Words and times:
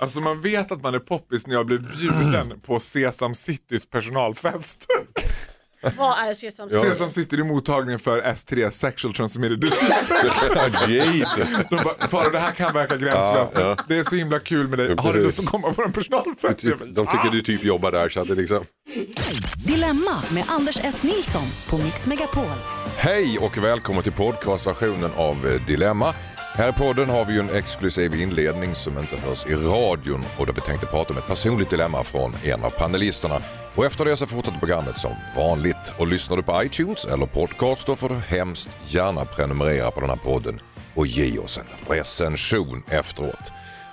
Alltså 0.00 0.20
man 0.20 0.40
vet 0.40 0.72
att 0.72 0.82
man 0.82 0.94
är 0.94 0.98
poppis 0.98 1.46
när 1.46 1.54
jag 1.54 1.66
blir 1.66 1.78
bjuden 1.78 2.60
på 2.60 2.80
Sesam 2.80 3.34
Citys 3.34 3.86
personalfest. 3.86 4.86
Vad 5.96 6.18
är 6.18 6.34
Sesam 6.34 6.70
Sesam 6.70 7.10
City 7.10 7.36
är 7.36 7.44
mottagningen 7.44 7.98
för 7.98 8.22
S3, 8.22 8.70
Sexual 8.70 9.14
Transmitted 9.14 9.60
Disease. 9.60 10.14
Jesus. 10.88 11.56
De 11.70 11.76
bara, 11.76 12.08
Farao 12.08 12.30
det 12.30 12.38
här 12.38 12.52
kan 12.52 12.72
verka 12.74 12.96
gränslöst, 12.96 13.52
Ja, 13.54 13.60
ja. 13.60 13.76
det 13.88 13.98
är 13.98 14.04
så 14.04 14.16
himla 14.16 14.38
kul 14.40 14.68
med 14.68 14.78
dig. 14.78 14.94
Ja, 14.96 15.02
Har 15.02 15.12
du 15.12 15.22
lust 15.22 15.38
att 15.40 15.46
komma 15.46 15.72
på 15.72 15.82
en 15.82 15.92
personalfest? 15.92 16.58
Typ, 16.58 16.78
de 16.78 17.06
tycker 17.06 17.30
du 17.32 17.42
typ 17.42 17.64
jobbar 17.64 17.92
där 17.92 18.08
så 18.08 18.20
att 18.20 18.28
det 18.28 18.34
liksom... 18.34 18.64
Dilemma 19.66 20.22
med 20.30 20.44
Anders 20.48 20.78
S. 20.82 21.02
Nilsson 21.02 21.46
på 21.68 21.78
Mix 21.78 22.06
Megapol. 22.06 22.44
Hej 22.96 23.38
och 23.38 23.58
välkommen 23.58 24.02
till 24.02 24.12
podcastversionen 24.12 25.10
av 25.16 25.58
Dilemma. 25.66 26.14
Här 26.58 26.68
i 26.68 26.72
podden 26.72 27.10
har 27.10 27.24
vi 27.24 27.32
ju 27.32 27.40
en 27.40 27.50
exklusiv 27.50 28.14
inledning 28.14 28.74
som 28.74 28.98
inte 28.98 29.16
hörs 29.16 29.46
i 29.46 29.54
radion 29.54 30.24
och 30.38 30.46
där 30.46 30.52
vi 30.52 30.60
tänkte 30.60 30.86
prata 30.86 31.12
om 31.12 31.18
ett 31.18 31.26
personligt 31.26 31.70
dilemma 31.70 32.04
från 32.04 32.34
en 32.44 32.64
av 32.64 32.70
panelisterna. 32.70 33.40
Och 33.74 33.84
efter 33.84 34.04
det 34.04 34.16
så 34.16 34.26
fortsätter 34.26 34.58
programmet 34.58 34.98
som 34.98 35.10
vanligt. 35.36 35.92
Och 35.98 36.06
lyssnar 36.06 36.36
du 36.36 36.42
på 36.42 36.62
iTunes 36.62 37.04
eller 37.04 37.26
podcast 37.26 37.86
då 37.86 37.96
får 37.96 38.08
du 38.08 38.14
hemskt 38.14 38.70
gärna 38.86 39.24
prenumerera 39.24 39.90
på 39.90 40.00
den 40.00 40.10
här 40.10 40.16
podden 40.16 40.60
och 40.94 41.06
ge 41.06 41.38
oss 41.38 41.58
en 41.58 41.94
recension 41.94 42.82
efteråt. 42.88 43.52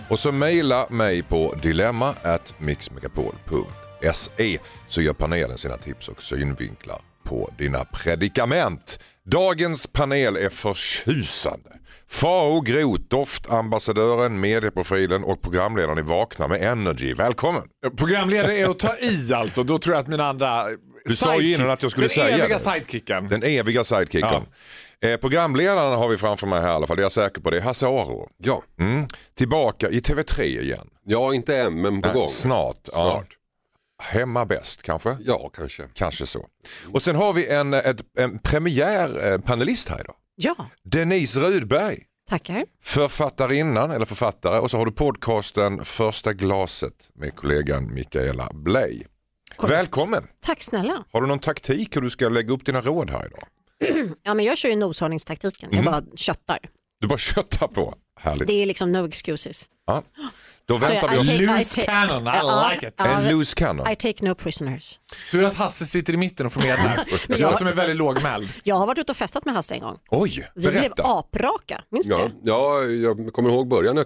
Och 0.10 0.20
så 0.20 0.32
mejla 0.32 0.88
mig 0.90 1.24
på 1.24 1.56
dilemma 1.62 2.16
at 2.24 2.56
mixmegapol.se 2.60 4.60
så 4.88 5.02
ger 5.02 5.14
panelen 5.14 5.58
sina 5.58 5.78
tips 5.78 6.08
och 6.08 6.24
synvinklar 6.24 7.02
på 7.24 7.54
dina 7.58 7.86
predikament. 7.86 9.00
Dagens 9.26 9.88
panel 9.88 10.36
är 10.36 10.50
förtjusande. 10.50 11.76
Faro 12.10 12.62
Groth, 12.62 13.02
doftambassadören, 13.08 14.40
medieprofilen 14.40 15.24
och 15.24 15.42
programledaren 15.42 15.98
i 15.98 16.02
Vakna 16.02 16.48
med 16.48 16.62
Energy. 16.64 17.14
Välkommen! 17.14 17.64
Programledare 17.98 18.58
är 18.58 18.70
att 18.70 18.80
ta 18.80 18.98
i 18.98 19.34
alltså, 19.34 19.64
då 19.64 19.78
tror 19.78 19.96
jag 19.96 20.02
att 20.02 20.08
mina 20.08 20.30
andra 20.30 20.66
Du 21.06 21.16
sa 21.16 21.40
ju 21.40 21.54
innan 21.56 21.70
att 21.70 21.82
jag 21.82 21.92
skulle 21.92 22.04
den 22.08 22.14
säga 22.14 22.28
eviga 22.38 22.48
det. 22.58 22.60
sidekicken. 22.64 23.28
Den 23.30 23.44
eviga 23.44 23.84
sidekicken. 23.84 24.44
Eh, 25.02 25.18
programledaren 25.18 25.98
har 25.98 26.08
vi 26.08 26.18
framför 26.18 26.48
mig 26.48 26.62
här 26.62 26.68
i 26.70 26.72
alla 26.72 26.88
fall, 26.88 26.98
det 26.98 27.02
är 27.02 27.06
jag 27.06 27.12
säker 27.12 27.42
på. 27.42 27.50
Det 27.50 27.58
är 27.58 27.62
Hasse 27.62 27.86
Aro. 27.86 28.30
Ja, 28.38 28.64
Mm. 28.80 29.08
Tillbaka 29.38 29.90
i 29.90 30.00
TV3 30.00 30.42
igen. 30.44 30.88
ja 31.06 31.34
inte 31.34 31.58
än 31.58 31.82
men 31.82 32.02
på 32.02 32.08
Nej, 32.08 32.18
gång. 32.18 32.30
Snart. 32.30 32.78
Ja. 32.94 33.12
Snart. 33.12 33.28
Hemma 34.04 34.46
bäst 34.46 34.84
kanske? 34.84 35.18
Ja, 35.26 35.50
kanske. 35.56 35.84
Kanske 35.94 36.26
så. 36.26 36.46
Och 36.94 37.02
sen 37.02 37.16
har 37.16 37.34
vi 37.34 37.48
en, 37.48 37.74
ett, 37.74 37.98
en 38.20 38.40
premiärpanelist 38.40 39.90
här 39.90 40.00
idag. 40.02 40.16
Ja, 40.36 40.56
Denise 40.84 41.40
Rudberg, 41.40 42.04
tackar. 42.30 42.66
författarinnan 42.84 43.92
eller 43.92 44.06
författare 44.06 44.60
och 44.60 44.72
så 44.72 44.78
har 44.78 44.86
du 44.86 44.92
podcasten 44.92 45.86
Första 45.86 46.34
glaset 46.34 47.10
med 47.14 47.36
kollegan 47.36 47.94
Mikaela 47.94 48.50
Bley. 48.54 49.04
Korrekt. 49.56 49.80
Välkommen! 49.80 50.28
Tack 50.42 50.64
snälla. 50.64 51.04
Har 51.12 51.22
du 51.22 51.28
någon 51.28 51.40
taktik 51.40 51.96
hur 51.96 52.02
du 52.02 52.10
ska 52.10 52.30
lägga 52.30 52.54
upp 52.54 52.66
dina 52.66 52.82
råd 52.82 53.10
här 53.10 53.26
idag? 53.26 53.48
Ja, 54.24 54.34
men 54.34 54.46
jag 54.46 54.58
kör 54.58 54.70
ju 54.70 54.76
noshörningstaktiken, 54.76 55.70
jag 55.72 55.86
bara 55.86 56.04
köttar. 56.16 56.60
Du 57.02 57.08
bara 57.08 57.18
köttar 57.18 57.68
på. 57.68 57.96
Härligt. 58.20 58.48
Det 58.48 58.54
är 58.62 58.66
liksom 58.66 58.92
no 58.92 59.08
excuses. 59.08 59.70
Ja. 59.88 60.04
Då 60.68 60.78
väntar 60.78 61.08
vi 61.08 61.16
I 61.16 61.20
oss 61.20 61.28
take- 61.28 61.34
I 61.42 61.46
Loose 61.46 61.82
take- 61.82 61.86
cannon, 61.86 62.24
I 62.28 62.30
Ja, 62.34 62.72
like 62.74 62.88
it. 62.88 62.94
ja, 62.98 63.06
en 63.08 63.30
loose 63.30 63.56
cannon. 63.56 63.92
I 63.92 63.96
take 63.96 64.26
no 64.26 64.36
prisoners. 64.36 65.00
Tur 65.32 65.44
att 65.44 65.56
Hasse 65.56 65.86
sitter 65.86 66.14
i 66.14 66.18
mitten 66.18 66.46
och 66.46 66.54
får 66.54 66.62
medla. 66.62 67.06
Men 67.28 67.40
jag 67.40 67.52
jag- 67.52 67.58
som 67.58 67.68
är 67.68 67.74
väldigt 67.74 67.98
lågmäld. 67.98 68.50
Jag 68.64 68.76
har 68.76 68.88
varit 68.88 68.98
ute 69.00 69.12
och 69.12 69.18
festat 69.18 69.46
med 69.46 69.54
Hasse 69.54 69.74
en 69.76 69.82
gång. 69.82 69.98
Oj, 70.10 70.48
Vi 70.56 70.62
blev 70.62 70.74
berätta. 70.74 71.04
apraka, 71.04 71.82
minns 71.90 72.06
du 72.08 72.12
Ja, 72.12 72.18
det? 72.18 72.32
ja, 72.44 72.84
jag 72.84 73.34
kommer 73.34 73.50
ihåg 73.50 73.68
början. 73.68 73.96
Men 73.96 74.06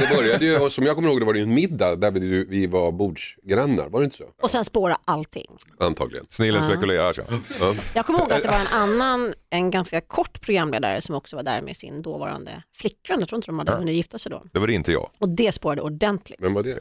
det 0.00 0.10
började 0.16 0.44
ju, 0.44 0.58
och 0.58 0.72
som 0.72 0.84
jag 0.84 0.94
kommer 0.94 1.08
ihåg 1.08 1.20
det 1.20 1.24
var 1.26 1.32
det 1.32 1.38
ju 1.38 1.42
en 1.42 1.54
middag 1.54 1.96
där 1.96 2.10
vi, 2.10 2.44
vi 2.44 2.66
var 2.66 2.92
bordsgrannar, 2.92 3.88
var 3.88 4.00
det 4.00 4.04
inte 4.04 4.16
så? 4.16 4.24
Och 4.42 4.50
sen 4.50 4.64
spåra 4.64 4.96
allting. 5.04 5.46
Antagligen. 5.80 6.26
Snillen 6.30 6.62
spekulerar. 6.62 7.12
Så. 7.12 7.22
Ja. 7.60 7.74
Jag 7.94 8.06
kommer 8.06 8.18
ihåg 8.18 8.32
att 8.32 8.42
det 8.42 8.48
var 8.48 8.58
en 8.60 8.66
annan, 8.72 9.34
en 9.50 9.70
ganska 9.70 10.00
kort 10.00 10.40
programledare 10.40 11.00
som 11.00 11.14
också 11.14 11.36
var 11.36 11.42
där 11.42 11.62
med 11.62 11.76
sin 11.76 12.02
dåvarande 12.02 12.62
flickvän. 12.76 13.20
Jag 13.20 13.28
tror 13.28 13.36
inte 13.36 13.46
de 13.46 13.58
hade 13.58 13.72
hunnit 13.72 13.94
gifta 13.94 14.18
sig 14.18 14.30
då. 14.30 14.42
Det 14.52 14.58
var 14.58 14.66
det 14.66 14.72
inte 14.74 14.92
jag. 14.92 15.10
Och 15.20 15.28
det 15.28 15.52
spårade 15.52 15.82
ordentligt. 15.94 16.40
Vem 16.42 16.54
var 16.54 16.62
det? 16.62 16.78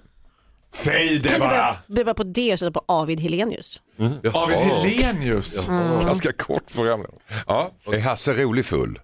Säg 0.73 1.19
det 1.19 1.39
bara! 1.39 1.75
det 1.87 2.03
var 2.03 2.13
på 2.13 2.23
det 2.23 2.53
och 2.53 2.59
så 2.59 2.71
på 2.71 2.81
Avid 2.85 3.19
Helenius. 3.19 3.81
David 4.33 4.57
Helenius. 4.57 5.67
Ganska 6.05 6.33
kort 6.33 6.73
program. 6.75 7.05
Ja, 7.47 7.71
är 7.93 7.99
Hasse 7.99 8.33
rolig 8.33 8.65
full? 8.65 8.99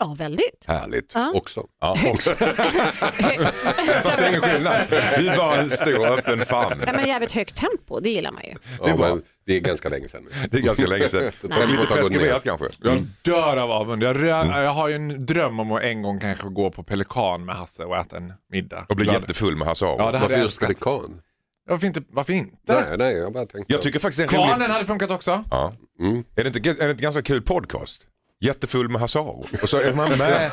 Ja, 0.00 0.14
väldigt. 0.18 0.64
Härligt. 0.68 1.12
Ja. 1.14 1.32
Också. 1.34 1.66
Ja, 1.80 1.96
också. 2.06 2.30
Fast 4.02 4.22
ingen 4.28 4.40
skillnad. 4.40 4.86
Vi 5.18 5.28
är 5.28 5.36
bara 5.36 5.56
en 5.56 5.70
stor 5.70 6.06
öppen 6.06 6.38
famn. 6.46 6.82
Nej, 6.84 6.94
men 6.94 7.08
jävligt 7.08 7.32
högt 7.32 7.56
tempo, 7.56 8.00
det 8.00 8.10
gillar 8.10 8.32
man 8.32 8.42
ju. 8.44 8.54
Ja, 8.86 8.96
var- 8.96 9.20
det 9.46 9.56
är 9.56 9.60
ganska 9.60 9.88
länge 9.88 10.08
sedan. 10.08 10.28
Det 10.50 10.58
är 10.58 10.62
ganska 10.62 10.86
länge 10.86 11.08
sedan. 11.08 11.22
Det 11.42 11.66
Lite 11.66 11.86
preskriberat 11.86 12.44
kanske. 12.44 12.66
Jag 12.82 13.06
dör 13.22 13.56
av 13.56 13.70
avund. 13.70 14.02
Jag, 14.02 14.16
rö- 14.16 14.62
jag 14.62 14.70
har 14.70 14.88
ju 14.88 14.94
en 14.94 15.26
dröm 15.26 15.60
om 15.60 15.72
att 15.72 15.82
en 15.82 16.02
gång 16.02 16.20
kanske 16.20 16.48
gå 16.48 16.70
på 16.70 16.82
Pelikan 16.82 17.44
med 17.44 17.56
Hasse 17.56 17.84
och 17.84 17.96
äta 17.96 18.16
en 18.16 18.32
middag. 18.52 18.86
Och 18.88 18.96
bli 18.96 19.04
Glad. 19.04 19.20
jättefull 19.20 19.56
med 19.56 19.68
Hasse 19.68 19.84
Aro. 19.86 19.96
Ja, 19.98 20.12
det 20.12 20.18
Varför 20.18 20.34
jag 20.34 20.42
just 20.42 20.62
älskat. 20.62 20.68
pelikan? 20.68 21.20
Varför 21.68 21.86
inte? 21.86 22.02
Varför 22.12 22.32
inte? 22.32 22.52
Nej, 22.88 22.98
nej, 22.98 23.16
jag 23.16 23.32
bara 23.32 23.46
tänkte. 23.46 23.72
Jag 23.72 23.82
tycker 23.82 23.98
faktiskt 23.98 24.30
det 24.30 24.36
är 24.36 24.38
rolig... 24.38 24.48
Kvarnen 24.48 24.70
hade 24.70 24.86
funkat 24.86 25.10
också. 25.10 25.44
Ja. 25.50 25.72
Mm. 26.00 26.24
Är, 26.36 26.44
det 26.44 26.56
inte, 26.56 26.70
är 26.70 26.74
det 26.84 26.90
inte 26.90 27.02
ganska 27.02 27.22
kul 27.22 27.42
podcast? 27.42 28.06
Jättefull 28.40 28.88
med 28.88 29.00
Hasse 29.00 29.18
Aro. 29.18 29.46
Och 29.62 29.68
så 29.68 29.76
är 29.76 29.94
man 29.94 30.08
med, 30.18 30.50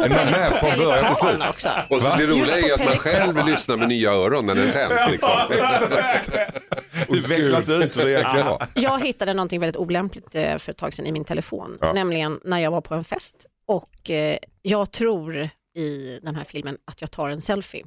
är 0.00 0.08
man 0.08 0.30
med 0.32 0.52
från 0.52 0.78
början 0.78 1.06
till 1.06 1.16
slut. 1.16 1.48
Också. 1.50 1.70
Och 1.90 2.02
så 2.02 2.16
det 2.16 2.26
roliga 2.26 2.58
är 2.58 2.74
att 2.74 2.84
man 2.84 2.98
själv 2.98 3.46
lyssnar 3.46 3.76
med 3.76 3.88
nya 3.88 4.10
öron 4.10 4.46
när 4.46 4.54
den 4.54 4.70
sänds. 4.70 5.10
Liksom. 5.10 5.30
Det 7.08 7.20
vecklas 7.20 7.68
ut 7.68 7.96
hur 7.96 8.04
det 8.04 8.10
egentligen 8.10 8.46
var. 8.46 8.66
Jag 8.74 9.04
hittade 9.04 9.34
någonting 9.34 9.60
väldigt 9.60 9.76
olämpligt 9.76 10.34
eh, 10.34 10.56
för 10.58 10.70
ett 10.70 10.76
tag 10.76 10.94
sedan 10.94 11.06
i 11.06 11.12
min 11.12 11.24
telefon. 11.24 11.78
Ja. 11.80 11.92
Nämligen 11.92 12.40
när 12.44 12.58
jag 12.58 12.70
var 12.70 12.80
på 12.80 12.94
en 12.94 13.04
fest 13.04 13.46
och 13.66 14.10
eh, 14.10 14.38
jag 14.62 14.92
tror 14.92 15.50
i 15.76 16.18
den 16.22 16.36
här 16.36 16.44
filmen 16.44 16.76
att 16.84 17.00
jag 17.00 17.10
tar 17.10 17.28
en 17.28 17.40
selfie. 17.40 17.84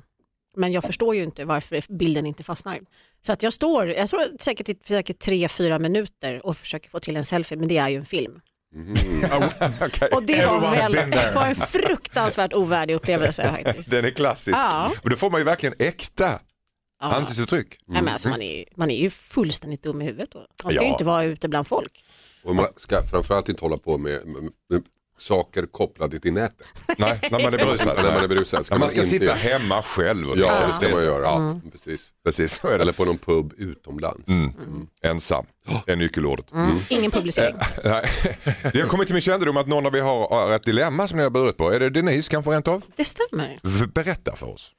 Men 0.56 0.72
jag 0.72 0.84
förstår 0.84 1.16
ju 1.16 1.24
inte 1.24 1.46
varför 1.46 1.84
bilden 1.90 2.26
inte 2.26 2.44
fastnar. 2.44 2.80
Så 3.22 3.34
att 3.34 3.44
jag 3.44 3.54
står, 3.54 3.90
jag 3.90 4.08
står 4.08 4.24
säkert 4.40 4.70
i 4.70 4.76
säkert 4.84 5.20
tre, 5.20 5.48
fyra 5.48 5.80
minuter 5.80 6.46
och 6.46 6.58
försöker 6.58 6.90
få 6.90 7.00
till 7.00 7.18
en 7.18 7.26
selfie, 7.26 7.58
men 7.58 7.68
det 7.68 7.78
är 7.78 7.90
ju 7.90 7.96
en 7.96 8.06
film. 8.06 8.42
Okej. 9.82 10.10
Och 10.12 10.24
det 10.24 10.46
var, 10.46 10.60
väl, 10.72 11.34
var 11.36 11.46
en 11.46 11.56
fruktansvärt 11.56 12.54
ovärdig 12.54 12.94
upplevelse 12.94 13.52
faktiskt. 13.66 13.92
Den 13.92 14.06
är 14.06 14.10
klassisk. 14.10 14.58
Ja. 14.58 14.92
Men 15.04 15.10
då 15.12 15.16
får 15.18 15.30
man 15.30 15.40
ju 15.42 15.46
verkligen 15.46 15.76
äkta 15.80 16.40
Ja. 17.02 17.06
ansiktsuttryck. 17.14 17.78
Nej, 17.88 18.02
men 18.02 18.12
alltså 18.14 18.30
man, 18.30 18.42
är, 18.42 18.58
ju- 18.58 18.66
man 18.76 18.92
är 18.92 18.98
ju 18.98 19.10
fullständigt 19.10 19.84
dum 19.84 20.02
i 20.02 20.06
huvudet 20.06 20.32
då. 20.32 20.40
Man 20.64 20.72
ska 20.72 20.82
Ja. 20.82 20.86
ju 20.86 20.92
inte 20.92 21.04
vara 21.04 21.24
ute 21.24 21.50
bland 21.50 21.68
folk. 21.68 22.04
Och 22.44 22.56
man 22.56 22.66
ska 22.78 23.04
framförallt 23.04 23.50
inte 23.50 23.62
hålla 23.62 23.78
på 23.78 23.98
med, 23.98 24.26
med, 24.28 24.44
med 24.70 24.84
saker 25.20 25.66
kopplade 25.66 26.20
till 26.20 26.34
nätet. 26.34 26.68
Nej, 26.98 27.20
när 27.32 27.44
man 27.44 27.54
är 27.54 27.58
berusad. 27.66 27.96
När 27.96 28.14
man 28.14 28.24
är 28.24 28.28
berusad 28.28 28.66
ska 28.66 28.76
man 28.76 28.80
man 28.80 28.90
ska 28.90 28.98
inte 29.00 29.10
sitta 29.10 29.34
hemma 29.34 29.82
själv. 29.82 30.30
Och 30.30 30.38
Ja, 30.38 30.68
det 30.68 30.86
ska 30.86 30.96
man 30.96 31.04
göra. 31.06 31.22
Ja, 31.24 31.60
Precis. 31.72 32.10
precis. 32.26 32.64
Eller 32.66 32.94
på 32.94 33.06
någon 33.06 33.18
pub 33.18 33.54
utomlands. 33.58 34.30
Ensam 35.04 35.46
är 35.88 35.96
nyckelordet. 35.96 36.46
Ingen 36.90 37.12
publicering. 37.12 37.56
Det 38.74 38.82
har 38.82 38.88
kommit 38.88 39.08
till 39.08 39.16
min 39.16 39.22
kännedom 39.22 39.58
att 39.58 39.68
någon 39.68 39.86
av 39.86 39.96
er 39.96 40.02
har 40.02 40.52
ett 40.52 40.64
dilemma 40.64 41.08
som 41.08 41.18
ni 41.18 41.24
har 41.24 41.30
burit 41.30 41.58
på. 41.58 41.70
Är 41.72 41.80
det 41.80 41.90
Denise 41.90 42.32
kanske 42.32 42.52
rent 42.52 42.68
av? 42.68 42.82
Det 42.96 43.06
stämmer. 43.06 43.60
Berätta 43.94 44.36
för 44.36 44.50
oss. 44.54 44.72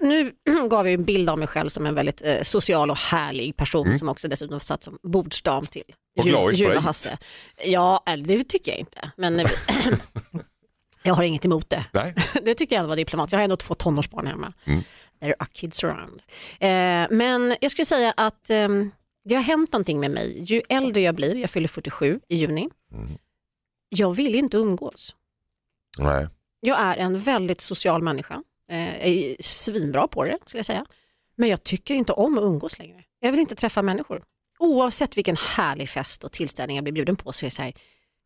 Ja, 0.00 0.06
nu 0.06 0.32
gav 0.70 0.86
jag 0.86 0.94
en 0.94 1.04
bild 1.04 1.30
av 1.30 1.38
mig 1.38 1.48
själv 1.48 1.68
som 1.68 1.86
en 1.86 1.94
väldigt 1.94 2.22
eh, 2.22 2.42
social 2.42 2.90
och 2.90 2.96
härlig 2.98 3.56
person 3.56 3.98
som 3.98 4.08
också 4.08 4.28
dessutom 4.28 4.60
satt 4.60 4.82
som 4.82 4.98
bordsdam 5.02 5.62
till 5.62 5.82
Och 6.18 6.26
Jul- 6.26 6.54
sprit. 6.54 6.76
och 6.76 6.82
Hasse. 6.82 7.18
Ja, 7.64 8.02
eller 8.06 8.24
det 8.24 8.44
tycker 8.44 8.70
jag 8.72 8.78
inte. 8.80 9.10
Men 9.16 9.40
eh, 9.40 9.46
jag 11.02 11.14
har 11.14 11.22
inget 11.22 11.44
emot 11.44 11.70
det. 11.70 11.84
Nej. 11.92 12.14
Det 12.42 12.54
tycker 12.54 12.76
jag 12.76 12.80
ändå 12.80 12.88
var 12.88 12.96
diplomat. 12.96 13.32
Jag 13.32 13.38
har 13.38 13.44
ändå 13.44 13.56
två 13.56 13.74
tonårsbarn 13.74 14.26
hemma. 14.26 14.52
There 15.20 15.34
are 15.38 15.48
kids 15.52 15.84
around. 15.84 16.22
Eh, 16.60 17.16
men 17.18 17.56
jag 17.60 17.70
skulle 17.70 17.86
säga 17.86 18.14
att 18.16 18.50
ehm, 18.50 18.90
det 19.24 19.34
har 19.34 19.42
hänt 19.42 19.72
någonting 19.72 20.00
med 20.00 20.10
mig. 20.10 20.42
Ju 20.52 20.62
äldre 20.68 21.00
jag 21.00 21.14
blir, 21.14 21.36
jag 21.36 21.50
fyller 21.50 21.68
47 21.68 22.20
i 22.28 22.36
juni, 22.36 22.68
jag 23.88 24.14
vill 24.14 24.34
inte 24.34 24.56
umgås. 24.56 25.16
Nej. 25.98 26.28
Jag 26.60 26.80
är 26.80 26.96
en 26.96 27.18
väldigt 27.20 27.60
social 27.60 28.02
människa. 28.02 28.42
Eh, 28.72 29.06
är 29.06 29.36
svinbra 29.42 30.08
på 30.08 30.24
det 30.24 30.38
skulle 30.46 30.58
jag 30.58 30.66
säga. 30.66 30.84
Men 31.36 31.48
jag 31.48 31.62
tycker 31.64 31.94
inte 31.94 32.12
om 32.12 32.38
att 32.38 32.44
umgås 32.44 32.78
längre. 32.78 33.04
Jag 33.20 33.30
vill 33.30 33.40
inte 33.40 33.54
träffa 33.54 33.82
människor. 33.82 34.22
Oavsett 34.58 35.16
vilken 35.16 35.36
härlig 35.36 35.88
fest 35.88 36.24
och 36.24 36.32
tillställning 36.32 36.76
jag 36.76 36.84
blir 36.84 36.92
bjuden 36.92 37.16
på 37.16 37.32
så 37.32 37.44
är 37.44 37.46
det 37.46 37.54
så 37.54 37.62
här, 37.62 37.72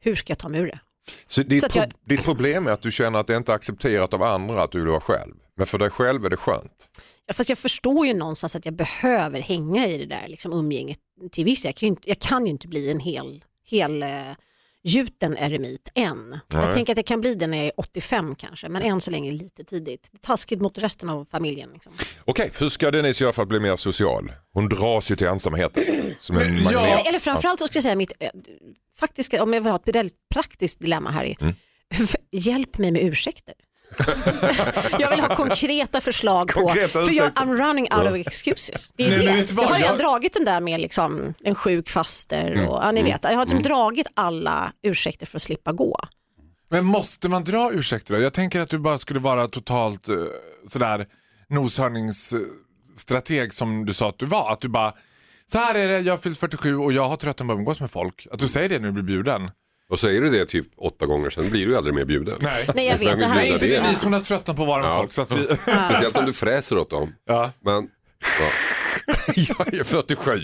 hur 0.01 0.15
ska 0.17 0.31
jag 0.31 0.39
ta 0.39 0.49
mig 0.49 0.61
ur 0.61 0.67
det? 0.67 0.79
Så 1.27 1.43
ditt, 1.43 1.61
Så 1.61 1.67
att 1.67 1.75
jag- 1.75 1.91
pro- 1.91 1.99
ditt 2.05 2.25
problem 2.25 2.67
är 2.67 2.71
att 2.73 2.83
du 2.83 2.93
känner 2.93 3.19
att 3.19 3.27
det 3.27 3.37
inte 3.37 3.53
är 3.53 3.57
accepterat 3.57 4.15
av 4.15 4.23
andra 4.23 4.63
att 4.63 4.73
du 4.73 4.79
vill 4.79 4.89
vara 4.89 5.01
själv. 5.01 5.35
Men 5.57 5.67
för 5.67 5.79
dig 5.79 5.91
själv 5.91 6.25
är 6.25 6.31
det 6.31 6.37
skönt. 6.37 6.89
Ja, 7.27 7.35
fast 7.35 7.49
jag 7.49 7.59
förstår 7.59 8.07
ju 8.07 8.15
någonstans 8.15 8.57
att 8.57 8.65
jag 8.65 8.75
behöver 8.75 9.41
hänga 9.41 9.87
i 9.87 9.99
det 9.99 10.07
där 10.07 10.29
liksom, 10.29 10.53
umgänget 10.53 10.99
till 11.33 11.45
viss 11.45 11.65
jag 11.65 11.75
kan 11.75 11.87
ju 11.87 11.91
inte, 11.91 12.09
jag 12.09 12.19
kan 12.19 12.47
ju 12.47 12.51
inte 12.51 12.69
bli 12.69 12.91
en 12.91 13.01
hel, 13.01 13.45
hel 13.65 14.03
eh, 14.03 14.09
gjuten 14.87 15.37
eremit 15.37 15.89
än. 15.95 16.39
Jag 16.53 16.73
tänker 16.73 16.93
att 16.93 16.97
det 16.97 17.03
kan 17.03 17.21
bli 17.21 17.35
det 17.35 17.47
när 17.47 17.57
jag 17.57 17.67
är 17.67 17.73
85 17.77 18.35
kanske, 18.37 18.69
men 18.69 18.83
än 18.83 19.01
så 19.01 19.11
länge 19.11 19.33
lite 19.33 19.65
tidigt. 19.65 20.09
Det 20.13 20.17
är 20.17 20.21
taskigt 20.27 20.61
mot 20.61 20.79
resten 20.79 21.09
av 21.11 21.25
familjen. 21.31 21.71
Liksom. 21.73 21.93
Okej, 22.25 22.51
hur 22.59 22.69
ska 22.69 22.91
Denise 22.91 23.25
göra 23.25 23.33
för 23.33 23.43
att 23.43 23.49
bli 23.49 23.61
mer 23.61 23.77
social? 23.77 24.33
Hon 24.53 24.69
dras 24.69 25.11
ju 25.11 25.17
till 25.17 25.27
ensamheten. 25.27 25.85
Som 26.19 26.37
en 26.37 26.55
magnet. 26.55 26.73
ja. 26.73 26.87
Eller, 26.87 27.09
eller 27.09 27.19
framförallt 27.19 27.61
så 27.61 27.67
ska 27.67 27.77
jag 27.77 27.83
säga 27.83 27.97
mitt 27.97 28.13
eh, 28.21 28.31
faktiska, 28.97 29.43
om 29.43 29.53
jag 29.53 29.61
vill 29.61 29.71
ha 29.71 29.79
ett 29.87 29.95
väldigt 29.95 30.29
praktiskt 30.35 30.81
dilemma 30.81 31.11
här 31.11 31.25
i, 31.25 31.37
Mm. 31.41 31.55
hjälp 32.33 32.79
mig 32.79 32.91
med 32.93 33.03
ursäkter. 33.03 33.55
jag 34.99 35.11
vill 35.11 35.21
ha 35.21 35.37
konkreta 35.37 36.01
förslag 36.01 36.51
Konkreta 36.51 37.01
på, 37.01 37.07
för 37.07 37.13
jag. 37.13 37.33
I'm 37.33 37.57
running 37.67 37.89
out 37.95 38.11
of 38.11 38.15
excuses. 38.27 38.93
Det 38.97 39.07
är 39.07 39.11
Nej, 39.11 39.19
det. 39.27 39.53
jag 39.53 39.63
har 39.69 39.79
redan 39.79 39.99
dragit 39.99 40.35
den 40.35 40.45
där 40.45 40.61
med 40.61 40.81
liksom, 40.81 41.35
en 41.45 41.55
sjuk 41.55 41.91
faster 41.91 42.53
Mm. 42.53 42.69
och 42.69 42.85
ja, 42.85 42.93
ni 42.93 43.03
vet, 43.03 43.21
jag 43.23 43.31
har 43.31 43.45
liksom 43.45 43.63
dragit 43.63 44.07
alla 44.15 44.73
ursäkter 44.83 45.27
för 45.27 45.39
att 45.39 45.43
slippa 45.43 45.73
gå. 45.73 45.99
Men 46.71 46.85
måste 46.85 47.29
man 47.29 47.45
dra 47.45 47.73
ursäkter 47.73 48.15
då? 48.15 48.21
Jag 48.21 48.33
tänker 48.33 48.61
att 48.61 48.69
du 48.69 48.79
bara 48.79 48.99
skulle 48.99 49.21
vara 49.21 49.49
totalt 49.49 50.09
uh, 50.09 50.27
sådär 50.69 51.07
noshörningsstrateg 51.49 53.55
som 53.55 53.87
du 53.87 53.95
sa 53.95 54.09
att 54.09 54.19
du 54.19 54.27
var. 54.27 54.53
Att 54.53 54.61
du 54.61 54.69
bara, 54.69 54.95
så 55.47 55.59
här 55.59 55.75
är 55.75 55.89
det, 55.89 56.01
jag 56.01 56.13
har 56.13 56.19
fyllt 56.19 56.39
47 56.39 56.77
och 56.77 56.93
jag 56.93 57.09
har 57.09 57.17
tröttnat 57.17 57.49
på 57.49 57.53
att 57.53 57.59
umgås 57.59 57.81
med 57.81 57.91
folk. 57.91 58.27
Att 58.31 58.39
du 58.39 58.49
säger 58.49 58.69
det 58.69 58.79
när 58.79 58.87
du 58.87 58.93
blir 58.93 59.05
bjuden. 59.05 59.51
Och 59.91 60.01
säger 60.01 60.21
du 60.21 60.31
det 60.31 60.45
typ 60.47 60.67
åtta 60.77 61.07
gånger 61.07 61.31
sen 61.31 61.51
blir 61.51 61.67
du 61.67 61.77
aldrig 61.77 61.95
mer 61.95 62.05
bjuden. 62.05 62.39
Nej, 62.41 62.69
Nej 62.75 62.87
jag 62.87 62.99
vet, 62.99 63.19
det 63.19 63.27
här 63.27 63.43
är 63.43 63.47
inte 63.53 63.67
det. 63.67 63.77
Denise, 63.81 64.07
hon 64.07 64.13
har 64.13 64.21
tröttnat 64.21 64.57
på 64.57 64.65
med 64.67 64.85
Ja. 64.85 64.97
folk. 64.99 65.13
Så 65.13 65.23
att 65.23 65.33
vi... 65.33 65.45
Speciellt 65.91 66.17
om 66.17 66.27
du 66.27 66.33
fräser 66.33 66.79
åt 66.79 66.91
dem. 66.91 67.13
ja. 67.27 67.51
Men, 67.65 67.89
ja. 68.41 68.49
Jag 69.37 69.75
är 69.75 69.85
47. 69.85 70.41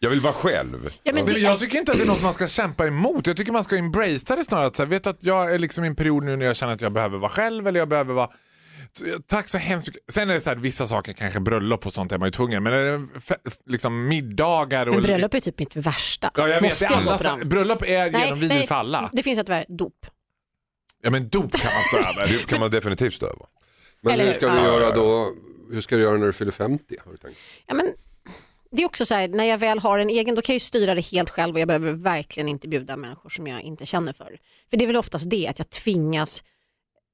Jag 0.00 0.10
vill 0.10 0.20
vara 0.20 0.32
själv. 0.32 0.90
Ja, 1.02 1.12
men 1.14 1.24
Men 1.24 1.34
det, 1.34 1.40
jag 1.40 1.58
tycker 1.58 1.78
inte 1.78 1.92
att 1.92 1.98
det 1.98 2.04
är 2.04 2.08
något 2.08 2.22
man 2.22 2.34
ska 2.34 2.48
kämpa 2.48 2.86
emot. 2.86 3.26
Jag 3.26 3.36
tycker 3.36 3.52
man 3.52 3.64
ska 3.64 3.76
embracea 3.76 4.36
det 4.36 4.44
snarare. 4.44 4.66
Att, 4.66 4.76
så 4.76 4.82
här, 4.82 4.90
vet 4.90 5.06
att 5.06 5.16
jag 5.20 5.54
är 5.54 5.58
liksom 5.58 5.84
i 5.84 5.86
en 5.86 5.94
period 5.96 6.24
nu 6.24 6.36
när 6.36 6.46
jag 6.46 6.56
känner 6.56 6.72
att 6.72 6.80
jag 6.80 6.92
behöver 6.92 7.18
vara 7.18 7.30
själv 7.30 7.66
eller 7.66 7.78
jag 7.80 7.88
behöver 7.88 8.14
vara 8.14 8.28
Tack 9.26 9.48
så 9.48 9.58
hemskt 9.58 9.86
mycket. 9.88 10.02
Sen 10.08 10.30
är 10.30 10.34
det 10.34 10.40
så 10.40 10.50
här, 10.50 10.56
vissa 10.56 10.86
saker, 10.86 11.12
kanske 11.12 11.40
bröllop 11.40 11.86
och 11.86 11.92
sånt 11.92 12.12
är 12.12 12.18
man 12.18 12.26
ju 12.26 12.32
tvungen. 12.32 12.62
Men 12.62 12.72
är 12.72 12.78
det 12.98 13.06
liksom 13.66 14.08
middagar 14.08 14.86
och... 14.86 14.94
men 14.94 15.02
bröllop 15.02 15.34
är 15.34 15.40
typ 15.40 15.58
mitt 15.58 15.76
värsta. 15.76 16.30
Ja, 16.34 16.48
jag 16.48 16.54
vet. 16.60 16.62
Måste 16.62 16.84
Det 16.86 16.94
är 16.94 16.98
jag 17.00 17.08
alla, 17.08 17.18
dem? 17.38 17.48
bröllop 17.48 17.82
är 17.82 18.10
genomvidrigt 18.20 18.68
för 18.68 18.74
alla. 18.74 19.10
det 19.12 19.22
finns 19.22 19.38
ett 19.38 19.48
värde, 19.48 19.66
dop. 19.68 20.06
Ja 21.02 21.10
men 21.10 21.28
dop 21.28 21.52
kan 21.52 21.70
man 21.74 21.82
stå 22.02 22.10
över. 22.10 22.28
Det 22.32 22.46
kan 22.46 22.60
man 22.60 22.70
definitivt 22.70 23.14
stå 23.14 23.26
över. 23.26 23.46
men 24.00 24.12
Eller 24.14 24.24
hur 24.24 24.32
hur? 24.32 24.38
ska 24.40 24.48
du 24.48 24.56
Ja. 24.58 24.64
göra 24.66 24.94
då? 24.94 25.32
Hur 25.72 25.80
ska 25.80 25.96
du 25.96 26.02
göra 26.02 26.16
när 26.18 26.26
du 26.26 26.32
fyller 26.32 26.52
50? 26.52 26.96
Har 27.04 27.12
du 27.12 27.18
tänkt? 27.18 27.38
Ja, 27.66 27.74
men 27.74 27.92
det 28.70 28.82
är 28.82 28.86
också 28.86 29.04
så 29.06 29.14
här, 29.14 29.28
när 29.28 29.44
jag 29.44 29.58
väl 29.58 29.78
har 29.78 29.98
en 29.98 30.10
egen, 30.10 30.34
då 30.34 30.42
kan 30.42 30.52
jag 30.52 30.56
ju 30.56 30.60
styra 30.60 30.94
det 30.94 31.00
helt 31.00 31.30
själv 31.30 31.54
och 31.54 31.60
jag 31.60 31.68
behöver 31.68 31.92
verkligen 31.92 32.48
inte 32.48 32.68
bjuda 32.68 32.96
människor 32.96 33.30
som 33.30 33.46
jag 33.46 33.62
inte 33.62 33.86
känner 33.86 34.12
för. 34.12 34.38
För 34.70 34.76
det 34.76 34.84
är 34.84 34.86
väl 34.86 34.96
oftast 34.96 35.30
det, 35.30 35.48
att 35.48 35.58
jag 35.58 35.70
tvingas 35.70 36.44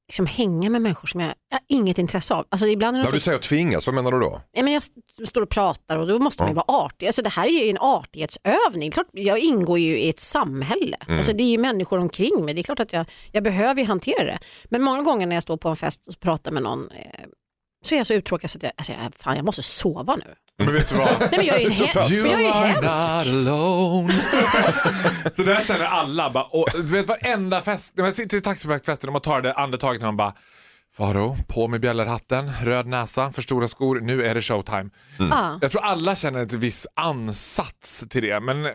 liksom 0.09 0.27
hänga 0.27 0.71
med 0.71 0.83
människor 0.83 1.07
som 1.09 1.21
jag, 1.21 1.29
jag 1.49 1.57
har 1.57 1.65
inget 1.69 1.99
intresse 1.99 2.35
av. 2.35 2.47
Alltså 2.49 2.67
ibland 2.67 2.97
är 2.97 3.03
När 3.05 3.13
du 3.13 3.21
säger 3.21 3.39
tvingas, 3.39 3.87
vad 3.87 3.95
menar 3.95 4.11
du 4.13 4.19
då? 4.21 4.41
ja, 4.53 4.63
men 4.63 4.73
jag 4.73 4.79
st- 4.83 5.27
står 5.27 5.43
och 5.43 5.49
pratar 5.51 5.97
och 5.97 6.07
då 6.07 6.19
måste 6.19 6.43
man 6.43 6.51
ju 6.51 6.55
vara 6.55 6.65
artig. 6.69 7.07
Alltså 7.07 7.23
det 7.23 7.29
här 7.29 7.47
är 7.47 7.65
ju 7.65 7.71
en 7.71 7.79
artighetsövning. 7.79 8.91
Klart, 8.91 9.07
jag 9.13 9.39
ingår 9.39 9.79
ju 9.79 9.99
i 9.99 10.09
ett 10.09 10.21
samhälle. 10.21 10.97
Alltså 11.09 11.33
det 11.33 11.43
är 11.43 11.51
ju 11.51 11.59
människor 11.59 11.99
omkring 11.99 12.45
mig. 12.45 12.55
Det 12.55 12.61
är 12.61 12.63
klart 12.63 12.81
att 12.81 12.93
jag, 12.93 13.07
jag 13.33 13.45
behöver 13.45 13.81
ju 13.81 13.87
hantera 13.87 14.25
det. 14.25 14.39
Men 14.65 14.83
många 14.83 15.03
gånger 15.03 15.27
när 15.27 15.37
jag 15.37 15.43
står 15.43 15.57
på 15.57 15.69
en 15.69 15.77
fest 15.77 16.07
och 16.09 16.21
pratar 16.21 16.51
med 16.53 16.63
någon 16.63 16.91
eh, 16.91 17.07
så 17.85 17.95
är 17.95 17.99
jag 17.99 18.07
så 18.07 18.15
uttråkad 18.15 18.51
så 18.51 18.59
att 18.59 18.63
jag, 18.63 18.73
alltså 18.77 18.93
jag, 18.93 19.15
fan, 19.15 19.37
jag 19.37 19.45
måste 19.45 19.63
sova 19.63 20.17
nu. 20.17 20.35
Men 20.59 20.73
vet 20.75 20.89
du 20.89 20.95
vad? 20.95 21.21
Nej, 21.21 21.29
men 21.37 21.47
jag 21.47 21.57
är 21.57 21.61
ju, 21.61 21.71
Så 21.71 21.85
he- 21.85 21.95
pass. 21.95 22.11
jag 22.11 22.27
är 22.33 22.39
ju 22.39 22.47
hemsk. 22.47 23.11
alone. 23.11 24.13
så 25.37 25.43
där 25.43 25.63
känner 25.63 25.85
alla. 25.85 26.31
Bara, 26.31 26.45
och, 26.45 26.67
du 26.75 26.83
vet 26.83 27.07
varenda 27.09 27.63
fest, 27.63 27.93
när 27.97 28.05
man 28.05 28.13
sitter 28.13 28.37
i 28.37 28.41
taxivägfesten 28.41 29.09
och 29.09 29.13
man 29.13 29.23
tar 29.23 29.41
det 29.43 29.53
andetaget 29.55 30.01
när 30.01 30.09
man 30.09 30.17
bara 30.17 30.35
Faro, 30.97 31.37
på 31.49 31.69
med 31.69 31.81
bjällerhatten, 31.81 32.53
röd 32.63 32.87
näsa, 32.87 33.33
för 33.33 33.43
stora 33.43 33.69
skor, 33.69 34.01
nu 34.01 34.25
är 34.25 34.35
det 34.35 34.43
showtime. 34.43 34.91
Ja. 35.19 35.59
Jag 35.63 35.71
tror 35.71 35.83
alla 35.83 36.17
känner 36.17 36.43
ett 36.43 36.53
viss 36.53 36.87
ansats 36.97 38.05
till 38.11 38.23
det, 38.23 38.41
men 38.41 38.69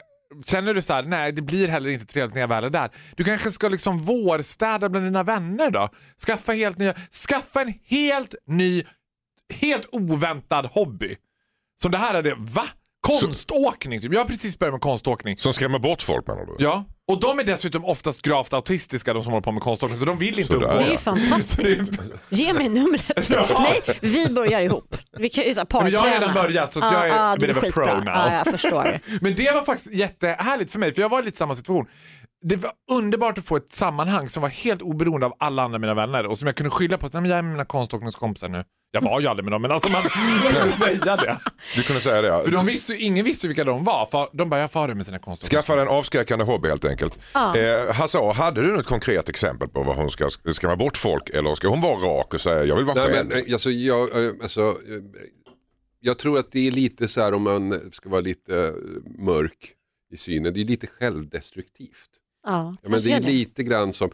känner 0.46 0.74
du 0.74 0.82
så 0.82 0.94
här, 0.94 1.04
nej 1.04 1.32
det 1.32 1.42
blir 1.42 1.68
heller 1.68 1.90
inte 1.90 2.06
trevligt 2.06 2.34
när 2.34 2.42
jag 2.42 2.48
väl 2.48 2.64
är 2.64 2.70
där. 2.70 2.90
Du 3.16 3.24
kanske 3.24 3.52
ska 3.52 3.70
liksom 3.70 4.02
vårstäda 4.02 4.90
bland 4.90 5.06
dina 5.06 5.24
vänner 5.24 5.72
då? 5.72 5.90
Skaffa, 6.26 6.52
helt 6.52 6.78
nya, 6.78 6.94
skaffa 7.30 7.62
en 7.62 7.74
helt 7.88 8.36
ny, 8.48 8.84
helt 9.54 9.90
oväntad 9.92 10.66
hobby. 10.66 11.16
Som 11.82 11.92
det 11.92 11.98
här 11.98 12.14
är 12.14 12.24
det, 12.24 12.36
va? 12.40 12.64
Konståkning 13.08 14.02
typ. 14.02 14.14
Jag 14.14 14.20
har 14.20 14.26
precis 14.26 14.60
börjat 14.60 14.74
med 14.74 14.82
konståkning. 14.82 15.38
Som 15.38 15.54
skrämmer 15.54 15.80
bort 15.80 16.02
folk 16.02 16.28
menar 16.28 16.46
du? 16.46 16.56
Ja, 16.60 16.86
och 17.12 17.20
de 17.20 17.40
är 17.40 17.44
dessutom 17.44 17.86
oftast 17.86 18.22
gravt 18.22 18.54
autistiska 18.54 19.14
de 19.14 19.24
som 19.24 19.32
håller 19.32 19.44
på 19.44 19.52
med 19.52 19.62
konståkning 19.64 20.00
så 20.00 20.06
de 20.06 20.18
vill 20.18 20.40
inte 20.40 20.54
Sådär. 20.54 20.68
umgås. 20.68 20.84
Det 20.84 20.88
är 20.88 20.92
ju 20.92 20.98
fantastiskt. 20.98 22.02
Ge 22.30 22.54
mig 22.54 22.70
numret. 22.70 23.30
Nej, 23.60 23.82
vi 24.02 24.30
börjar 24.30 24.62
ihop. 24.62 24.96
Vi 25.20 25.30
kan 25.30 25.44
ju 25.44 25.54
så 25.54 25.60
här 25.72 25.84
Men 25.84 25.92
jag 25.92 26.00
har 26.00 26.10
redan 26.12 26.34
börjat, 26.34 26.74
så 26.74 26.86
att 26.86 26.92
jag 26.94 27.04
är 27.04 27.08
Ja, 27.08 27.32
a 27.32 27.36
du 27.40 27.48
bit 27.48 27.58
of 27.58 27.64
a 27.64 27.66
skitbra. 27.66 27.86
pro 27.86 27.96
now. 27.96 28.06
Ja, 28.08 28.34
jag 28.34 28.48
förstår. 28.48 29.00
Men 29.22 29.36
det 29.36 29.52
var 29.54 29.62
faktiskt 29.62 29.94
jättehärligt 29.94 30.72
för 30.72 30.80
mig, 30.80 30.94
för 30.94 31.02
jag 31.02 31.10
var 31.10 31.22
i 31.22 31.26
lite 31.26 31.38
samma 31.38 31.56
situation. 31.56 31.86
Det 32.46 32.56
var 32.56 32.72
underbart 32.92 33.38
att 33.38 33.46
få 33.46 33.56
ett 33.58 33.70
sammanhang 33.74 34.30
som 34.30 34.42
var 34.42 34.50
helt 34.50 34.82
oberoende 34.82 35.26
av 35.26 35.34
alla 35.40 35.64
andra 35.64 35.80
mina 35.80 35.94
vänner 35.94 36.26
och 36.26 36.38
som 36.38 36.46
jag 36.48 36.56
kunde 36.56 36.70
skylla 36.70 36.98
på. 36.98 37.10
Nej, 37.14 37.22
men 37.22 37.32
jag 37.32 37.38
är 37.40 37.44
med 37.44 37.52
mina 37.52 37.66
konståkningskompisar 37.66 38.50
nu. 38.50 38.64
Jag 38.96 39.02
var 39.02 39.22
ju 39.22 39.28
aldrig 39.28 39.44
med 39.44 39.52
dem, 39.52 39.62
men 39.62 39.72
alltså 39.72 39.90
man 39.92 40.02
kunde 40.54 40.72
säga 40.76 41.16
det. 41.16 41.40
Du 41.76 41.84
kunde 41.84 42.02
säga 42.02 42.22
det. 42.22 42.44
För 42.46 42.52
de 42.52 42.66
visste, 42.66 42.94
ju- 42.94 43.00
ingen 43.00 43.26
visste 43.26 43.48
vilka 43.48 43.64
de 43.64 43.84
var. 43.84 44.06
För 44.06 44.28
de 44.34 44.50
bara, 44.50 44.62
jag 44.62 44.72
far 44.72 44.88
med 44.94 45.06
sina 45.06 45.20
konståkningskompisar. 45.20 45.74
Skaffa 45.76 45.82
en 45.92 45.98
avskräckande 45.98 46.46
hobby 46.46 46.70
helt 46.70 46.86
enkelt. 46.86 47.20
Eh, 47.36 47.94
Hasse, 47.96 48.18
hade 48.20 48.62
du 48.62 48.68
något 48.68 48.86
konkret 48.86 49.30
exempel 49.30 49.68
på 49.68 49.84
vad 49.84 49.96
hon 49.96 50.10
ska 50.12 50.30
skrämma 50.54 50.76
bort 50.76 50.98
folk 50.98 51.30
eller 51.30 51.56
ska 51.56 51.68
hon 51.68 51.82
vara 51.82 51.96
rak 51.96 52.34
och 52.34 52.42
säga 52.42 52.64
jag 52.66 52.76
vill 52.76 52.86
vara 52.86 52.96
Nej, 53.06 53.14
själv? 53.14 53.28
men, 53.30 53.38
eh, 53.48 53.54
alltså, 53.54 53.70
jag, 53.72 54.26
eh, 54.26 54.32
alltså, 54.42 54.62
eh, 54.62 54.76
jag 56.00 56.18
tror 56.20 56.40
att 56.40 56.52
det 56.52 56.68
är 56.68 56.72
lite 56.72 57.08
så 57.08 57.22
här 57.22 57.34
om 57.34 57.44
man 57.44 57.82
ska 57.92 58.10
vara 58.10 58.22
lite 58.22 58.58
eh, 58.58 58.72
mörk 59.24 59.72
i 60.12 60.18
synen, 60.18 60.54
det 60.54 60.62
är 60.62 60.66
lite 60.66 60.88
självdestruktivt. 60.88 62.10
Ja, 62.44 62.76
Ja, 62.84 62.90
men 62.90 63.02
det 63.02 63.12
är 63.12 63.20
det. 63.20 63.28
lite 63.28 63.64
grann 63.64 63.94
som, 63.94 64.10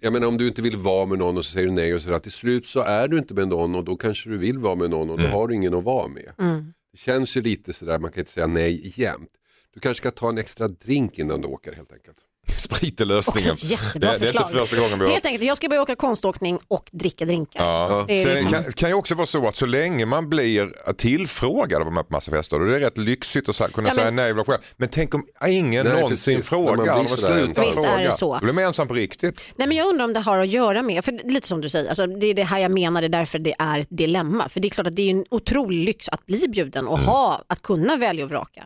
jag 0.00 0.12
menar, 0.12 0.28
om 0.28 0.38
du 0.38 0.46
inte 0.46 0.62
vill 0.62 0.76
vara 0.76 1.06
med 1.06 1.18
någon 1.18 1.36
och 1.38 1.44
så 1.44 1.52
säger 1.52 1.66
du 1.66 1.72
nej 1.72 1.94
och 1.94 2.02
så 2.02 2.10
där, 2.10 2.18
till 2.18 2.32
slut 2.32 2.66
så 2.66 2.80
är 2.80 3.08
du 3.08 3.18
inte 3.18 3.34
med 3.34 3.48
någon 3.48 3.74
och 3.74 3.84
då 3.84 3.96
kanske 3.96 4.30
du 4.30 4.36
vill 4.38 4.58
vara 4.58 4.74
med 4.74 4.90
någon 4.90 5.10
och 5.10 5.18
då 5.18 5.26
har 5.26 5.48
du 5.48 5.54
ingen 5.54 5.74
att 5.74 5.84
vara 5.84 6.08
med. 6.08 6.32
Mm. 6.38 6.72
Det 6.92 6.98
känns 6.98 7.36
ju 7.36 7.40
lite 7.42 7.72
sådär, 7.72 7.98
man 7.98 8.12
kan 8.12 8.18
inte 8.20 8.32
säga 8.32 8.46
nej 8.46 8.92
jämt. 9.00 9.30
Du 9.74 9.80
kanske 9.80 10.00
ska 10.02 10.10
ta 10.10 10.28
en 10.28 10.38
extra 10.38 10.68
drink 10.68 11.18
innan 11.18 11.40
du 11.40 11.48
åker 11.48 11.72
helt 11.72 11.92
enkelt. 11.92 12.16
Sprit 12.58 13.00
är 13.00 13.04
lösningen. 13.04 13.54
jättebra 13.58 14.12
det, 14.12 14.18
det 14.18 14.24
är 14.24 14.26
förslag. 14.26 14.42
inte 14.50 14.58
första 14.60 14.76
gången 14.76 14.98
vi 14.98 15.04
har 15.04 15.12
Helt 15.12 15.26
enkelt, 15.26 15.44
jag 15.44 15.56
ska 15.56 15.68
börja 15.68 15.82
åka 15.82 15.96
konståkning 15.96 16.58
och 16.68 16.88
dricka 16.92 17.24
drinkar. 17.24 17.64
Ja. 17.64 18.04
Det 18.08 18.16
Sen 18.16 18.32
liksom- 18.32 18.50
kan, 18.50 18.72
kan 18.72 18.88
ju 18.88 18.94
också 18.94 19.14
vara 19.14 19.26
så 19.26 19.48
att 19.48 19.56
så 19.56 19.66
länge 19.66 20.06
man 20.06 20.28
blir 20.28 20.92
tillfrågad 20.92 21.82
av 21.82 21.88
en 21.88 22.04
massa 22.08 22.30
fester, 22.30 22.60
och 22.60 22.66
det 22.66 22.76
är 22.76 22.80
rätt 22.80 22.98
lyxigt 22.98 23.48
att 23.48 23.58
här 23.60 23.68
kunna 23.68 23.88
Ja, 23.88 23.94
säga 23.94 24.04
men- 24.06 24.16
nej, 24.16 24.32
vill 24.32 24.44
själv. 24.44 24.58
men 24.76 24.88
tänk 24.88 25.14
om 25.14 25.26
ingen 25.48 25.86
Nej, 25.86 26.00
någonsin 26.00 26.36
precis. 26.36 26.48
Frågar, 26.50 27.04
slutar. 27.06 27.62
Visst 27.66 27.78
är 27.78 28.02
det 28.04 28.12
så. 28.12 28.34
Då 28.34 28.40
blir 28.44 28.52
man 28.52 28.64
ensam 28.64 28.88
på 28.88 28.94
riktigt. 28.94 29.40
Nej, 29.56 29.68
men 29.68 29.76
jag 29.76 29.86
undrar 29.88 30.04
om 30.04 30.12
det 30.12 30.20
har 30.20 30.38
att 30.38 30.48
göra 30.48 30.82
med, 30.82 31.04
för 31.04 31.28
lite 31.28 31.48
som 31.48 31.60
du 31.60 31.68
säger, 31.68 31.88
alltså, 31.88 32.06
det 32.06 32.26
är 32.26 32.34
det 32.34 32.42
här 32.44 32.58
jag 32.58 32.70
menar, 32.70 33.00
det 33.00 33.06
är 33.06 33.08
därför 33.08 33.38
det 33.38 33.54
är 33.58 33.78
ett 33.80 33.88
dilemma. 33.90 34.48
För 34.48 34.60
det 34.60 34.68
är 34.68 34.70
klart 34.70 34.86
att 34.86 34.96
det 34.96 35.02
är 35.02 35.10
en 35.10 35.24
otrolig 35.30 35.84
lyx 35.84 36.08
att 36.08 36.26
bli 36.26 36.48
bjuden 36.48 36.86
och 36.88 36.98
ha, 36.98 37.42
att 37.46 37.62
kunna 37.62 37.96
välja 37.96 38.24
och 38.24 38.30
vraka. 38.30 38.64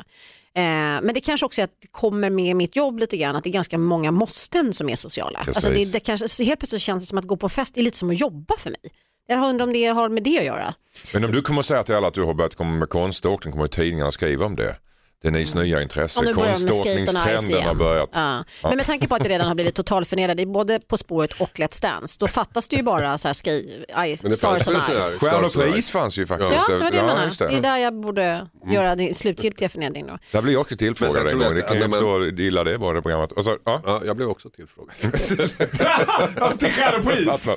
Eh, 0.57 0.63
men 1.03 1.15
det 1.15 1.21
kanske 1.21 1.47
också 1.47 1.61
är 1.61 1.65
att 1.65 1.77
det 1.81 1.89
kommer 1.91 2.31
med 2.31 2.57
mitt 2.57 2.77
jobb 2.77 2.99
lite 2.99 3.17
grann, 3.17 3.37
att 3.37 3.45
det 3.45 3.51
är 3.51 3.53
ganska 3.53 3.79
många 3.79 4.11
måsten 4.11 4.75
som 4.75 4.89
är 4.89 4.97
sociala. 4.97 5.39
Alltså 5.47 5.71
det, 5.71 5.93
det 5.93 6.01
kanske, 6.01 6.45
helt 6.45 6.61
plötsligt 6.61 6.83
känns 6.83 7.03
det 7.03 7.07
som 7.07 7.19
att 7.19 7.25
gå 7.25 7.37
på 7.37 7.49
fest 7.49 7.77
är 7.77 7.83
lite 7.83 7.97
som 7.97 8.11
att 8.11 8.21
jobba 8.21 8.57
för 8.59 8.71
mig. 8.71 8.81
Jag 9.27 9.49
undrar 9.49 9.67
om 9.67 9.73
det 9.73 9.87
har 9.87 10.09
med 10.09 10.23
det 10.23 10.39
att 10.39 10.45
göra. 10.45 10.75
Men 11.13 11.25
om 11.25 11.33
du 11.33 11.43
kommer 11.43 11.63
säga 11.63 11.83
till 11.83 11.95
alla 11.95 12.09
att 12.09 12.15
du 12.15 12.23
har 12.23 12.35
börjat 12.35 12.55
komma 12.55 12.79
med 12.79 12.89
konståkning 12.89 13.53
kommer 13.53 13.67
tidningarna 13.67 14.13
skriva 14.13 14.47
om 14.47 14.57
det. 14.57 14.77
Denise 15.23 15.59
nya 15.59 15.83
intresse, 15.83 16.33
konståkningstrenden 16.33 17.63
har 17.63 17.75
börjat. 17.75 18.11
Ja. 18.13 18.45
Men 18.63 18.77
med 18.77 18.87
tanke 18.87 19.09
på 19.09 19.15
att 19.15 19.23
det 19.23 19.29
redan 19.29 19.49
har 19.49 19.55
blivit 19.55 19.75
totalförnedrad 19.75 20.41
i 20.41 20.47
både 20.47 20.81
På 20.89 20.97
spåret 20.97 21.41
och 21.41 21.51
Let's 21.55 21.83
Dance, 21.83 22.17
då 22.21 22.29
fattas 22.29 22.69
det 22.69 22.77
ju 22.77 22.83
bara 22.83 23.19
så 23.19 23.29
här 23.29 23.35
ski, 23.35 23.85
ice, 24.17 24.23
Men 24.23 24.31
det 24.31 24.37
Stars 24.37 24.69
on 24.69 24.75
Ice. 24.75 25.19
Stjärnor 25.19 25.49
Stars 25.49 25.57
on 25.57 25.63
på 25.63 25.69
Ice. 25.73 25.79
is 25.79 25.91
fanns 25.91 26.19
ju 26.19 26.27
faktiskt. 26.27 26.53
Ja, 26.53 26.75
det 26.75 26.85
var 26.85 26.91
det 26.91 26.97
jag 26.97 27.07
menade. 27.07 27.31
Det. 27.39 27.47
det. 27.49 27.57
är 27.57 27.61
där 27.61 27.77
jag 27.77 28.01
borde 28.01 28.47
göra 28.71 28.97
din 28.97 29.15
slutgiltiga 29.15 29.69
förnedring 29.69 30.07
då. 30.07 30.19
Där 30.33 30.43
blir 30.43 30.53
jag 30.53 30.61
också 30.61 30.77
tillfrågad 30.77 31.17
en 31.17 31.29
tror 31.29 31.43
jag 31.43 31.51
gång. 31.51 31.57
Det 31.59 31.65
att- 31.65 31.71
kan 31.73 31.81
ju 31.81 31.89
förstå 31.89 32.19
hur 32.19 32.41
illa 32.41 32.65
det 32.65 32.79
var 32.79 32.95
det 32.95 33.03
programmet. 33.03 33.33
Och 33.33 33.45
så, 33.45 33.59
ja. 33.65 33.83
Ja, 33.87 34.03
jag 34.07 34.17
blev 34.17 34.29
också 34.29 34.51
tillfrågad. 34.51 34.95
Till 36.59 36.73
stjärnor 36.73 37.03
på 37.03 37.13
is. 37.13 37.49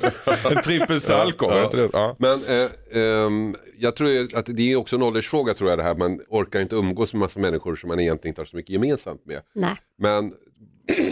En 0.56 0.62
trippel 0.62 1.00
salko. 1.00 1.50
det 1.50 1.68
det? 1.76 1.88
Ja. 1.92 2.16
Men 2.18 2.42
eh, 2.44 2.70
ehm, 3.02 3.56
jag 3.84 3.96
tror 3.96 4.36
att 4.38 4.46
det 4.46 4.72
är 4.72 4.76
också 4.76 4.96
en 4.96 5.02
åldersfråga 5.02 5.54
tror 5.54 5.70
jag 5.70 5.78
det 5.78 5.82
här. 5.82 5.94
Man 5.94 6.20
orkar 6.28 6.60
inte 6.60 6.76
umgås 6.76 7.12
med 7.12 7.20
massa 7.20 7.40
människor 7.40 7.76
som 7.76 7.88
man 7.88 8.00
egentligen 8.00 8.30
inte 8.30 8.40
har 8.40 8.46
så 8.46 8.56
mycket 8.56 8.70
gemensamt 8.70 9.26
med. 9.26 9.42
Nej. 9.54 9.76
Men 9.98 10.34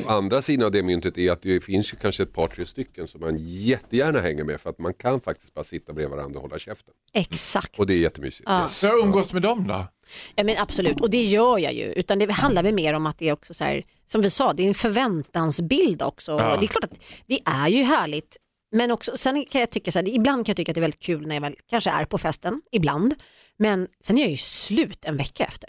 andra 0.07 0.43
sidan 0.43 0.67
av 0.67 0.73
det 0.73 0.83
myntet 0.83 1.19
är 1.19 1.33
att 1.33 1.43
det 1.43 1.61
finns 1.61 1.93
ju 1.93 1.97
kanske 1.97 2.23
ett 2.23 2.33
par, 2.33 2.49
tre 2.49 2.67
stycken 2.67 3.09
som 3.09 3.21
man 3.21 3.37
jättegärna 3.39 4.21
hänger 4.21 4.45
med 4.45 4.61
för 4.61 4.71
att 4.71 4.79
man 4.79 4.95
kan 4.95 5.21
faktiskt 5.21 5.55
bara 5.55 5.65
sitta 5.65 5.93
bredvid 5.93 6.17
varandra 6.17 6.39
och 6.39 6.43
hålla 6.43 6.59
käften. 6.59 6.95
Exakt. 7.13 7.79
Och 7.79 7.87
det 7.87 7.95
är 7.95 7.99
jättemysigt. 7.99 8.45
Ja. 8.47 8.69
Så 8.69 8.87
jag 8.87 8.99
umgås 8.99 9.33
med 9.33 9.43
dem 9.43 9.67
då? 9.67 9.87
Ja, 10.35 10.45
men 10.45 10.55
absolut, 10.59 11.01
och 11.01 11.11
det 11.11 11.23
gör 11.23 11.59
jag 11.59 11.73
ju. 11.73 11.93
Utan 11.93 12.19
det 12.19 12.33
handlar 12.33 12.63
väl 12.63 12.75
mer 12.75 12.95
om 12.95 13.07
att 13.07 13.19
det 13.19 13.29
är 13.29 13.33
också 13.33 13.55
så 13.55 13.65
här, 13.65 13.83
som 14.07 14.23
vi 14.23 14.31
sa, 14.31 14.53
det 14.53 14.63
är 14.63 14.69
en 14.69 14.75
förväntansbild 14.75 16.03
också. 16.03 16.33
Ja. 16.33 16.57
Det 16.61 16.67
är 16.67 16.69
klart 16.69 16.85
att 16.85 16.99
det 17.27 17.41
är 17.45 17.69
ju 17.69 17.83
härligt. 17.83 18.37
Men 18.73 18.91
också, 18.91 19.17
sen 19.17 19.45
kan 19.45 19.61
jag 19.61 19.71
tycka 19.71 19.93
så 19.93 19.99
här, 19.99 20.09
ibland 20.09 20.47
kan 20.47 20.51
jag 20.53 20.57
tycka 20.57 20.73
att 20.73 20.75
det 20.75 20.79
är 20.79 20.83
väldigt 20.83 21.03
kul 21.03 21.27
när 21.27 21.35
jag 21.37 21.43
väl 21.43 21.55
kanske 21.71 21.91
är 21.91 22.05
på 22.05 22.19
festen, 22.19 22.61
ibland. 22.73 23.15
Men 23.59 23.89
sen 24.05 24.19
är 24.19 24.23
jag 24.23 24.31
ju 24.31 24.37
slut 24.37 25.05
en 25.05 25.17
vecka 25.17 25.45
efter. 25.45 25.69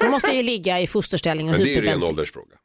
Då 0.00 0.10
måste 0.10 0.28
jag 0.28 0.36
ju 0.36 0.42
ligga 0.42 0.80
i 0.80 0.86
fosterställning 0.86 1.46
och 1.48 1.52
Men 1.52 1.60
det 1.60 1.66
är 1.66 1.68
ju 1.68 1.74
hyperventilera. 1.74 2.08
åldersfråga. 2.10 2.56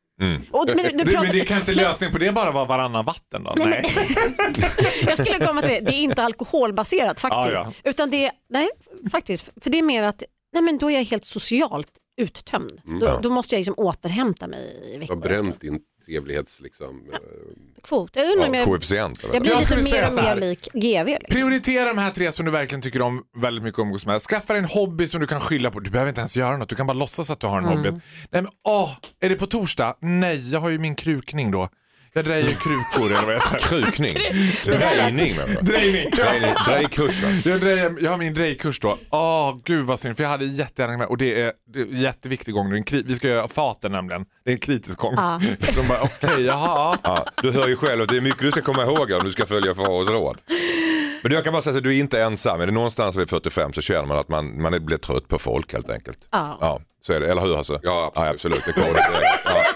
Och, 0.51 0.65
men, 0.67 0.77
nu 0.77 0.83
Det, 1.03 1.11
pratar- 1.11 1.23
men 1.23 1.31
det 1.33 1.45
kan 1.45 1.57
inte 1.57 1.73
lösningen 1.73 2.13
på 2.13 2.17
det 2.19 2.31
bara 2.31 2.51
vara 2.51 2.65
varannan 2.65 3.05
vatten 3.05 3.43
då? 3.43 3.53
Nej. 3.65 3.85
Jag 5.05 5.17
skulle 5.27 5.45
komma 5.45 5.61
till 5.61 5.69
det, 5.71 5.79
det 5.79 5.93
är 5.95 6.01
inte 6.03 6.23
alkoholbaserat 6.23 7.19
faktiskt. 7.19 7.53
Ja, 7.57 7.71
Utan 7.83 8.09
det, 8.09 8.31
nej 8.49 8.69
faktiskt, 9.11 9.49
för 9.61 9.69
det 9.69 9.77
är 9.77 9.83
mer 9.83 10.03
att 10.03 10.23
nej, 10.53 10.63
men 10.63 10.77
då 10.77 10.91
är 10.91 10.95
jag 10.95 11.03
helt 11.03 11.25
socialt 11.25 11.87
uttömd. 12.21 12.81
Då, 13.01 13.19
då 13.23 13.29
måste 13.29 13.55
jag 13.55 13.59
liksom 13.59 13.75
återhämta 13.77 14.47
mig 14.47 14.59
i 14.83 14.91
Du 14.91 14.93
har 14.93 14.99
veckor. 14.99 15.15
bränt 15.15 15.61
din 15.61 15.79
trevlighets... 16.09 16.61
Liksom, 16.61 17.01
eh, 17.13 17.19
Kvot. 17.83 18.11
Jag 18.13 18.31
undrar 18.31 18.47
om 18.47 18.53
Ja, 18.53 18.59
jag, 18.59 18.67
koefficient 18.67 19.23
eller? 19.23 19.33
jag 19.33 19.41
blir 19.41 19.51
Jag 19.51 19.57
lite 19.59 19.71
skulle 19.71 19.83
mer 19.83 19.89
säga 19.91 20.07
och 20.07 20.13
så 20.13 20.19
här. 20.21 20.35
mer 20.35 20.41
lik 20.41 20.67
GV. 20.73 21.05
Liksom. 21.05 21.27
Prioritera 21.29 21.85
de 21.85 21.97
här 21.97 22.11
tre 22.11 22.31
som 22.31 22.45
du 22.45 22.51
verkligen 22.51 22.81
tycker 22.81 23.01
om 23.01 23.23
väldigt 23.37 23.63
mycket 23.63 23.79
att 23.79 23.83
umgås 23.83 24.05
med. 24.05 24.21
Skaffa 24.21 24.53
dig 24.53 24.59
en 24.59 24.69
hobby 24.69 25.07
som 25.07 25.21
du 25.21 25.27
kan 25.27 25.41
skylla 25.41 25.71
på. 25.71 25.79
Du 25.79 25.89
behöver 25.89 26.09
inte 26.09 26.21
ens 26.21 26.37
göra 26.37 26.57
något, 26.57 26.69
du 26.69 26.75
kan 26.75 26.87
bara 26.87 26.93
låtsas 26.93 27.29
att 27.29 27.39
du 27.39 27.47
har 27.47 27.57
en 27.57 27.65
hobby. 27.65 27.89
Nej 27.91 28.01
men 28.41 28.47
åh, 28.67 28.91
är 29.21 29.29
det 29.29 29.35
på 29.35 29.45
torsdag? 29.47 29.95
Nej, 30.01 30.51
jag 30.51 30.59
har 30.59 30.69
ju 30.69 30.79
min 30.79 30.95
krukning 30.95 31.51
då. 31.51 31.69
Jag 32.13 32.25
drejer 32.25 32.47
krukor 32.47 33.11
eller 33.11 33.25
vad 33.25 33.35
heter 33.35 33.51
det? 33.53 33.59
Krukning. 33.59 34.13
Drejning 34.65 35.35
menar 35.35 35.47
du? 35.47 35.71
Drejning. 35.71 36.09
Drejning. 36.11 36.53
Drejkursen. 36.67 37.41
Jag, 37.45 37.59
drejer, 37.59 37.95
jag 38.01 38.11
har 38.11 38.17
min 38.17 38.33
drejkurs 38.33 38.79
då. 38.79 38.97
Åh 39.09 39.57
gud 39.65 39.85
vad 39.85 39.99
synd 39.99 40.15
för 40.17 40.23
jag 40.23 40.29
hade 40.31 40.45
jättegärna 40.45 40.97
med 40.97 41.07
och 41.07 41.17
det 41.17 41.41
är, 41.41 41.53
det 41.73 41.79
är 41.79 41.83
en 41.85 42.01
jätteviktig 42.01 42.53
gång. 42.53 42.71
En 42.73 42.83
kri- 42.83 43.03
vi 43.07 43.15
ska 43.15 43.27
göra 43.27 43.47
faten 43.47 43.91
nämligen. 43.91 44.25
Det 44.45 44.51
är 44.51 44.53
en 44.53 44.59
kritisk 44.59 44.97
gång. 44.97 45.13
Ja. 45.17 45.41
De 45.75 45.87
bara 45.87 46.01
okej, 46.01 46.45
jaha. 46.45 46.97
Ja, 47.03 47.25
du 47.41 47.51
hör 47.51 47.67
ju 47.67 47.75
själv 47.75 48.01
att 48.01 48.09
det 48.09 48.17
är 48.17 48.21
mycket 48.21 48.39
du 48.39 48.51
ska 48.51 48.61
komma 48.61 48.83
ihåg 48.83 49.11
om 49.11 49.21
du 49.23 49.31
ska 49.31 49.45
följa 49.45 49.75
farors 49.75 50.07
råd. 50.09 50.37
Men 51.23 51.31
jag 51.31 51.43
kan 51.43 51.53
bara 51.53 51.61
säga 51.63 51.77
att 51.77 51.83
du 51.83 51.95
är 51.95 51.99
inte 51.99 52.23
ensam. 52.23 52.61
Är 52.61 52.65
det 52.65 52.71
någonstans 52.71 53.15
vid 53.15 53.29
45 53.29 53.73
så 53.73 53.81
känner 53.81 54.05
man 54.05 54.17
att 54.17 54.29
man, 54.29 54.61
man 54.61 54.85
blir 54.85 54.97
trött 54.97 55.27
på 55.27 55.39
folk 55.39 55.73
helt 55.73 55.89
enkelt. 55.89 56.17
Ja. 56.31 56.57
Ja, 56.61 56.81
så 57.01 57.13
är 57.13 57.19
det. 57.19 57.31
Eller 57.31 57.41
hur 57.41 57.55
Hasse? 57.55 57.79
Ja, 57.83 58.11
absolut. 58.15 58.15
Ja, 58.15 58.29
absolut. 58.29 58.65
Det 58.65 58.73
kommer 58.73 58.93
det. 58.93 59.39
Ja. 59.45 59.63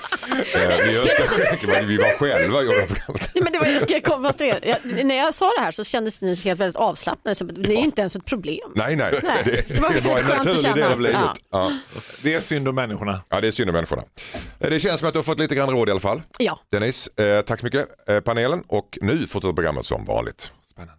Eh, 0.56 0.77
Vi 0.86 0.98
önskar 0.98 1.24
att 1.24 1.84
vi 1.89 1.98
var 1.98 2.18
själva 2.18 2.58
och 2.58 2.63
gjorde 2.65 2.86
programmet. 2.88 3.30
Nej, 3.36 3.44
men 3.44 3.53
det 3.53 3.60
var, 3.60 3.65
jag 3.68 3.82
ska 3.82 4.01
komma 4.01 4.34
till. 4.34 4.56
Jag, 4.63 5.06
när 5.06 5.15
jag 5.15 5.36
sa 5.36 5.51
det 5.58 5.62
här 5.63 5.72
så 5.72 5.84
kändes 5.84 6.22
ni 6.22 6.36
helt 6.36 6.60
väldigt 6.60 6.75
avslappnade. 6.75 7.36
Så 7.36 7.44
det 7.44 7.74
är 7.74 7.77
inte 7.77 8.01
ens 8.01 8.15
ett 8.15 8.25
problem. 8.25 8.72
Nej, 8.75 8.96
nej. 8.96 9.20
Nej, 9.24 9.42
Det, 9.46 9.68
det 9.75 9.82
var 9.82 9.89
det 9.94 10.01
var 10.01 10.20
en 10.20 10.25
naturlig 10.25 10.60
känna. 10.62 10.75
del 10.75 10.92
av 10.92 11.01
livet. 11.01 11.15
Ja. 11.22 11.34
Ja. 11.51 11.72
Det 12.24 12.34
är 12.34 12.39
synd 12.39 12.68
om 12.68 12.75
människorna. 12.75 13.22
Ja, 13.30 13.42
det 13.42 13.48
är 13.48 13.51
synd 13.51 13.70
om 13.70 13.74
människorna. 13.74 14.03
Eh, 14.60 14.70
Det 14.70 14.80
känns 14.80 15.00
som 15.00 15.08
att 15.08 15.13
du 15.13 15.20
har 15.20 15.24
fått 15.24 15.39
lite 15.39 15.56
grann 15.56 15.70
råd 15.70 15.88
i 15.88 15.92
alla 15.92 16.00
fall. 16.00 16.22
Ja. 16.38 16.60
Dennis, 16.72 17.08
eh, 17.08 17.42
tack 17.42 17.60
så 17.60 17.65
mycket 17.65 17.88
eh, 18.10 18.20
panelen 18.20 18.63
och 18.68 18.98
nu 19.01 19.27
fortsätter 19.27 19.53
programmet 19.53 19.86
som 19.86 20.06
vanligt. 20.06 20.51
Spännande. 20.65 20.94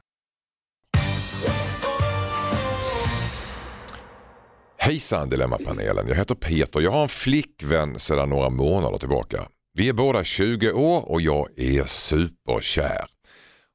Hejsan 4.85 5.29
Dilemmapanelen, 5.29 6.09
jag 6.09 6.17
heter 6.17 6.35
Peter. 6.35 6.81
Jag 6.81 6.91
har 6.91 7.03
en 7.03 7.09
flickvän 7.09 7.99
sedan 7.99 8.29
några 8.29 8.51
månader 8.51 8.99
tillbaka. 8.99 9.49
Vi 9.75 9.89
är 9.89 9.93
båda 9.93 10.25
20 10.25 10.73
år 10.73 11.11
och 11.11 11.21
jag 11.21 11.59
är 11.59 11.85
superkär. 11.85 13.05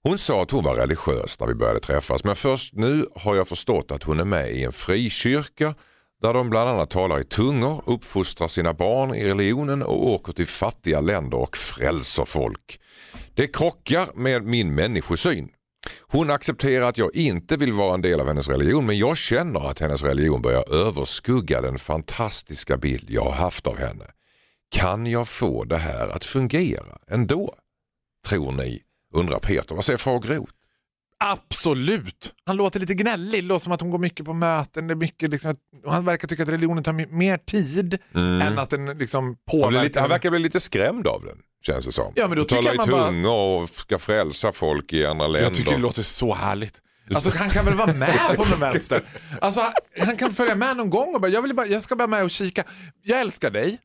Hon 0.04 0.18
sa 0.18 0.44
att 0.44 0.51
hon 0.51 0.63
var 0.63 0.75
religiös 0.75 1.39
när 1.39 1.48
vi 1.48 1.56
började 1.56 1.80
träffas 1.80 2.24
men 2.24 2.36
först 2.36 2.74
nu 2.74 3.06
har 3.16 3.36
jag 3.36 3.48
förstått 3.48 3.92
att 3.92 4.04
hon 4.04 4.20
är 4.20 4.25
med 4.25 4.51
i 4.51 4.63
en 4.63 4.72
frikyrka 4.72 5.75
där 6.22 6.34
de 6.34 6.50
bland 6.50 6.70
annat 6.70 6.89
talar 6.89 7.20
i 7.20 7.24
tungor, 7.24 7.84
uppfostrar 7.86 8.48
sina 8.48 8.74
barn 8.74 9.16
i 9.16 9.24
religionen 9.24 9.84
och 9.84 10.08
åker 10.08 10.34
till 10.34 10.48
fattiga 10.48 11.01
länder 11.01 11.38
och 11.38 11.58
frälser 11.58 12.25
folk. 12.25 12.80
Det 13.36 13.48
krockar 13.48 14.10
med 14.16 14.44
min 14.44 14.75
människosyn. 14.75 15.50
Hon 16.02 16.30
accepterar 16.30 16.86
att 16.86 16.98
jag 16.98 17.16
inte 17.16 17.58
vill 17.58 17.74
vara 17.74 17.94
en 17.94 18.02
del 18.02 18.20
av 18.20 18.28
hennes 18.28 18.50
religion 18.50 18.86
men 18.86 18.98
jag 18.98 19.18
känner 19.18 19.70
att 19.70 19.80
hennes 19.80 20.04
religion 20.04 20.42
börjar 20.42 20.74
överskugga 20.74 21.62
den 21.62 21.78
fantastiska 21.78 22.78
bild 22.78 23.10
jag 23.10 23.24
har 23.24 23.32
haft 23.32 23.68
av 23.68 23.78
henne. 23.78 24.06
Kan 24.72 25.06
jag 25.06 25.28
få 25.28 25.64
det 25.64 25.78
här 25.78 26.10
att 26.10 26.26
fungera 26.26 26.98
ändå? 27.08 27.56
Tror 28.28 28.52
ni? 28.52 28.82
Undrar 29.14 29.40
Peter. 29.40 29.76
Vad 29.76 29.86
säger 29.86 29.98
far 29.98 30.20
Groth? 30.20 30.59
Absolut. 31.24 32.34
Han 32.46 32.56
låter 32.56 32.80
lite 32.80 32.94
gnällig, 32.94 33.44
låter 33.44 33.64
som 33.64 33.74
att 33.74 33.82
hon 33.82 33.90
går 33.92 34.00
mycket 34.00 34.26
på 34.26 34.34
möten. 34.34 34.88
Det 34.88 34.94
är 34.94 34.96
mycket 34.96 35.30
liksom, 35.30 35.56
han 35.88 36.06
verkar 36.06 36.28
tycka 36.28 36.44
att 36.44 36.50
religionen 36.50 36.84
tar 36.84 36.94
mer 37.18 37.38
tid 37.38 37.98
än 38.16 38.60
att 38.60 38.70
den 38.70 38.86
liksom 38.98 39.24
Han, 39.26 39.36
påverkar. 39.52 39.84
lite, 39.84 40.00
han 40.00 40.10
verkar 40.10 40.30
bli 40.30 40.40
lite 40.40 40.60
skrämd 40.60 41.08
av 41.08 41.22
den 41.26 41.38
känns 41.66 41.86
det 41.86 41.92
som. 41.92 42.14
Ja, 42.16 42.28
men 42.28 42.38
då 42.38 42.42
Hon 42.42 42.48
talar 42.48 42.74
i 42.74 42.78
man 42.78 42.90
bara- 43.24 43.32
och 43.32 43.70
ska 43.70 44.00
frälsa 44.00 44.52
folk 44.52 44.94
i 44.94 45.06
andra 45.06 45.28
länder. 45.28 45.42
Jag 45.42 45.54
tycker 45.54 45.72
det 45.72 45.78
låter 45.78 46.04
så 46.04 46.34
härligt. 46.34 46.82
Alltså 47.16 47.32
han 47.36 47.50
kan 47.50 47.66
väl 47.66 47.76
vara 47.76 47.94
med 47.94 48.36
på 48.36 48.46
någon 48.46 48.60
vänster. 48.72 49.02
Alltså 49.42 49.62
han, 49.62 49.72
han 50.08 50.18
kan 50.18 50.32
följa 50.32 50.56
med 50.56 50.78
någon 50.78 50.90
gång 50.90 51.16
och 51.16 51.22
bara 51.22 51.32
jag, 51.32 51.42
vill 51.42 51.56
bara, 51.56 51.68
jag 51.68 51.82
ska 51.82 51.96
bara 51.96 52.08
med 52.08 52.24
och 52.24 52.30
kika. 52.32 52.64
Jag 53.04 53.20
älskar 53.22 53.52
dig 53.52 53.78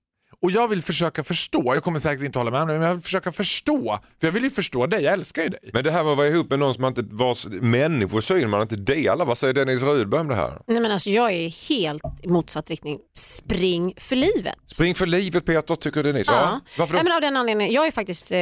och 0.42 0.50
jag 0.50 0.68
vill 0.68 0.82
försöka 0.82 1.24
förstå. 1.24 1.74
Jag 1.74 1.82
kommer 1.84 1.98
säkert 1.98 2.24
inte 2.24 2.38
hålla 2.38 2.50
med 2.50 2.62
om 2.62 2.68
det, 2.68 2.74
men 2.74 2.88
jag 2.88 2.94
vill 2.94 3.02
försöka 3.02 3.32
förstå. 3.32 3.98
För 4.20 4.26
jag 4.26 4.32
vill 4.32 4.44
ju 4.44 4.50
förstå 4.50 4.86
dig, 4.86 5.02
jag 5.02 5.12
älskar 5.12 5.42
ju 5.42 5.48
dig. 5.48 5.60
Men 5.72 5.84
det 5.84 5.90
här 5.90 6.02
med 6.04 6.10
att 6.12 6.16
vara 6.18 6.28
ihop 6.28 6.50
med 6.50 6.58
någon 6.58 6.74
som 6.74 6.82
man 6.82 6.88
inte, 6.98 7.02
vars 7.14 7.46
människosyn 7.46 8.50
man 8.50 8.62
inte 8.62 8.76
delar. 8.76 9.26
Vad 9.26 9.38
säger 9.38 9.54
Dennis 9.54 9.82
Rudberg 9.82 10.20
om 10.20 10.28
det 10.28 10.34
här? 10.34 10.62
Nej, 10.66 10.80
men 10.80 10.92
alltså, 10.92 11.10
jag 11.10 11.32
är 11.32 11.68
helt 11.68 12.02
i 12.22 12.28
motsatt 12.28 12.70
riktning. 12.70 12.98
Spring 13.16 13.94
för 13.96 14.16
livet. 14.16 14.54
Spring 14.66 14.94
för 14.94 15.06
livet 15.06 15.44
Peter, 15.46 15.74
tycker 15.74 16.02
Dennis. 16.02 16.26
Ja. 16.26 16.60
Varför 16.78 16.92
då? 16.92 16.96
Nej, 16.96 17.04
men 17.04 17.12
av 17.12 17.20
den 17.20 17.36
anledningen, 17.36 17.72
jag 17.74 17.86
är 17.86 17.90
faktiskt 17.90 18.32
eh, 18.32 18.38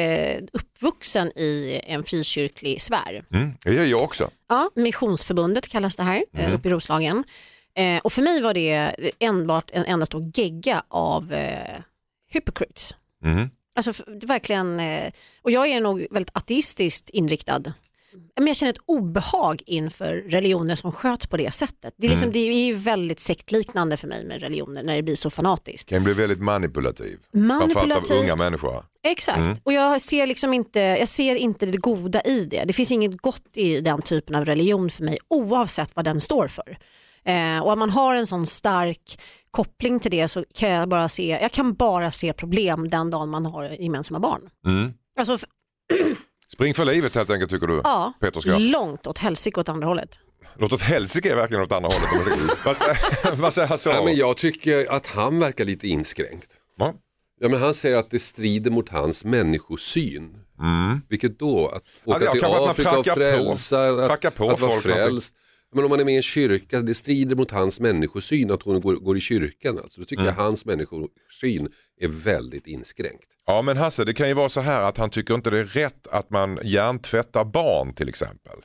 uppvuxen 0.53 1.29
i 1.39 1.81
en 1.87 2.05
frikyrklig 2.05 2.81
sfär. 2.81 3.25
Mm, 3.35 3.51
det 3.65 3.73
gör 3.75 3.85
jag 3.85 4.01
också. 4.03 4.31
Ja, 4.49 4.71
Missionsförbundet 4.77 5.69
kallas 5.69 5.97
det 5.97 6.03
här, 6.03 6.25
Mm. 6.35 6.47
eh, 6.47 6.55
uppe 6.55 6.69
i 6.69 6.73
Roslagen. 6.73 7.25
Eh, 7.79 8.01
och 8.05 8.13
för 8.13 8.23
mig 8.23 8.41
var 8.43 8.55
det 8.55 8.93
enbart 9.19 9.71
en 9.73 9.85
enda 9.85 10.07
stor 10.07 10.31
gegga 10.35 10.83
av 10.89 11.33
eh, 11.33 11.77
hypocrites. 12.33 12.97
Mm. 13.25 13.51
Alltså 13.77 13.93
det 14.21 14.27
verkligen, 14.27 14.81
eh, 14.81 15.13
och 15.43 15.51
jag 15.51 15.67
är 15.69 15.81
nog 15.81 16.07
väldigt 16.11 16.37
ateistiskt 16.37 17.11
inriktad. 17.11 17.63
Men 18.37 18.47
jag 18.47 18.57
känner 18.57 18.73
ett 18.73 18.79
obehag 18.87 19.63
inför 19.67 20.15
religioner 20.15 20.75
som 20.75 20.93
sköts 20.93 21.27
på 21.27 21.37
det 21.37 21.51
sättet. 21.55 21.95
Det 21.97 22.07
är, 22.07 22.09
Mm. 22.09 22.11
liksom, 22.11 22.33
det 22.33 22.39
är 22.39 22.67
ju 22.67 22.75
väldigt 22.75 23.21
sektliknande 23.21 23.97
för 23.97 24.09
mig 24.09 24.25
med 24.25 24.41
religioner 24.41 24.83
när 24.83 24.97
det 24.97 25.03
blir 25.03 25.17
så 25.17 25.31
fanatiskt. 25.31 25.89
Kan 25.89 26.05
bli 26.05 26.13
väldigt 26.15 26.39
manipulativ. 26.41 27.19
Framförallt 27.33 27.77
av 27.77 27.89
Manipulativt. 27.89 28.23
unga 28.23 28.37
människor. 28.37 28.85
Exakt, 29.03 29.39
Mm. 29.39 29.57
och 29.63 29.73
jag 29.73 30.01
ser, 30.01 30.27
liksom 30.27 30.55
inte, 30.55 30.81
jag 30.81 31.09
ser 31.09 31.35
inte 31.35 31.67
det 31.67 31.79
goda 31.79 32.23
i 32.23 32.45
det. 32.45 32.65
Det 32.65 32.73
finns 32.73 32.91
inget 32.93 33.17
gott 33.23 33.57
i 33.57 33.81
den 33.81 34.03
typen 34.03 34.35
av 34.37 34.45
religion 34.45 34.91
för 34.91 35.05
mig 35.05 35.19
oavsett 35.29 35.91
vad 35.95 36.05
den 36.05 36.21
står 36.21 36.49
för. 36.49 36.79
Eh, 37.25 37.63
och 37.63 37.73
om 37.73 37.79
man 37.79 37.91
har 37.91 38.15
en 38.15 38.27
sån 38.27 38.47
stark 38.47 39.21
koppling 39.51 40.01
till 40.01 40.11
det 40.11 40.29
så 40.29 40.45
kan 40.55 40.69
jag 40.71 40.89
bara 40.89 41.09
se, 41.09 41.39
jag 41.43 41.53
kan 41.53 41.75
bara 41.75 42.11
se 42.11 42.33
problem 42.33 42.91
den 42.91 43.11
dagen 43.11 43.29
man 43.31 43.47
har 43.47 43.65
gemensamma 43.65 44.21
barn. 44.21 44.41
Mm. 44.67 44.93
Alltså, 45.19 45.47
Spring 46.53 46.75
för 46.75 46.85
livet 46.85 47.15
helt 47.15 47.31
enkelt 47.31 47.51
tycker 47.51 47.67
du? 47.67 47.81
ja, 47.85 48.13
Peter 48.21 48.41
ska. 48.41 48.59
långt 48.59 49.07
åt 49.07 49.19
helsike 49.19 49.61
åt 49.61 49.69
andra 49.69 49.87
hållet. 49.89 50.19
Låt 50.57 50.73
åt 50.73 50.83
helsike 50.83 51.33
är 51.33 51.37
verkligen 51.37 51.63
åt 51.63 51.73
andra 51.73 51.89
hållet. 51.89 52.39
vad 52.65 52.77
säger, 52.77 53.37
vad 53.37 53.55
säger 53.55 53.69
Hasse? 53.69 53.91
Ja, 53.91 54.05
men 54.05 54.17
jag 54.17 54.37
tycker 54.37 54.93
att 54.93 55.07
han 55.07 55.41
verkar 55.41 55.65
lite 55.65 55.89
inskränkt. 55.89 56.57
Ja. 56.79 56.95
Ja, 57.41 57.49
men 57.49 57.61
han 57.61 57.75
säger 57.75 57.97
att 57.97 58.11
det 58.11 58.19
strider 58.23 58.71
mot 58.71 58.89
hans 58.89 59.25
människosyn. 59.25 60.37
Vilket 61.09 61.39
då? 61.39 61.69
Att 61.69 61.83
åka 62.05 62.17
Mm. 62.17 62.27
ja, 62.27 62.33
till 62.33 62.45
Afrika 62.71 62.99
och 62.99 63.05
på- 63.05 63.11
frälsa, 63.15 64.07
prackar 64.07 64.29
att, 64.29 64.35
på 64.37 64.49
att 64.51 64.61
vara 64.61 64.81
frälst. 64.81 65.37
Men 65.75 65.85
om 65.85 65.91
man 65.91 66.01
är 66.01 66.05
med 66.05 66.15
i 66.15 66.17
en 66.17 66.23
kyrka, 66.23 66.81
det 66.81 66.95
strider 66.95 67.37
mot 67.37 67.51
hans 67.51 67.81
människosyn 67.81 68.51
att 68.51 68.63
hon 68.63 68.81
går, 68.81 68.95
går 68.95 69.17
i 69.17 69.21
kyrkan. 69.21 69.79
Alltså. 69.83 70.01
Då 70.01 70.05
tycker 70.05 70.23
Mm. 70.23 70.35
jag 70.37 70.45
hans 70.45 70.65
människosyn 70.67 71.69
är 72.01 72.09
väldigt 72.09 72.67
inskränkt. 72.67 73.27
ja 73.47 73.63
men 73.63 73.77
Hasse 73.77 74.05
det 74.05 74.15
kan 74.15 74.29
ju 74.29 74.35
vara 74.35 74.49
så 74.49 74.61
här 74.61 74.83
att 74.83 74.99
han 74.99 75.11
tycker 75.11 75.35
inte 75.35 75.51
det 75.51 75.59
är 75.59 75.65
rätt 75.65 76.07
att 76.07 76.31
man 76.31 76.59
hjärntvättar 76.65 77.45
barn 77.45 77.95
till 77.95 78.09
exempel. 78.09 78.57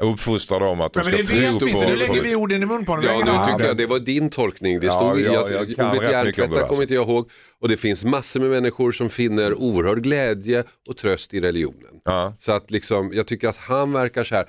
Uppfostrar 0.00 0.60
dem 0.60 0.80
att 0.80 0.92
de 0.92 1.00
Men, 1.04 1.12
men 1.14 1.26
ska 1.26 1.34
det 1.36 1.40
vet 1.40 1.60
du 1.60 1.68
inte, 1.70 1.86
nu 1.86 1.96
lägger 1.96 2.22
vi 2.22 2.34
orden 2.34 2.62
i 2.62 2.66
mun 2.66 2.84
på 2.84 2.92
honom. 2.92 3.04
Ja, 3.08 3.16
Vi 3.16 3.22
nu 3.24 3.52
tycker 3.52 3.68
jag 3.68 3.76
det 3.76 3.86
var 3.86 3.98
din 3.98 4.30
tolkning. 4.30 4.80
Det 4.80 4.90
stod, 4.90 5.20
ja, 5.20 5.32
jag, 5.32 5.50
jag 5.68 5.76
kan 5.76 5.88
ordet 5.90 6.00
det, 6.02 6.10
hjärntvätta 6.10 6.68
kommer 6.68 6.82
inte 6.82 6.94
jag 6.94 7.08
ihåg. 7.08 7.30
Och 7.60 7.68
det 7.68 7.76
finns 7.76 8.04
massor 8.04 8.40
med 8.40 8.50
människor 8.50 8.92
som 8.92 9.10
finner 9.10 9.54
oerhörd 9.54 10.02
glädje 10.02 10.64
och 10.88 10.96
tröst 10.96 11.34
i 11.34 11.40
religionen. 11.40 12.00
Ja. 12.04 12.34
Så 12.38 12.52
att 12.52 12.70
liksom, 12.70 13.10
jag 13.14 13.26
tycker 13.26 13.48
att 13.48 13.56
han 13.56 13.92
verkar 13.92 14.24
så 14.24 14.34
här, 14.34 14.46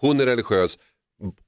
hon 0.00 0.20
är 0.20 0.26
religiös, 0.26 0.78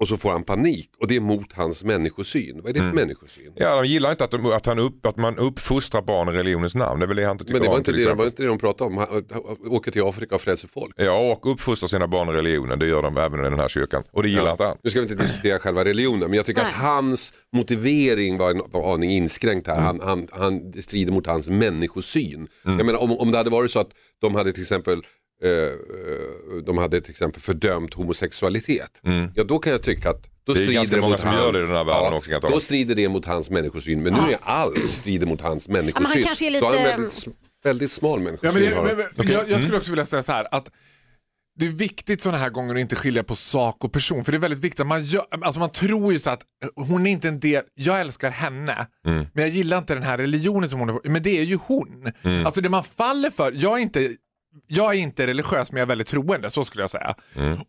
och 0.01 0.09
så 0.09 0.17
får 0.17 0.31
han 0.31 0.45
panik 0.45 0.91
och 1.01 1.09
det 1.09 1.17
är 1.17 1.21
mot 1.21 1.53
hans 1.53 1.85
människosyn. 1.85 2.61
Vad 2.63 2.71
är 2.71 2.75
det 2.75 2.81
för 2.81 2.93
människosyn? 2.93 3.53
Ja, 3.55 3.77
de 3.77 3.87
gillar 3.87 4.11
inte 4.11 4.25
att, 4.25 4.31
de, 4.31 4.47
att, 4.47 4.67
han 4.67 4.79
upp, 4.79 5.07
att 5.07 5.17
man 5.17 5.39
uppfostrar 5.39 6.03
barn 6.03 6.29
i 6.29 6.33
religionens 6.33 6.75
namn. 6.75 7.01
Det 7.01 7.05
är 7.05 7.07
väl 7.07 7.17
det 7.17 7.25
han 7.25 7.33
inte 7.33 7.45
tycker 7.45 7.55
Men 7.55 7.63
det 7.63 7.69
var 7.69 7.75
om, 7.75 7.81
inte 7.81 7.93
det, 7.93 7.99
exempel. 7.99 8.19
var 8.19 8.27
inte 8.27 8.43
det 8.43 8.49
de 8.49 8.59
pratade 8.59 8.91
om. 8.91 8.97
Han, 8.97 9.25
åker 9.73 9.91
till 9.91 10.03
Afrika 10.03 10.35
och 10.35 10.41
frälser 10.41 10.69
folk. 10.69 10.95
Ja, 10.97 11.33
och 11.33 11.53
uppfostrar 11.53 11.89
sina 11.89 12.09
barn 12.09 12.29
i 12.29 12.33
religionen. 12.33 12.79
Det 12.79 12.87
gör 12.87 13.03
de 13.03 13.17
även 13.17 13.41
i 13.41 13.43
den 13.43 13.59
här 13.59 13.69
kyrkan. 13.69 14.03
Och 14.13 14.23
det 14.23 14.29
gillar 14.29 14.51
inte 14.51 14.65
han. 14.65 14.77
Nu 14.83 14.91
ska 14.91 15.01
vi 15.01 15.03
inte 15.03 15.23
diskutera 15.23 15.59
själva 15.59 15.85
religionen 15.85 16.21
men 16.21 16.35
jag 16.35 16.47
tycker 16.47 16.63
Nej. 16.63 16.71
att 16.71 16.77
hans 16.77 17.33
motivering 17.53 18.39
var 18.39 18.51
en 18.51 18.63
var 18.71 18.95
aning 18.95 19.11
inskränkt 19.11 19.67
här. 19.67 19.81
Han, 19.81 20.01
han, 20.01 20.29
han, 20.33 20.71
det 20.71 20.83
strider 20.83 21.13
mot 21.13 21.27
hans 21.27 21.49
människosyn. 21.49 22.49
Jag 22.65 22.87
menar 22.87 23.03
om, 23.03 23.19
om 23.19 23.33
det 23.33 23.39
hade 23.39 23.51
varit 23.51 23.71
så 23.71 23.79
att 23.79 23.91
de 24.21 24.35
hade 24.35 24.53
till 24.53 24.63
exempel 24.63 25.03
eh, 25.45 25.51
eh, 25.51 26.63
de 26.67 26.79
hade 26.79 27.01
till 27.01 27.11
exempel 27.11 27.43
fördömt 27.43 27.95
homosexualitet. 27.95 29.01
Ja 29.35 29.45
då 29.45 29.59
kan 29.59 29.73
jag 29.73 29.83
tycka 29.83 30.11
att 30.11 30.23
då 30.45 30.55
Det 30.55 30.61
är 30.61 30.63
strider 30.65 30.75
ganska 30.81 30.97
många 30.97 31.11
mot 31.11 31.21
som 31.21 31.33
gör 31.33 31.53
det 31.53 31.59
i 31.59 31.63
den 31.63 31.71
här 31.71 31.85
världen 31.85 32.13
också, 32.13 32.31
kan 32.31 32.41
jag 32.43 32.53
Då 32.53 32.61
strider 32.61 32.95
det 32.95 33.09
mot 33.09 33.25
hans 33.25 33.51
människosyn 33.51 34.03
men 34.03 34.13
nu 34.13 34.33
är 34.33 34.39
allt 34.43 34.91
strider 34.91 35.27
mot 35.27 35.41
hans 35.41 35.69
människosyn. 35.69 36.23
kanske 36.25 36.47
är 36.57 36.61
Då 36.61 36.67
har 36.67 36.73
han 36.73 36.83
lite- 36.83 36.97
väldigt, 36.97 37.27
väldigt 37.65 37.93
smal 37.93 38.21
människosyn. 38.21 38.51
Ja, 38.55 38.61
men 38.61 38.71
det, 38.71 38.77
han. 38.77 38.97
men, 38.97 39.07
men, 39.17 39.29
jag, 39.29 39.49
jag 39.51 39.61
skulle 39.63 39.77
också 39.79 39.91
vilja 39.91 40.07
säga 40.07 40.23
så 40.23 40.33
här 40.33 40.47
att 40.55 40.69
det 41.59 41.67
är 41.67 41.71
viktigt 41.71 42.23
sådana 42.23 42.39
här 42.39 42.51
gånger 42.51 42.75
att 42.75 42.81
inte 42.81 42.97
skilja 42.97 43.25
på 43.25 43.37
sak 43.37 43.85
och 43.85 43.93
person. 43.93 44.25
För 44.25 44.33
det 44.33 44.39
är 44.39 44.41
väldigt 44.41 44.61
viktigt. 44.65 44.81
att 44.81 44.87
Man, 44.87 45.05
gör, 45.05 45.27
alltså 45.31 45.61
man 45.61 45.71
tror 45.71 46.13
ju 46.13 46.19
så 46.19 46.31
att 46.31 46.43
hon 46.77 47.07
är 47.07 47.11
inte 47.11 47.29
en 47.29 47.41
del, 47.41 47.63
jag 47.75 48.01
älskar 48.01 48.31
henne, 48.31 48.87
men 49.05 49.29
jag 49.35 49.49
gillar 49.49 49.79
inte 49.79 49.95
den 49.95 50.03
här 50.03 50.19
religionen 50.19 50.71
som 50.71 50.81
hon 50.81 50.89
är 50.89 50.93
på. 50.93 51.01
Men 51.11 51.23
det 51.23 51.39
är 51.39 51.43
ju 51.43 51.59
hon. 51.67 52.13
Alltså 52.47 52.61
det 52.61 52.69
man 52.69 52.85
faller 52.85 53.31
för, 53.31 53.53
jag 53.57 53.79
är 53.79 53.83
inte, 53.83 54.09
jag 54.67 54.95
är 54.95 54.99
inte 54.99 55.27
religiös 55.27 55.73
men 55.73 55.79
jag 55.79 55.87
är 55.87 55.89
väldigt 55.89 56.07
troende, 56.07 56.51
så 56.51 56.65
skulle 56.65 56.83
jag 56.83 56.91
säga. 56.91 57.15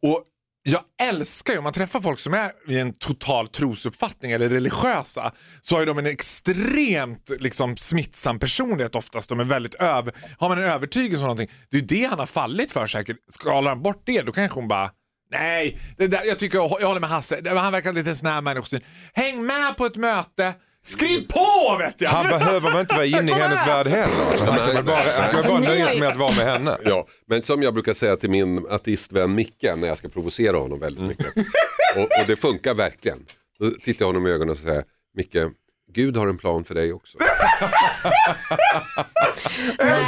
Och 0.01 0.24
jag 0.63 0.81
älskar 1.01 1.53
ju, 1.53 1.57
om 1.57 1.63
man 1.63 1.74
träffar 1.74 2.01
folk 2.01 2.19
som 2.19 2.33
är 2.33 2.51
i 2.67 2.79
en 2.79 2.93
total 2.93 3.48
trosuppfattning 3.48 4.31
eller 4.31 4.50
religiösa 4.50 5.31
så 5.62 5.75
har 5.75 5.79
ju 5.79 5.86
de 5.86 5.98
en 5.98 6.05
extremt 6.05 7.31
liksom, 7.39 7.77
smittsam 7.77 8.39
personlighet 8.39 8.95
oftast. 8.95 9.29
De 9.29 9.39
är 9.39 9.43
väldigt 9.43 9.75
över, 9.75 10.13
har 10.38 10.50
man 10.50 10.57
en 10.57 10.63
övertygelse 10.63 11.17
om 11.17 11.21
någonting, 11.21 11.51
det 11.69 11.77
är 11.77 11.81
ju 11.81 11.88
det 11.88 12.03
han 12.03 12.19
har 12.19 12.25
fallit 12.25 12.71
för 12.71 12.88
säkert. 12.88 13.17
Skalar 13.31 13.69
han 13.69 13.81
bort 13.81 14.03
det 14.05 14.21
då 14.21 14.31
kanske 14.31 14.59
hon 14.59 14.67
bara 14.67 14.91
Nej, 15.31 15.79
det 15.98 16.07
där, 16.07 16.24
jag 16.25 16.39
tycker 16.39 16.57
jag 16.57 16.67
håller 16.67 17.00
med 17.00 17.09
Hasse. 17.09 17.41
Han 17.45 17.71
verkar 17.71 17.93
lite 17.93 18.15
sån 18.15 18.27
här 18.27 18.41
människosyn. 18.41 18.81
Häng 19.13 19.45
med 19.45 19.77
på 19.77 19.86
ett 19.86 19.95
möte, 19.95 20.53
skriv 20.86 21.27
på 21.27 21.77
vet 21.79 22.01
jag! 22.01 22.09
Han 22.09 22.27
behöver 22.27 22.71
väl 22.71 22.79
inte 22.79 22.95
vara 22.95 23.05
inne 23.05 23.31
i 23.31 23.36
hennes 23.36 23.67
värld 23.67 23.88
heller. 23.88 24.25
Alltså, 24.29 24.45
han 24.45 24.57
kan 24.57 24.75
väl 24.75 24.83
bara, 24.83 24.95
han 24.95 25.03
kan 25.27 25.36
Alltså, 25.36 25.50
bara 25.51 25.59
nöja 25.59 25.88
sig 25.89 26.00
med 26.00 26.09
att 26.09 26.17
vara 26.17 26.36
med 26.36 26.45
henne. 26.45 26.77
Ja, 26.83 27.07
men 27.27 27.43
som 27.43 27.63
jag 27.63 27.74
brukar 27.74 27.93
säga 27.93 28.17
till 28.17 28.29
min 28.29 28.65
ateistvän 28.69 29.36
Micke 29.36 29.65
när 29.77 29.88
jag 29.88 29.98
ska 29.98 30.09
provocera 30.09 30.57
honom 30.57 30.79
väldigt 30.79 31.03
mycket. 31.03 31.27
Och, 31.95 32.01
och 32.03 32.27
det 32.27 32.36
funkar 32.36 32.74
verkligen. 32.74 33.19
Då 33.59 33.69
tittar 33.69 34.05
jag 34.05 34.07
honom 34.07 34.27
i 34.27 34.29
ögonen 34.29 34.50
och 34.50 34.57
säger 34.57 34.83
Micke, 35.17 35.36
Gud 35.93 36.17
har 36.17 36.27
en 36.27 36.38
plan 36.38 36.63
för 36.63 36.75
dig 36.75 36.93
också. 36.93 37.17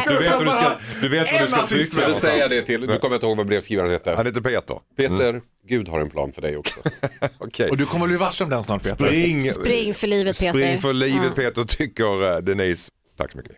Du 0.08 0.18
vet 0.18 0.32
vad 0.32 0.46
du 0.46 0.50
ska, 0.50 0.72
du 1.02 1.10
vet 1.10 1.32
vad 1.32 1.42
du 1.42 1.48
ska 1.48 1.68
trycka 1.68 1.96
Så 2.02 2.08
då 2.08 2.14
säger 2.14 2.40
jag 2.40 2.50
det 2.50 2.62
till, 2.62 2.82
du 2.82 2.98
kommer 2.98 3.16
inte 3.16 3.26
ihåg 3.26 3.38
vad 3.38 3.48
brevskrivaren 3.48 3.92
heter. 3.92 4.16
Han 4.16 4.26
heter 4.26 4.42
Peter. 4.42 4.76
Peter, 4.98 5.42
Gud 5.68 5.88
har 5.90 6.00
en 6.02 6.10
plan 6.10 6.32
för 6.32 6.42
dig 6.42 6.58
också. 6.58 6.80
Okej. 7.38 7.70
Och 7.70 7.78
du 7.78 7.86
kommer 7.86 8.08
bli 8.08 8.18
varse 8.18 8.44
om 8.44 8.50
den 8.50 8.64
snart 8.64 8.84
Peter. 8.84 8.96
Spring, 9.06 9.42
Spring 9.42 9.94
för 9.94 10.08
livet 10.08 10.40
Peter. 10.40 10.52
spring 10.52 10.80
för 10.80 10.94
livet 10.94 11.26
Ja. 11.26 11.32
Peter 11.36 11.64
tycker 11.64 12.32
eh, 12.34 12.38
Denise. 12.38 12.92
Tack 13.18 13.32
så 13.32 13.38
mycket. 13.38 13.56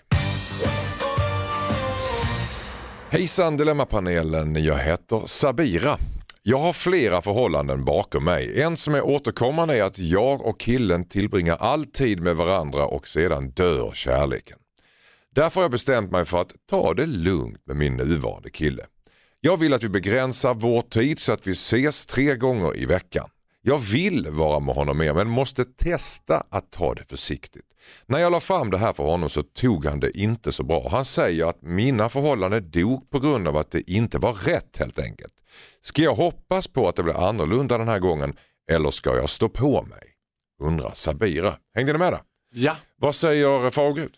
Hejsan 3.09 3.57
Dilemmapanelen, 3.57 4.63
jag 4.63 4.77
heter 4.77 5.21
Sabira. 5.25 5.97
Jag 6.41 6.59
har 6.59 6.73
flera 6.73 7.21
förhållanden 7.21 7.85
bakom 7.85 8.23
mig. 8.23 8.61
En 8.61 8.77
som 8.77 8.95
är 8.95 9.01
återkommande 9.01 9.77
är 9.77 9.83
att 9.83 9.99
jag 9.99 10.41
och 10.41 10.59
killen 10.59 11.07
tillbringar 11.07 11.57
all 11.59 11.85
tid 11.85 12.19
med 12.21 12.35
varandra 12.35 12.85
och 12.85 13.07
sedan 13.07 13.49
dör 13.51 13.91
kärleken. 13.93 14.57
Därför 15.35 15.55
har 15.55 15.63
jag 15.63 15.71
bestämt 15.71 16.11
mig 16.11 16.25
för 16.25 16.41
att 16.41 16.51
ta 16.69 16.93
det 16.93 17.05
lugnt 17.05 17.61
med 17.67 17.75
min 17.75 17.95
nuvarande 17.95 18.49
kille. 18.49 18.83
Jag 19.45 19.57
vill 19.57 19.73
att 19.73 19.83
vi 19.83 19.89
begränsar 19.89 20.53
vår 20.53 20.81
tid 20.81 21.19
så 21.19 21.31
att 21.33 21.47
vi 21.47 21.51
ses 21.51 22.05
tre 22.05 22.35
gånger 22.35 22.77
i 22.77 22.85
veckan. 22.85 23.29
Jag 23.61 23.77
vill 23.77 24.27
vara 24.29 24.59
med 24.59 24.75
honom 24.75 24.97
mer 24.97 25.13
men 25.13 25.29
måste 25.29 25.65
testa 25.65 26.43
att 26.49 26.71
ta 26.71 26.93
det 26.93 27.03
försiktigt. 27.09 27.65
När 28.05 28.19
jag 28.19 28.31
la 28.31 28.39
fram 28.39 28.71
det 28.71 28.77
här 28.77 28.93
för 28.93 29.03
honom 29.03 29.29
så 29.29 29.43
tog 29.43 29.85
han 29.85 29.99
det 29.99 30.17
inte 30.17 30.51
så 30.51 30.63
bra. 30.63 30.89
Han 30.89 31.05
säger 31.05 31.45
att 31.45 31.61
mina 31.61 32.09
förhållanden 32.09 32.71
dog 32.71 33.09
på 33.09 33.19
grund 33.19 33.47
av 33.47 33.57
att 33.57 33.71
det 33.71 33.91
inte 33.91 34.17
var 34.17 34.33
rätt 34.33 34.77
helt 34.77 34.99
enkelt. 34.99 35.33
Ska 35.81 36.01
jag 36.01 36.15
hoppas 36.15 36.67
på 36.67 36.87
att 36.87 36.95
det 36.95 37.03
blir 37.03 37.27
annorlunda 37.29 37.77
den 37.77 37.87
här 37.87 37.99
gången 37.99 38.35
eller 38.71 38.91
ska 38.91 39.15
jag 39.15 39.29
stå 39.29 39.49
på 39.49 39.81
mig? 39.81 40.03
Undrar 40.61 40.91
Sabira. 40.93 41.57
Hängde 41.75 41.93
ni 41.93 41.99
med 41.99 42.13
där? 42.13 42.21
Ja. 42.53 42.75
Vad 42.97 43.15
säger 43.15 43.69
Fagerud? 43.69 44.13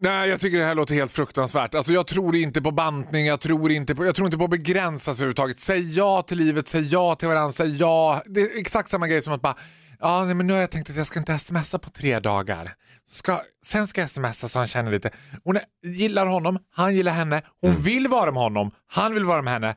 Nej, 0.00 0.28
jag 0.28 0.40
tycker 0.40 0.58
det 0.58 0.64
här 0.64 0.74
låter 0.74 0.94
helt 0.94 1.12
fruktansvärt. 1.12 1.74
Alltså, 1.74 1.92
jag 1.92 2.06
tror 2.06 2.36
inte 2.36 2.62
på 2.62 2.70
bantning, 2.70 3.26
jag 3.26 3.40
tror 3.40 3.70
inte 3.70 3.94
på, 3.94 4.06
jag 4.06 4.14
tror 4.14 4.26
inte 4.26 4.38
på 4.38 4.44
att 4.44 4.50
begränsas 4.50 5.18
överhuvudtaget. 5.18 5.58
Säg 5.58 5.96
ja 5.96 6.22
till 6.22 6.38
livet, 6.38 6.68
säg 6.68 6.88
ja 6.92 7.14
till 7.14 7.28
varandra, 7.28 7.52
säg 7.52 7.76
ja. 7.76 8.22
Det 8.26 8.40
är 8.40 8.60
exakt 8.60 8.90
samma 8.90 9.08
grej 9.08 9.22
som 9.22 9.32
att 9.32 9.42
bara, 9.42 9.56
ja 9.98 10.24
nej, 10.24 10.34
men 10.34 10.46
nu 10.46 10.52
har 10.52 10.60
jag 10.60 10.70
tänkt 10.70 10.90
att 10.90 10.96
jag 10.96 11.06
ska 11.06 11.18
inte 11.18 11.38
smsa 11.38 11.78
på 11.78 11.90
tre 11.90 12.20
dagar. 12.20 12.72
Ska, 13.08 13.40
sen 13.66 13.86
ska 13.86 14.00
jag 14.00 14.10
smsa 14.10 14.48
så 14.48 14.58
han 14.58 14.66
känner 14.66 14.90
lite. 14.90 15.10
Hon 15.44 15.56
är, 15.56 15.62
gillar 15.86 16.26
honom, 16.26 16.58
han 16.70 16.94
gillar 16.94 17.12
henne, 17.12 17.42
hon 17.60 17.76
vill 17.76 18.08
vara 18.08 18.32
med 18.32 18.42
honom, 18.42 18.70
han 18.86 19.14
vill 19.14 19.24
vara 19.24 19.42
med 19.42 19.52
henne. 19.52 19.76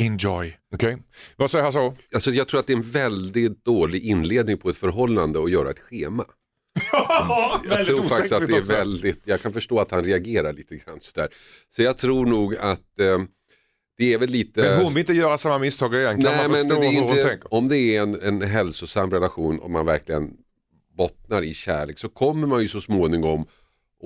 Enjoy. 0.00 0.56
Okej. 0.74 0.98
Vad 1.36 1.50
säger 1.50 1.64
Hasse? 1.64 1.92
Alltså, 2.14 2.30
jag 2.30 2.48
tror 2.48 2.60
att 2.60 2.66
det 2.66 2.72
är 2.72 2.76
en 2.76 2.90
väldigt 2.90 3.64
dålig 3.64 4.02
inledning 4.02 4.58
på 4.58 4.70
ett 4.70 4.76
förhållande 4.76 5.42
att 5.42 5.50
göra 5.50 5.70
ett 5.70 5.78
schema. 5.78 6.24
Jag 7.68 7.86
tror 7.86 8.02
faktiskt 8.02 8.32
att 8.34 8.46
det 8.46 8.56
är 8.56 8.62
väldigt, 8.62 9.20
jag 9.24 9.40
kan 9.40 9.52
förstå 9.52 9.78
att 9.78 9.90
han 9.90 10.04
reagerar 10.04 10.52
lite 10.52 10.76
grann 10.76 11.00
sådär. 11.00 11.28
Så 11.68 11.82
jag 11.82 11.98
tror 11.98 12.26
nog 12.26 12.56
att 12.56 13.00
eh, 13.00 13.18
det 13.98 14.14
är 14.14 14.18
väl 14.18 14.30
lite... 14.30 14.60
Men 14.62 14.80
hon 14.84 14.88
vill 14.94 14.98
inte 15.00 15.12
göra 15.12 15.38
samma 15.38 15.58
misstag 15.58 15.94
igen. 15.94 16.22
Kan 16.22 16.36
man 16.36 16.56
förstå 16.56 16.80
det 16.80 16.86
är 16.86 16.90
hur 16.90 17.00
hon 17.00 17.10
inte, 17.10 17.22
tänker? 17.28 17.54
om 17.54 17.68
det 17.68 17.78
är 17.78 18.02
en, 18.02 18.20
en 18.22 18.42
hälsosam 18.42 19.10
relation 19.10 19.58
och 19.58 19.70
man 19.70 19.86
verkligen 19.86 20.30
bottnar 20.98 21.42
i 21.42 21.54
kärlek 21.54 21.98
så 21.98 22.08
kommer 22.08 22.46
man 22.46 22.60
ju 22.62 22.68
så 22.68 22.80
småningom 22.80 23.42
att 23.42 23.48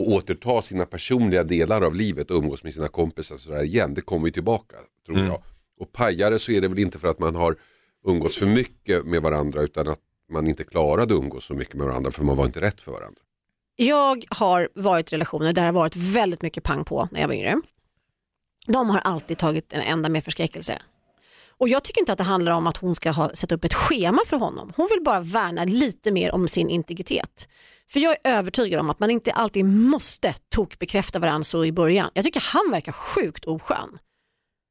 återta 0.07 0.63
sina 0.63 0.87
personliga 0.87 1.45
delar 1.45 1.83
av 1.83 1.95
livet 1.95 2.31
och 2.31 2.37
umgås 2.37 2.65
med 2.65 2.75
sina 2.75 2.89
kompisar 2.89 3.37
sådär 3.39 3.63
igen. 3.65 3.95
Det 3.95 4.01
kommer 4.01 4.27
ju 4.27 4.33
tillbaka 4.33 4.77
tror 5.07 5.17
Mm. 5.17 5.29
jag. 5.29 5.43
Och 5.81 5.93
pajare 5.93 6.39
så 6.39 6.53
är 6.53 6.61
det 6.61 6.69
väl 6.69 6.79
inte 6.79 6.99
för 6.99 7.09
att 7.09 7.19
man 7.19 7.35
har 7.35 7.57
umgåtts 8.07 8.39
för 8.39 8.47
mycket 8.47 9.05
med 9.07 9.23
varandra 9.23 9.63
utan 9.63 9.89
att 9.89 9.99
man 10.33 10.47
inte 10.47 10.65
klarade 10.65 11.03
att 11.03 11.21
umgås 11.21 11.45
så 11.45 11.55
mycket 11.55 11.75
med 11.75 11.87
varandra 11.87 12.11
för 12.11 12.25
man 12.25 12.37
var 12.37 12.45
inte 12.45 12.61
rätt 12.61 12.81
för 12.81 12.93
varandra. 12.93 13.21
Jag 13.77 14.25
har 14.31 14.69
varit 14.75 15.13
i 15.13 15.15
relationer 15.15 15.47
där 15.47 15.53
det 15.53 15.61
har 15.61 15.73
varit 15.73 15.97
väldigt 15.97 16.43
mycket 16.43 16.65
pang 16.65 16.85
på 16.85 17.09
när 17.11 17.21
jag 17.21 17.29
var 17.29 17.35
yngre. 17.35 17.61
De 18.67 18.91
har 18.91 18.99
alltid 18.99 19.39
tagit 19.39 19.73
en 19.73 19.81
ända 19.81 20.09
med 20.09 20.25
förskräckelse. 20.25 20.83
Och 21.59 21.69
jag 21.69 21.85
tycker 21.85 22.01
inte 22.01 22.13
att 22.13 22.19
det 22.19 22.25
handlar 22.25 22.53
om 22.53 22.67
att 22.67 22.77
hon 22.77 22.95
ska 22.95 23.11
ha, 23.11 23.31
sätta 23.35 23.55
upp 23.55 23.65
ett 23.65 23.75
schema 23.75 24.23
för 24.27 24.37
honom. 24.37 24.73
Hon 24.77 24.89
vill 24.91 25.05
bara 25.05 25.21
värna 25.21 25.65
lite 25.65 26.13
mer 26.13 26.35
om 26.35 26.49
sin 26.49 26.71
integritet. 26.71 27.49
För 27.89 28.01
jag 28.01 28.13
är 28.13 28.39
övertygad 28.39 28.81
om 28.81 28.91
att 28.91 29.01
man 29.01 29.11
inte 29.11 29.33
alltid 29.33 29.65
måste 29.65 30.35
tokbekräfta 30.49 31.19
varandra 31.19 31.45
så 31.45 31.65
i 31.65 31.73
början. 31.73 32.11
Jag 32.15 32.25
tycker 32.25 32.41
han 32.53 32.71
verkar 32.71 32.93
sjukt 32.93 33.45
oskön. 33.45 33.99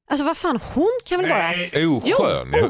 Alltså 0.09 0.25
vad 0.25 0.37
fan, 0.37 0.59
hon 0.73 0.91
kan 1.05 1.19
väl 1.21 1.29
bara... 1.29 1.49
Oskön? 1.49 1.73
Jo, 1.81 1.97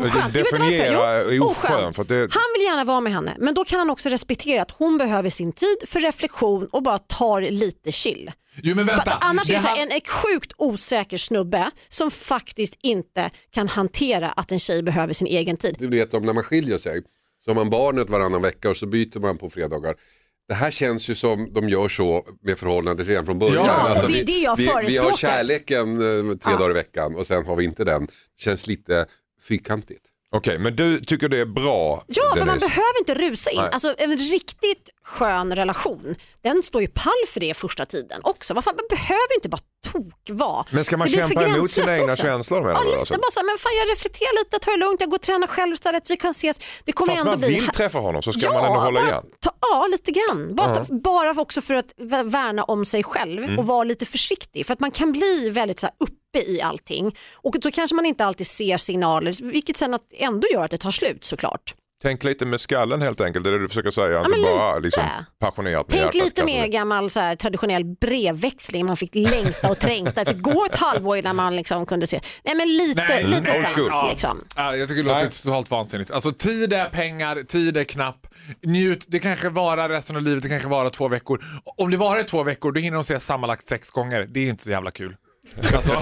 oskön. 0.08 0.32
Definiera 0.34 1.24
Jo, 1.32 1.44
oskön. 1.46 1.94
För 1.94 2.02
att 2.02 2.08
det, 2.08 2.16
Han 2.20 2.44
vill 2.58 2.66
gärna 2.66 2.84
vara 2.84 3.00
med 3.02 3.14
henne 3.14 3.36
men 3.40 3.54
då 3.54 3.66
kan 3.66 3.80
han 3.80 3.90
också 3.90 4.10
respektera 4.10 4.62
att 4.62 4.72
hon 4.72 4.98
behöver 4.98 5.30
sin 5.30 5.52
tid 5.54 5.78
för 5.88 6.00
reflektion 6.00 6.68
och 6.72 6.84
bara 6.84 7.00
tar 7.00 7.42
lite 7.42 7.92
chill. 7.92 8.32
Jo 8.64 8.76
men 8.76 8.86
vänta. 8.86 9.12
annars 9.22 9.50
är 9.50 9.54
Det 9.54 9.60
det 9.60 9.64
så 9.64 9.68
här- 9.68 9.82
en 9.88 10.02
sjukt 10.08 10.52
osäker 10.58 11.18
snubbe 11.18 11.72
som 11.90 12.12
faktiskt 12.12 12.78
inte 12.82 13.30
kan 13.52 13.68
hantera 13.68 14.30
att 14.32 14.52
en 14.52 14.60
tjej 14.60 14.84
behöver 14.84 15.14
sin 15.14 15.28
egen 15.28 15.58
tid. 15.58 15.76
Du 15.80 15.88
vet 15.88 16.14
om 16.14 16.26
när 16.26 16.34
man 16.34 16.44
skiljer 16.44 16.78
sig 16.78 17.02
så 17.46 17.50
har 17.52 17.56
man 17.56 17.70
barnet 17.70 18.10
varannan 18.10 18.42
vecka 18.42 18.70
och 18.70 18.78
så 18.78 18.86
byter 18.86 19.20
man 19.20 19.38
på 19.38 19.50
fredagar. 19.50 19.96
Det 20.52 20.56
här 20.56 20.72
känns 20.72 21.10
ju 21.10 21.16
som 21.16 21.54
de 21.54 21.70
gör 21.70 21.90
så 21.90 22.26
med 22.44 22.58
förhållandet 22.58 23.08
redan 23.08 23.26
från 23.26 23.40
början. 23.40 23.70
Alltså, 23.70 23.96
Ja, 23.98 24.04
och 24.06 24.12
det 24.12 24.20
är 24.20 24.26
det 24.26 24.32
jag 24.40 24.56
vi, 24.56 24.64
vi 24.64 24.70
har 24.70 24.82
förespråkar. 24.82 25.18
kärleken 25.18 25.92
eh, 26.32 26.38
tre 26.38 26.52
Ja. 26.54 26.58
dagar 26.58 26.70
i 26.70 26.74
veckan 26.74 27.16
och 27.16 27.28
sen 27.28 27.46
har 27.46 27.56
vi 27.56 27.66
inte 27.66 27.84
den. 27.84 28.08
känns 28.38 28.68
lite 28.68 29.06
fyrkantigt. 29.48 30.02
Okej, 30.32 30.60
men 30.60 30.76
du 30.76 31.00
tycker 31.00 31.30
det 31.30 31.38
är 31.38 31.46
bra 31.46 32.04
Ja, 32.08 32.36
för 32.38 32.46
man 32.46 32.60
behöver 32.60 33.00
inte 33.00 33.14
rusa 33.14 33.52
in. 33.52 33.60
Nej. 33.62 33.70
Alltså, 33.72 33.96
en 33.98 34.18
riktigt 34.18 34.90
skön 35.06 35.56
relation, 35.56 36.16
den 36.42 36.64
står 36.64 36.82
ju 36.82 36.88
pall 36.88 37.24
för 37.28 37.40
det 37.40 37.54
första 37.58 37.86
tiden 37.86 38.22
också. 38.24 38.54
Varför, 38.54 38.72
man 38.74 38.86
behöver 38.90 39.36
inte 39.36 39.50
bara 39.50 39.62
tok 39.92 40.30
vara. 40.30 40.66
Men 40.72 40.84
ska 40.84 40.98
man 40.98 41.10
kämpa 41.10 41.44
emot 41.48 41.72
sina 41.72 41.98
egna 41.98 42.12
också. 42.12 42.24
känslor 42.24 42.70
Ja, 42.70 42.84
lite 42.84 43.00
Alltså? 43.00 43.14
bara 43.14 43.32
så 43.32 43.40
här, 43.40 43.46
men 43.46 43.58
fan 43.58 43.72
jag 43.86 43.92
reflekterar 43.92 44.44
lite, 44.44 44.60
ta 44.60 44.72
det 44.72 44.78
lugnt, 44.78 45.02
jag 45.02 45.10
går 45.10 45.18
och 45.18 45.22
tränar 45.22 45.48
själv 45.48 45.74
istället, 45.74 46.10
vi 46.10 46.18
kan 46.18 46.32
ses. 46.32 46.60
Det 46.86 46.92
kommer 46.92 47.12
Fast 47.14 47.20
ändå 47.20 47.32
man 47.32 47.40
bli 47.40 47.48
vill 47.60 47.68
träffa 47.68 48.00
honom 48.00 48.22
så 48.22 48.34
ska 48.34 48.54
man 48.54 48.66
ändå 48.66 48.80
hålla 48.80 49.00
bara 49.00 49.10
igen. 49.10 49.24
Ta, 49.40 49.52
ja, 49.62 49.88
lite 49.92 50.12
grann. 50.12 50.56
Bara, 50.56 50.76
ta, 50.76 50.94
bara 50.94 51.42
också 51.42 51.62
för 51.62 51.74
att 51.74 51.94
vä- 52.02 52.30
värna 52.32 52.64
om 52.64 52.86
sig 52.86 53.04
själv 53.04 53.44
Mm. 53.44 53.60
och 53.60 53.66
vara 53.68 53.84
lite 53.84 54.06
försiktig. 54.06 54.66
För 54.66 54.74
att 54.74 54.80
man 54.80 54.92
kan 54.92 55.12
bli 55.12 55.50
väldigt 55.50 55.80
så 55.80 55.86
här, 55.86 55.96
uppe 56.00 56.40
i 56.52 56.62
allting 56.62 57.16
och 57.36 57.56
då 57.62 57.72
kanske 57.72 57.96
man 57.96 58.06
inte 58.06 58.26
alltid 58.26 58.48
ser 58.48 58.78
signaler, 58.78 59.52
vilket 59.52 59.78
sen 59.78 59.94
att 59.94 60.02
ändå 60.14 60.48
gör 60.54 60.66
att 60.66 60.72
det 60.72 60.78
tar 60.78 60.92
slut 60.92 61.24
såklart. 61.24 61.74
Tänk 62.02 62.24
lite 62.24 62.46
med 62.46 62.62
skallen 62.62 63.02
helt 63.02 63.22
enkelt, 63.22 63.44
det 63.44 63.50
är 63.50 63.52
det 63.52 63.60
du 63.60 63.68
försöker 63.68 63.92
säga. 63.92 64.20
Inte 64.20 64.30
men 64.30 64.42
bara 64.42 64.76
lite. 64.76 64.86
liksom, 64.86 65.04
passionerat 65.40 65.88
med 65.88 66.00
Tänk 66.02 66.16
hjärtat, 66.16 66.26
lite 66.26 66.46
mer 66.46 66.68
gammal 66.68 67.10
så 67.10 67.20
här, 67.20 67.36
traditionell 67.36 67.86
brevväxling, 67.86 68.86
man 68.86 68.98
fick 68.98 69.16
längta 69.16 69.72
och 69.72 69.80
trängta. 69.80 70.24
Det 70.24 70.34
fick 70.34 70.42
gå 70.42 70.66
ett 70.66 70.76
halvår 70.76 71.18
innan 71.18 71.36
man 71.36 71.56
liksom 71.56 71.86
kunde 71.86 72.08
se. 72.08 72.22
Nej 72.44 72.56
men 72.56 72.68
lite, 72.68 73.06
Nej, 73.08 73.24
lite 73.24 73.54
sans 73.54 74.06
liksom. 74.10 74.48
Ja, 74.56 74.76
jag 74.76 74.88
tycker 74.88 75.04
det 75.04 75.10
låter 75.10 75.22
Nej. 75.22 75.32
totalt 75.32 75.72
vansinnigt. 75.72 76.12
Alltså 76.12 76.32
tid 76.32 76.74
är 76.74 76.86
pengar, 76.90 77.36
tid 77.36 77.78
är 77.78 77.84
knapp. 77.84 78.28
Njut, 78.64 79.06
det 79.08 79.20
kanske 79.20 79.50
varar 79.50 79.90
resten 79.90 80.16
av 80.16 80.22
livet, 80.22 80.44
det 80.44 80.50
kanske 80.50 80.70
varar 80.70 80.90
två 80.90 81.08
veckor. 81.08 81.44
Om 81.78 81.92
det 81.92 81.98
varar 81.98 82.24
två 82.24 82.44
veckor, 82.44 82.72
då 82.72 82.80
hinner 82.80 82.96
de 82.96 83.04
se 83.04 83.20
sammanlagt 83.20 83.68
sex 83.68 83.92
gånger. 83.92 84.28
Det 84.30 84.40
är 84.40 84.50
inte 84.50 84.64
så 84.64 84.72
jävla 84.72 84.92
kul. 84.92 85.16
Alltså, 85.76 86.02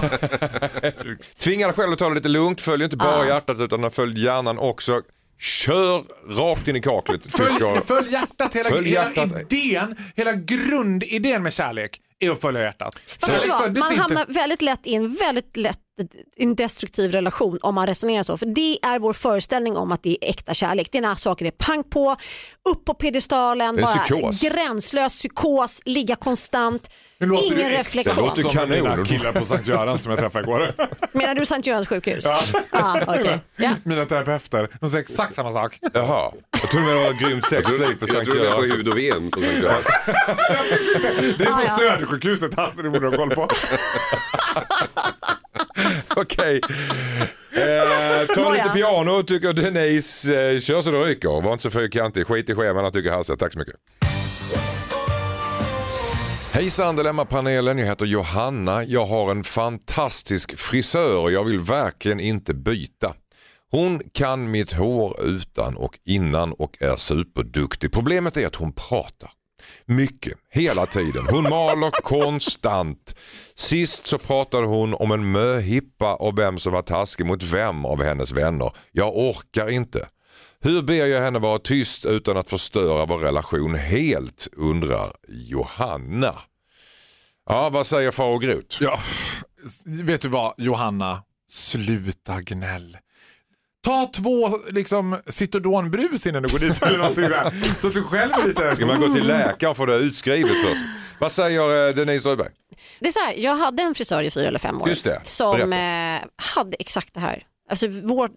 Tvinga 1.42 1.66
dig 1.66 1.76
själv 1.76 1.92
att 1.92 1.98
ta 1.98 2.08
det 2.08 2.14
lite 2.14 2.28
lugnt, 2.28 2.60
följ 2.60 2.84
inte 2.84 2.96
bara 2.96 3.26
hjärtat 3.26 3.58
utan 3.58 3.90
följ 3.90 4.24
hjärnan 4.24 4.58
också. 4.58 5.00
Kör 5.40 6.04
rakt 6.28 6.68
in 6.68 6.76
i 6.76 6.80
kaklet. 6.82 7.32
följ, 7.32 7.56
jag. 7.60 7.84
följ 7.84 8.12
hjärtat, 8.12 8.54
hela, 8.54 8.68
Följ 8.68 8.88
hela 8.88 9.12
hjärtat. 9.12 9.52
idén, 9.52 9.96
hela 10.16 10.32
grundidén 10.32 11.42
med 11.42 11.52
kärlek 11.52 12.00
är 12.18 12.30
att 12.30 12.40
följa 12.40 12.62
hjärtat. 12.62 12.94
Fast 13.20 13.32
man 13.48 13.68
inte- 13.92 14.00
hamnar 14.02 14.26
väldigt 14.34 14.62
lätt 14.62 14.80
i 14.86 14.94
en 14.94 15.14
väldigt 15.14 15.56
lätt 15.56 15.78
i 16.36 16.42
en 16.42 16.54
destruktiv 16.54 17.12
relation 17.12 17.58
om 17.62 17.74
man 17.74 17.86
resonerar 17.86 18.22
så. 18.22 18.36
För 18.36 18.46
det 18.46 18.78
är 18.82 18.98
vår 18.98 19.12
föreställning 19.12 19.76
om 19.76 19.92
att 19.92 20.02
det 20.02 20.10
är 20.24 20.30
äkta 20.30 20.54
kärlek. 20.54 20.88
Det 20.92 20.98
är 20.98 21.02
när 21.02 21.14
saker 21.14 21.44
är 21.46 21.50
pang 21.50 21.84
på, 21.84 22.16
upp 22.70 22.84
på 22.84 22.94
piedestalen, 22.94 23.76
bara 23.76 24.32
gränslös 24.42 25.12
psykos, 25.12 25.82
ligga 25.84 26.16
konstant, 26.16 26.90
Nu 27.20 27.26
låter 27.26 27.54
ingen 27.54 27.70
du 27.70 27.76
reflektion. 27.76 28.14
Det 28.16 28.22
låter 28.22 28.42
som 28.42 28.50
kanon. 28.52 28.70
mina 28.70 29.04
killar 29.04 29.32
på 29.32 29.44
Sankt 29.44 29.68
Göran 29.68 29.98
som 29.98 30.10
jag 30.10 30.18
träffade 30.20 30.44
igår. 30.44 30.74
Menar 31.12 31.34
du 31.34 31.46
Sankt 31.46 31.66
Görans 31.66 31.88
sjukhus? 31.88 32.24
Ja. 32.24 32.40
Ah, 32.70 33.00
okej. 33.06 33.40
ja. 33.56 33.70
Mina 33.84 34.04
terapeuter, 34.04 34.68
de 34.80 34.90
säger 34.90 35.02
exakt 35.02 35.34
samma 35.34 35.52
sak. 35.52 35.78
Jaha, 35.92 36.32
jag 36.60 36.70
trodde 36.70 36.86
det 36.88 36.94
var 37.04 37.12
grymt 37.12 37.44
sexliv 37.48 37.86
på 37.86 37.94
Jag 38.00 38.08
Sankt 38.08 38.24
tror 38.24 38.34
det 38.34 38.48
är 38.48 38.52
på 38.52 38.64
Göran. 38.66 38.76
hud 38.76 38.88
och 38.88 38.98
ven 38.98 39.30
på 39.30 39.40
Sankt 39.40 39.62
Göran. 39.62 39.82
Det 41.38 41.44
är 41.44 41.50
på 41.50 41.54
Ah, 41.54 41.62
ja. 41.66 41.76
Södersjukhuset, 41.76 42.54
Hasse, 42.54 42.82
det 42.82 42.90
borde 42.90 43.10
du 43.10 43.10
ha 43.10 43.16
koll 43.16 43.30
på. 43.30 43.48
Okej. 46.20 46.60
Eh, 47.52 48.26
ta 48.34 48.42
Nåja. 48.42 48.62
lite 48.64 48.74
piano 48.74 49.22
tycker 49.22 49.52
Denise. 49.52 50.50
Eh, 50.52 50.58
kör 50.60 50.80
så 50.80 50.90
det 50.90 50.98
ryker. 51.04 51.40
Var 51.42 51.52
inte 51.52 51.62
så 51.62 51.70
fyrkantig. 51.70 52.26
Skit 52.26 52.50
i 52.50 52.54
scheman 52.54 52.92
tycker 52.92 53.10
Hasse. 53.12 53.36
Tack 53.36 53.52
så 53.52 53.58
mycket. 53.58 53.74
Hejsan 56.52 56.96
Dilemma-panelen, 56.96 57.78
jag 57.78 57.86
heter 57.86 58.06
Johanna. 58.06 58.84
Jag 58.84 59.06
har 59.06 59.30
en 59.30 59.44
fantastisk 59.44 60.58
frisör 60.58 61.22
och 61.22 61.32
jag 61.32 61.44
vill 61.44 61.60
verkligen 61.60 62.20
inte 62.20 62.54
byta. 62.54 63.14
Hon 63.70 64.02
kan 64.12 64.50
mitt 64.50 64.72
hår 64.72 65.20
utan 65.20 65.76
och 65.76 65.98
innan 66.04 66.52
och 66.52 66.82
är 66.82 66.96
superduktig. 66.96 67.92
Problemet 67.92 68.36
är 68.36 68.46
att 68.46 68.54
hon 68.54 68.72
pratar. 68.72 69.30
Mycket, 69.84 70.32
hela 70.50 70.86
tiden. 70.86 71.26
Hon 71.30 71.42
maler 71.42 71.90
konstant. 72.02 73.14
Sist 73.54 74.06
så 74.06 74.18
pratade 74.18 74.66
hon 74.66 74.94
om 74.94 75.12
en 75.12 75.32
möhippa 75.32 76.14
och 76.14 76.38
vem 76.38 76.58
som 76.58 76.72
var 76.72 76.82
taskig 76.82 77.26
mot 77.26 77.42
vem 77.42 77.84
av 77.86 78.02
hennes 78.02 78.32
vänner. 78.32 78.72
Jag 78.92 79.16
orkar 79.16 79.70
inte. 79.70 80.08
Hur 80.64 80.82
ber 80.82 80.94
jag 81.06 81.20
henne 81.22 81.38
vara 81.38 81.58
tyst 81.58 82.04
utan 82.04 82.36
att 82.36 82.50
förstöra 82.50 83.06
vår 83.06 83.18
relation 83.18 83.74
helt, 83.74 84.48
undrar 84.56 85.12
Johanna. 85.28 86.34
Ja, 87.48 87.68
vad 87.70 87.86
säger 87.86 88.10
far 88.10 88.26
och 88.34 88.42
grot? 88.42 88.78
Ja, 88.80 89.00
vet 89.86 90.20
du 90.22 90.28
vad 90.28 90.54
Johanna, 90.58 91.22
sluta 91.50 92.40
gnäll. 92.40 92.96
Ta 93.84 94.10
två 94.14 94.58
liksom, 94.70 95.16
Citodonbrus 95.26 96.26
innan 96.26 96.42
du 96.42 96.48
går 96.48 96.58
dit 96.58 96.82
eller 96.82 96.98
någonting 96.98 97.24
där. 97.28 97.52
Så 97.80 97.86
att 97.86 97.94
du 97.94 98.02
själv 98.02 98.32
är 98.32 98.46
lite... 98.48 98.76
Ska 98.76 98.86
man 98.86 99.00
gå 99.00 99.14
till 99.14 99.26
läkaren 99.26 99.74
få 99.74 99.86
det 99.86 99.96
utskrivet 99.96 100.50
först? 100.64 100.82
Vad 101.20 101.32
säger 101.32 101.88
eh, 101.88 101.94
Denise 101.94 102.28
Rydberg? 102.28 102.48
Det 103.00 103.08
är 103.08 103.12
så 103.12 103.20
här, 103.20 103.34
jag 103.34 103.56
hade 103.56 103.82
en 103.82 103.94
frisör 103.94 104.22
i 104.22 104.30
fyra 104.30 104.48
eller 104.48 104.58
fem 104.58 104.82
år 104.82 104.88
Just 104.88 105.04
det, 105.04 105.20
som 105.22 105.56
berätta. 105.56 105.76
eh, 106.16 106.28
hade 106.56 106.76
exakt 106.76 107.14
det 107.14 107.20
här. 107.20 107.42
Alltså, 107.70 107.86
vår, 107.88 108.30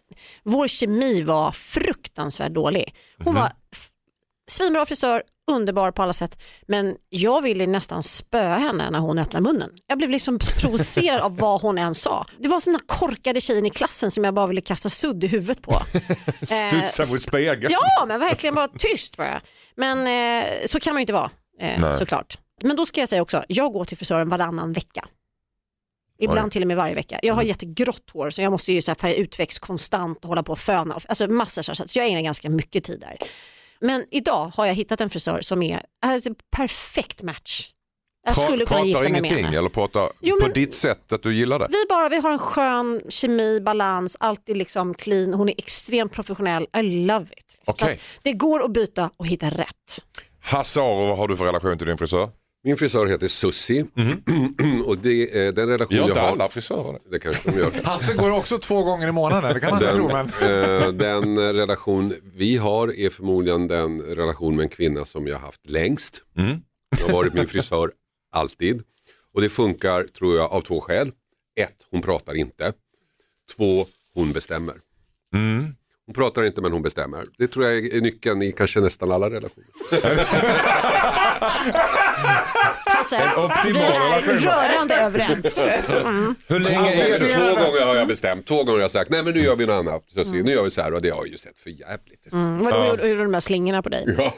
vår 0.44 0.68
kemi 0.68 1.22
var 1.24 1.52
fruktansvärt 1.52 2.52
dålig. 2.54 2.96
Hon 3.24 3.34
Mhm. 3.34 3.42
var 3.44 3.52
svinbra 4.52 4.86
frisör, 4.86 5.24
underbar 5.52 5.92
på 5.92 6.04
alla 6.04 6.14
sätt 6.14 6.42
men 6.68 6.96
jag 7.10 7.42
ville 7.42 7.68
nästan 7.68 8.04
spöa 8.04 8.58
henne 8.58 8.90
när 8.90 9.00
hon 9.00 9.20
öppnade 9.20 9.44
munnen. 9.44 9.70
Jag 9.88 9.98
blev 9.98 10.10
liksom 10.10 10.40
provocerad 10.40 11.22
av 11.22 11.38
vad 11.38 11.62
hon 11.62 11.78
än 11.78 11.96
sa. 11.96 12.26
Det 12.40 12.48
var 12.48 12.60
såna 12.60 12.80
korkade 12.86 13.42
tjejen 13.42 13.66
i 13.66 13.70
klassen 13.70 14.12
som 14.12 14.24
jag 14.24 14.34
bara 14.34 14.48
ville 14.48 14.62
kasta 14.62 14.90
sudd 14.90 15.24
i 15.24 15.28
huvudet 15.28 15.62
på. 15.62 15.82
Studsa 16.42 17.14
mot 17.14 17.22
spegeln. 17.22 17.72
Ja, 17.74 18.06
men 18.08 18.20
verkligen 18.20 18.56
bara 18.56 18.68
tyst 18.68 19.18
bara. 19.18 19.42
Men 19.76 19.98
eh, 20.44 20.50
så 20.66 20.80
kan 20.80 20.94
man 20.94 21.00
ju 21.00 21.04
inte 21.04 21.14
vara 21.14 21.32
eh, 21.60 21.98
såklart. 21.98 22.38
Men 22.62 22.76
då 22.76 22.86
ska 22.86 23.00
jag 23.00 23.10
säga 23.10 23.22
också, 23.22 23.44
jag 23.48 23.74
går 23.74 23.86
till 23.86 23.98
frisören 23.98 24.30
varannan 24.30 24.74
vecka. 24.74 25.06
Ibland 26.24 26.52
till 26.52 26.62
och 26.62 26.68
med 26.68 26.78
varje 26.78 26.96
vecka. 26.96 27.20
Jag 27.24 27.34
har 27.34 27.44
jättegrått 27.44 28.10
hår 28.14 28.30
så 28.30 28.42
jag 28.42 28.52
måste 28.52 28.74
ju 28.74 28.82
så 28.82 28.92
här 28.92 28.96
färga 28.96 29.16
utväxt 29.16 29.60
konstant 29.60 30.18
och 30.22 30.28
hålla 30.28 30.44
på 30.44 30.52
och 30.52 30.60
föna. 30.60 31.00
Alltså 31.08 31.28
massor 31.28 31.62
så, 31.62 31.72
här, 31.72 31.88
så 31.88 32.00
jag 32.00 32.08
ägnar 32.08 32.22
ganska 32.22 32.50
mycket 32.50 32.84
tid 32.84 33.00
där. 33.00 33.18
Men 33.80 34.06
idag 34.12 34.52
har 34.56 34.66
jag 34.66 34.74
hittat 34.74 35.02
en 35.02 35.10
frisör 35.10 35.42
som 35.42 35.64
är 35.64 35.82
alltså, 36.06 36.30
perfekt 36.52 37.22
match. 37.22 37.70
Jag 38.26 38.36
skulle 38.36 38.66
kunna 38.66 38.86
gifta 38.86 39.10
mig 39.10 39.22
med 39.22 39.32
henne. 39.32 39.58
eller 39.58 39.70
pratar 39.70 40.10
Jo, 40.22 40.38
på 40.42 40.48
ditt 40.48 40.76
sätt 40.76 41.14
att 41.14 41.24
du 41.24 41.36
gillar 41.36 41.60
det? 41.60 41.68
Vi 41.70 41.86
bara, 41.90 42.10
vi 42.10 42.20
har 42.20 42.32
en 42.32 42.40
skön 42.40 43.02
kemi, 43.10 43.62
balans, 43.62 44.18
alltid 44.20 44.58
liksom 44.58 44.94
clean. 44.94 45.34
Hon 45.34 45.50
är 45.50 45.54
extremt 45.58 46.12
professionell. 46.12 46.68
I 46.78 46.82
love 46.82 47.26
it. 47.26 47.62
Att 47.66 48.00
det 48.22 48.34
går 48.34 48.64
att 48.66 48.72
byta 48.72 49.10
och 49.18 49.28
hitta 49.28 49.50
rätt. 49.50 50.04
Hasse 50.42 50.80
vad 50.80 51.18
har 51.18 51.28
du 51.28 51.38
för 51.38 51.46
relation 51.46 51.78
till 51.78 51.88
din 51.88 51.98
frisör? 51.98 52.30
Min 52.66 52.78
frisör 52.78 53.06
heter 53.06 53.28
Sussi 53.28 53.82
och 54.86 54.98
det 54.98 55.38
är 55.38 55.52
den 55.52 55.68
relation 55.68 55.96
Gör 55.98 56.02
jag 56.04 56.10
inte 56.10 56.20
har. 56.20 56.28
alla 56.28 56.48
frisörer 56.48 57.00
det? 57.12 57.20
Kanske 57.20 57.52
de 57.52 57.58
gör. 57.58 57.72
Hasse 57.84 58.18
går 58.18 58.32
också 58.32 58.58
två 58.58 58.84
gånger 58.84 59.08
i 59.08 59.12
månaden, 59.12 59.54
det 59.54 59.60
kan 59.60 59.70
man 59.70 59.82
inte 59.82 59.94
tro. 59.94 60.08
Men... 60.08 60.26
Eh, 60.28 60.88
den 60.88 61.54
relation 61.54 62.14
vi 62.36 62.58
har 62.58 63.00
är 63.00 63.10
förmodligen 63.10 63.68
den 63.68 64.02
relation 64.02 64.56
med 64.56 64.64
en 64.64 64.70
kvinna 64.70 65.06
som 65.06 65.28
jag 65.28 65.36
har 65.36 65.46
haft 65.46 65.70
längst. 65.70 66.22
Mm. 66.38 66.58
Jag 67.00 67.06
har 67.06 67.14
varit 67.14 67.34
min 67.34 67.48
frisör 67.48 67.92
alltid. 68.32 68.84
Och 69.34 69.42
det 69.42 69.50
funkar 69.50 70.04
tror 70.04 70.36
jag 70.38 70.52
av 70.52 70.62
två 70.62 70.82
skäl. 70.82 71.12
Ett, 71.60 71.76
hon 71.92 72.02
pratar 72.02 72.34
inte. 72.36 72.74
Två, 73.58 73.86
hon 74.14 74.32
bestämmer. 74.32 74.76
Mm. 75.36 75.76
Hon 76.06 76.14
pratar 76.14 76.44
inte 76.44 76.62
men 76.62 76.72
hon 76.72 76.82
bestämmer. 76.82 77.24
Det 77.38 77.48
tror 77.48 77.66
jag 77.66 77.86
är 77.86 78.02
nyckeln 78.02 78.42
i 78.42 78.52
kanske 78.52 78.80
nästan 78.80 79.12
alla 79.12 79.30
relationer. 79.30 79.68
Optimal 83.12 84.22
vi 84.26 84.32
är 84.32 84.40
rörande 84.40 84.96
överens. 84.96 85.62
Hur 86.48 86.60
länge 86.60 86.94
är 86.94 87.20
du? 87.20 87.26
Två 87.26 87.66
gånger 87.66 87.86
har 87.86 87.96
jag 87.96 88.08
bestämt. 88.08 88.46
Två 88.46 88.56
gånger 88.56 88.72
har 88.72 88.80
jag 88.80 88.92
sagt 88.92 89.10
nej 89.10 89.24
men 89.24 89.34
nu 89.34 89.44
gör 89.44 89.56
vi 89.56 89.66
något 89.66 89.74
annat. 89.88 90.04
Sussi, 90.14 90.44
nu 90.44 90.52
gör 90.52 90.64
vi 90.64 90.72
så 90.72 90.82
här 90.82 90.94
och 90.94 91.02
det 91.02 91.10
har 91.10 91.26
ju 91.26 91.38
sett 91.38 91.60
för 91.60 91.70
jävligt 91.70 92.26
ut. 92.26 92.34
Mm, 92.34 92.64
vadå, 92.64 93.08
gjorde 93.08 93.24
de 93.24 93.32
där 93.32 93.40
slingorna 93.40 93.82
på 93.82 93.90
dig? 93.90 94.16
Ja. 94.18 94.34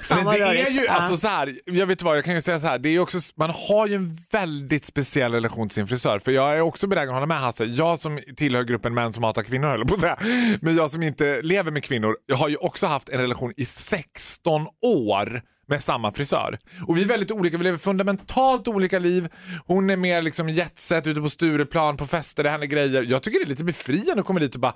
Fan 0.00 0.16
Men 0.16 0.24
vad 0.24 0.34
det 0.34 0.60
är 0.60 0.70
ju, 0.70 0.86
alltså 0.86 1.16
så 1.16 1.28
här, 1.28 1.54
jag 1.64 1.86
vet 1.86 2.02
vad, 2.02 2.16
jag 2.16 2.24
kan 2.24 2.34
ju 2.34 2.40
säga 2.42 2.60
så 2.60 2.66
här, 2.66 2.78
det 2.78 2.88
är 2.88 2.98
också, 2.98 3.18
man 3.36 3.50
har 3.68 3.86
ju 3.86 3.94
en 3.94 4.18
väldigt 4.32 4.84
speciell 4.84 5.32
relation 5.32 5.68
till 5.68 5.74
sin 5.74 5.86
frisör. 5.86 6.18
För 6.18 6.32
jag 6.32 6.56
är 6.56 6.60
också 6.60 6.86
benägen 6.86 7.08
att 7.08 7.14
hålla 7.14 7.26
med 7.26 7.40
Hasse, 7.40 7.64
jag 7.64 7.98
som 7.98 8.20
tillhör 8.36 8.62
gruppen 8.62 8.94
män 8.94 9.12
som 9.12 9.24
hatar 9.24 9.42
kvinnor 9.42 9.68
höll 9.68 9.86
på 9.86 9.94
att 9.94 10.00
säga. 10.00 10.18
Men 10.60 10.76
jag 10.76 10.90
som 10.90 11.02
inte 11.02 11.42
lever 11.42 11.70
med 11.70 11.84
kvinnor, 11.84 12.16
jag 12.26 12.36
har 12.36 12.48
ju 12.48 12.56
också 12.56 12.86
haft 12.86 13.08
en 13.08 13.20
relation 13.20 13.52
i 13.56 13.64
16 13.64 14.66
år 14.82 15.42
med 15.66 15.82
samma 15.82 16.12
frisör. 16.12 16.58
Och 16.88 16.96
vi 16.96 17.02
är 17.02 17.06
väldigt 17.06 17.30
olika, 17.30 17.58
vi 17.58 17.64
lever 17.64 17.78
fundamentalt 17.78 18.68
olika 18.68 18.98
liv. 18.98 19.28
Hon 19.66 19.90
är 19.90 19.96
mer 19.96 20.22
liksom 20.22 20.48
jetset 20.48 21.06
ute 21.06 21.20
på 21.20 21.28
Stureplan, 21.30 21.96
på 21.96 22.06
fester, 22.06 22.42
det 22.42 22.50
händer 22.50 22.66
grejer. 22.66 23.02
Jag 23.02 23.22
tycker 23.22 23.38
det 23.38 23.44
är 23.44 23.48
lite 23.48 23.64
befriande 23.64 24.20
att 24.20 24.26
komma 24.26 24.40
dit 24.40 24.54
och 24.54 24.60
bara, 24.60 24.74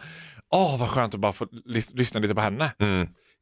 åh 0.54 0.80
vad 0.80 0.88
skönt 0.88 1.14
att 1.14 1.20
bara 1.20 1.32
få 1.32 1.44
lys- 1.44 1.96
lyssna 1.96 2.20
lite 2.20 2.34
på 2.34 2.40
henne. 2.40 2.72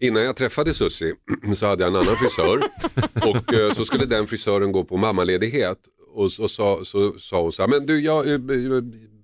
Innan 0.03 0.23
jag 0.23 0.37
träffade 0.37 0.75
Sussi 0.75 1.15
så 1.55 1.67
hade 1.67 1.85
jag 1.85 1.91
en 1.91 1.97
annan 1.97 2.17
frisör 2.17 2.59
och 3.37 3.55
eh, 3.55 3.73
så 3.73 3.85
skulle 3.85 4.05
den 4.07 4.27
frisören 4.27 4.73
gå 4.73 4.85
på 4.85 4.97
mammaledighet 4.97 5.79
och 6.15 6.33
så 6.33 6.49
sa 6.49 6.81
så, 6.85 7.13
sa 7.19 7.43
hon 7.43 7.53
så 7.53 7.63
här, 7.63 7.69
men 7.69 7.87
du, 7.87 8.01
jag, 8.01 8.27
eh, 8.27 8.33
eh, 8.33 8.39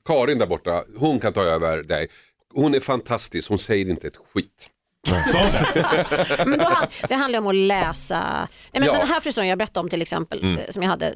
Karin 0.05 0.39
där 0.39 0.47
borta, 0.47 0.83
hon 0.97 1.21
kan 1.21 1.33
ta 1.33 1.43
över 1.43 1.83
dig. 1.83 2.09
Hon 2.55 2.75
är 2.75 2.81
fantastisk, 2.81 3.49
hon 3.49 3.59
säger 3.59 3.91
inte 3.91 4.07
ett 4.09 4.17
skit. 4.35 4.69
Men 6.47 6.59
då, 6.59 6.65
han- 6.65 6.87
det 7.09 7.15
handlar 7.15 7.39
om 7.39 7.47
att 7.47 7.55
läsa. 7.55 8.21
Nej, 8.73 8.81
men 8.81 8.85
Ja. 8.85 8.93
Den 8.99 9.09
här 9.09 9.21
frisören 9.21 9.49
jag 9.49 9.59
berättade 9.59 9.81
om 9.81 9.89
till 9.91 10.03
exempel, 10.03 10.41
Mm. 10.43 10.59
eh, 10.59 10.65
som 10.71 10.83
jag 10.83 10.91
hade 10.91 11.15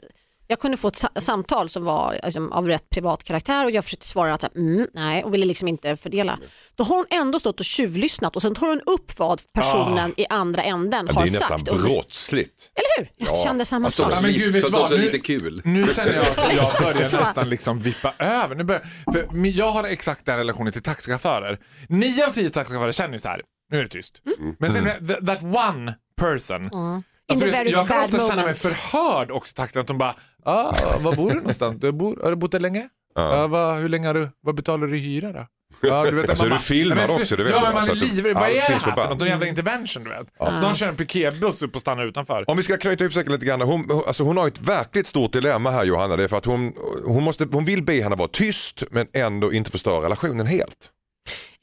jag 0.49 0.61
kunde 0.61 0.77
få 0.77 0.89
ett 0.89 0.97
sa- 0.97 1.09
samtal 1.21 1.69
som 1.69 1.85
var 1.85 2.17
liksom, 2.25 2.53
av 2.53 2.69
rätt 2.69 2.91
privat 2.91 3.25
karaktär 3.25 3.65
och 3.65 3.71
jag 3.71 3.85
försökte 3.85 4.09
svara 4.09 4.35
att 4.35 4.57
mm, 4.57 4.87
nej 4.95 5.25
och 5.25 5.35
ville 5.35 5.47
liksom 5.47 5.69
inte 5.69 5.97
fördela. 5.97 6.39
Då 6.77 6.85
har 6.85 6.97
hon 6.97 7.07
ändå 7.11 7.41
stått 7.41 7.61
och 7.61 7.67
tjuvlyssnat 7.67 8.37
och 8.37 8.43
sen 8.43 8.55
tar 8.55 8.67
hon 8.67 8.81
upp 8.87 9.19
vad 9.19 9.41
personen 9.55 10.15
i 10.17 10.27
andra 10.31 10.63
änden 10.63 11.09
Ah. 11.11 11.13
Har 11.13 11.23
det 11.23 11.29
är 11.31 11.33
nästan 11.33 11.59
sagt. 11.59 11.69
Och, 11.69 11.79
brottsligt. 11.79 12.71
eller 12.75 12.99
hur? 13.07 13.11
Jag 13.17 13.29
Ja. 13.37 13.43
kände 13.45 13.65
samma 13.65 13.87
Alltså, 13.87 14.03
sak. 14.03 14.13
Ja, 14.15 14.21
men 14.21 14.33
gud, 14.33 14.53
vet 14.53 14.71
vad? 14.71 14.91
Nu- 14.91 14.97
lite 14.99 15.19
kul. 15.19 15.63
Nu 15.65 15.87
känner 15.95 16.13
jag 16.15 16.27
att 16.27 16.55
jag 16.55 16.83
börjar 16.95 17.19
nästan 17.21 17.49
liksom 17.49 17.79
vippa 17.79 18.15
över. 18.19 18.55
Nu 18.55 18.65
börjar, 18.65 18.83
för 19.13 19.47
jag 19.47 19.71
har 19.71 19.85
exakt 19.85 20.27
den 20.27 20.37
relationen 20.39 20.73
till 20.73 20.83
taxichaufförer. 20.83 21.59
Nio 21.89 22.27
av 22.27 22.31
tio 22.31 22.51
taxichaufförer 22.51 22.93
känner 22.93 23.13
ju 23.15 23.19
så 23.21 23.29
här, 23.29 23.43
nu 23.71 23.79
är 23.79 23.83
det 23.83 23.89
tyst. 23.89 24.23
Men 24.59 24.73
sen 24.73 24.87
är 24.87 24.99
th- 24.99 25.27
that 25.27 25.43
one 25.43 25.95
person. 26.21 26.57
Mm. 26.75 27.03
Alltså, 27.29 27.47
very 27.47 27.71
jag 27.71 27.89
kan 27.89 28.05
ofta 28.05 28.21
känna 28.21 28.43
mig 28.45 28.55
förhörd 28.55 29.31
också 29.31 29.53
i 29.53 29.57
taxin. 29.57 29.81
Att 29.81 29.87
de 29.87 29.99
bara, 29.99 30.15
ah, 30.45 30.75
var 31.01 31.17
bor 31.17 31.29
du 31.31 31.37
någonstans? 31.37 31.77
Du 31.81 31.93
bor, 31.93 32.19
har 32.23 32.31
du 32.31 32.37
bott 32.37 32.53
där 32.53 32.61
länge? 32.61 32.89
Ja. 33.15 33.47
vad, 33.47 33.79
hur 33.79 33.89
länge 33.89 34.07
har 34.07 34.15
du, 34.15 34.29
vad 34.41 34.55
betalar 34.55 34.87
du 34.87 34.97
i 34.97 35.01
hyra 35.01 35.33
då? 35.33 35.47
Ja, 35.81 36.05
du 36.05 36.17
vet, 36.17 36.31
Alltså, 36.31 36.45
man 36.47 36.59
du 36.59 36.65
filmad 36.65 36.99
Ja, 36.99 37.07
men 37.07 37.21
också, 37.21 37.37
det 37.37 37.43
vet 37.45 37.53
Ja, 37.53 37.57
jag, 37.59 37.65
men 37.65 37.75
man 37.75 37.85
är 37.91 37.95
du- 37.95 38.01
livrädd. 38.01 38.35
Vad 38.35 38.49
är 38.51 38.55
det 38.55 38.61
här 38.61 38.79
för 38.79 39.09
något? 39.09 39.19
Någon 39.19 39.29
jävla 39.29 39.47
intervention 39.47 40.05
du 40.05 40.11
vet. 40.11 40.57
Snart 40.59 40.77
kör 40.77 40.89
en 40.89 40.97
piketbuss 40.97 41.63
upp 41.63 41.75
och 41.75 41.81
stannar 41.81 42.07
utanför. 42.07 42.45
Om 42.51 42.57
vi 42.57 42.63
ska 42.63 42.77
knyta 42.77 43.05
ihop 43.05 43.15
säkert 43.15 43.33
lite 43.33 43.47
grann. 43.47 43.61
Hon, 43.61 44.03
alltså 44.07 44.25
hon 44.25 44.37
har 44.37 44.49
ett 44.49 44.61
verkligt 44.61 45.07
stort 45.07 45.33
dilemma 45.33 45.71
här 45.71 45.85
Johanna. 45.85 46.17
Det 46.17 46.25
är 46.25 46.29
för 46.29 46.37
att 46.39 46.45
hon, 46.45 46.73
hon, 47.05 47.23
måste, 47.23 47.49
hon 47.53 47.65
vill 47.65 47.83
be 47.83 48.03
henne 48.03 48.17
vara 48.17 48.29
tyst 48.29 48.83
men 48.91 49.07
ändå 49.13 49.53
inte 49.53 49.71
förstöra 49.71 50.05
relationen 50.05 50.47
helt. 50.47 50.91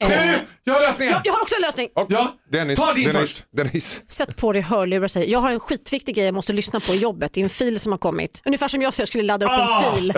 Du? 0.08 0.38
Jag 0.64 0.74
har 0.74 0.80
lösningen! 0.94 1.12
jag, 1.12 1.20
jag 1.24 1.32
har 1.32 1.42
också 1.42 1.54
en 1.56 1.62
lösning. 1.62 1.88
Och 1.94 2.06
Ja, 2.10 2.34
Dennis, 2.52 2.78
ta 2.78 2.92
din 2.94 3.04
Dennis, 3.12 3.20
först. 3.32 3.44
Dennis. 3.56 4.02
Sätt 4.10 4.36
på 4.36 4.52
dig 4.52 4.62
hörlurar 4.62 5.04
och 5.04 5.10
säg 5.10 5.30
jag 5.30 5.38
har 5.38 5.50
en 5.50 5.60
skitviktig 5.60 6.14
grej 6.14 6.24
jag 6.24 6.34
måste 6.34 6.52
lyssna 6.52 6.80
på 6.80 6.92
i 6.94 6.96
jobbet. 6.98 7.32
Det 7.32 7.40
är 7.40 7.42
en 7.42 7.48
fil 7.48 7.80
som 7.80 7.92
har 7.92 7.98
kommit. 7.98 8.42
Ungefär 8.44 8.68
som 8.68 8.82
jag 8.82 8.94
så 8.94 9.00
jag 9.02 9.08
skulle 9.08 9.24
ladda 9.24 9.46
upp 9.46 9.52
Ah! 9.52 9.84
en 9.84 9.94
fil. 9.96 10.12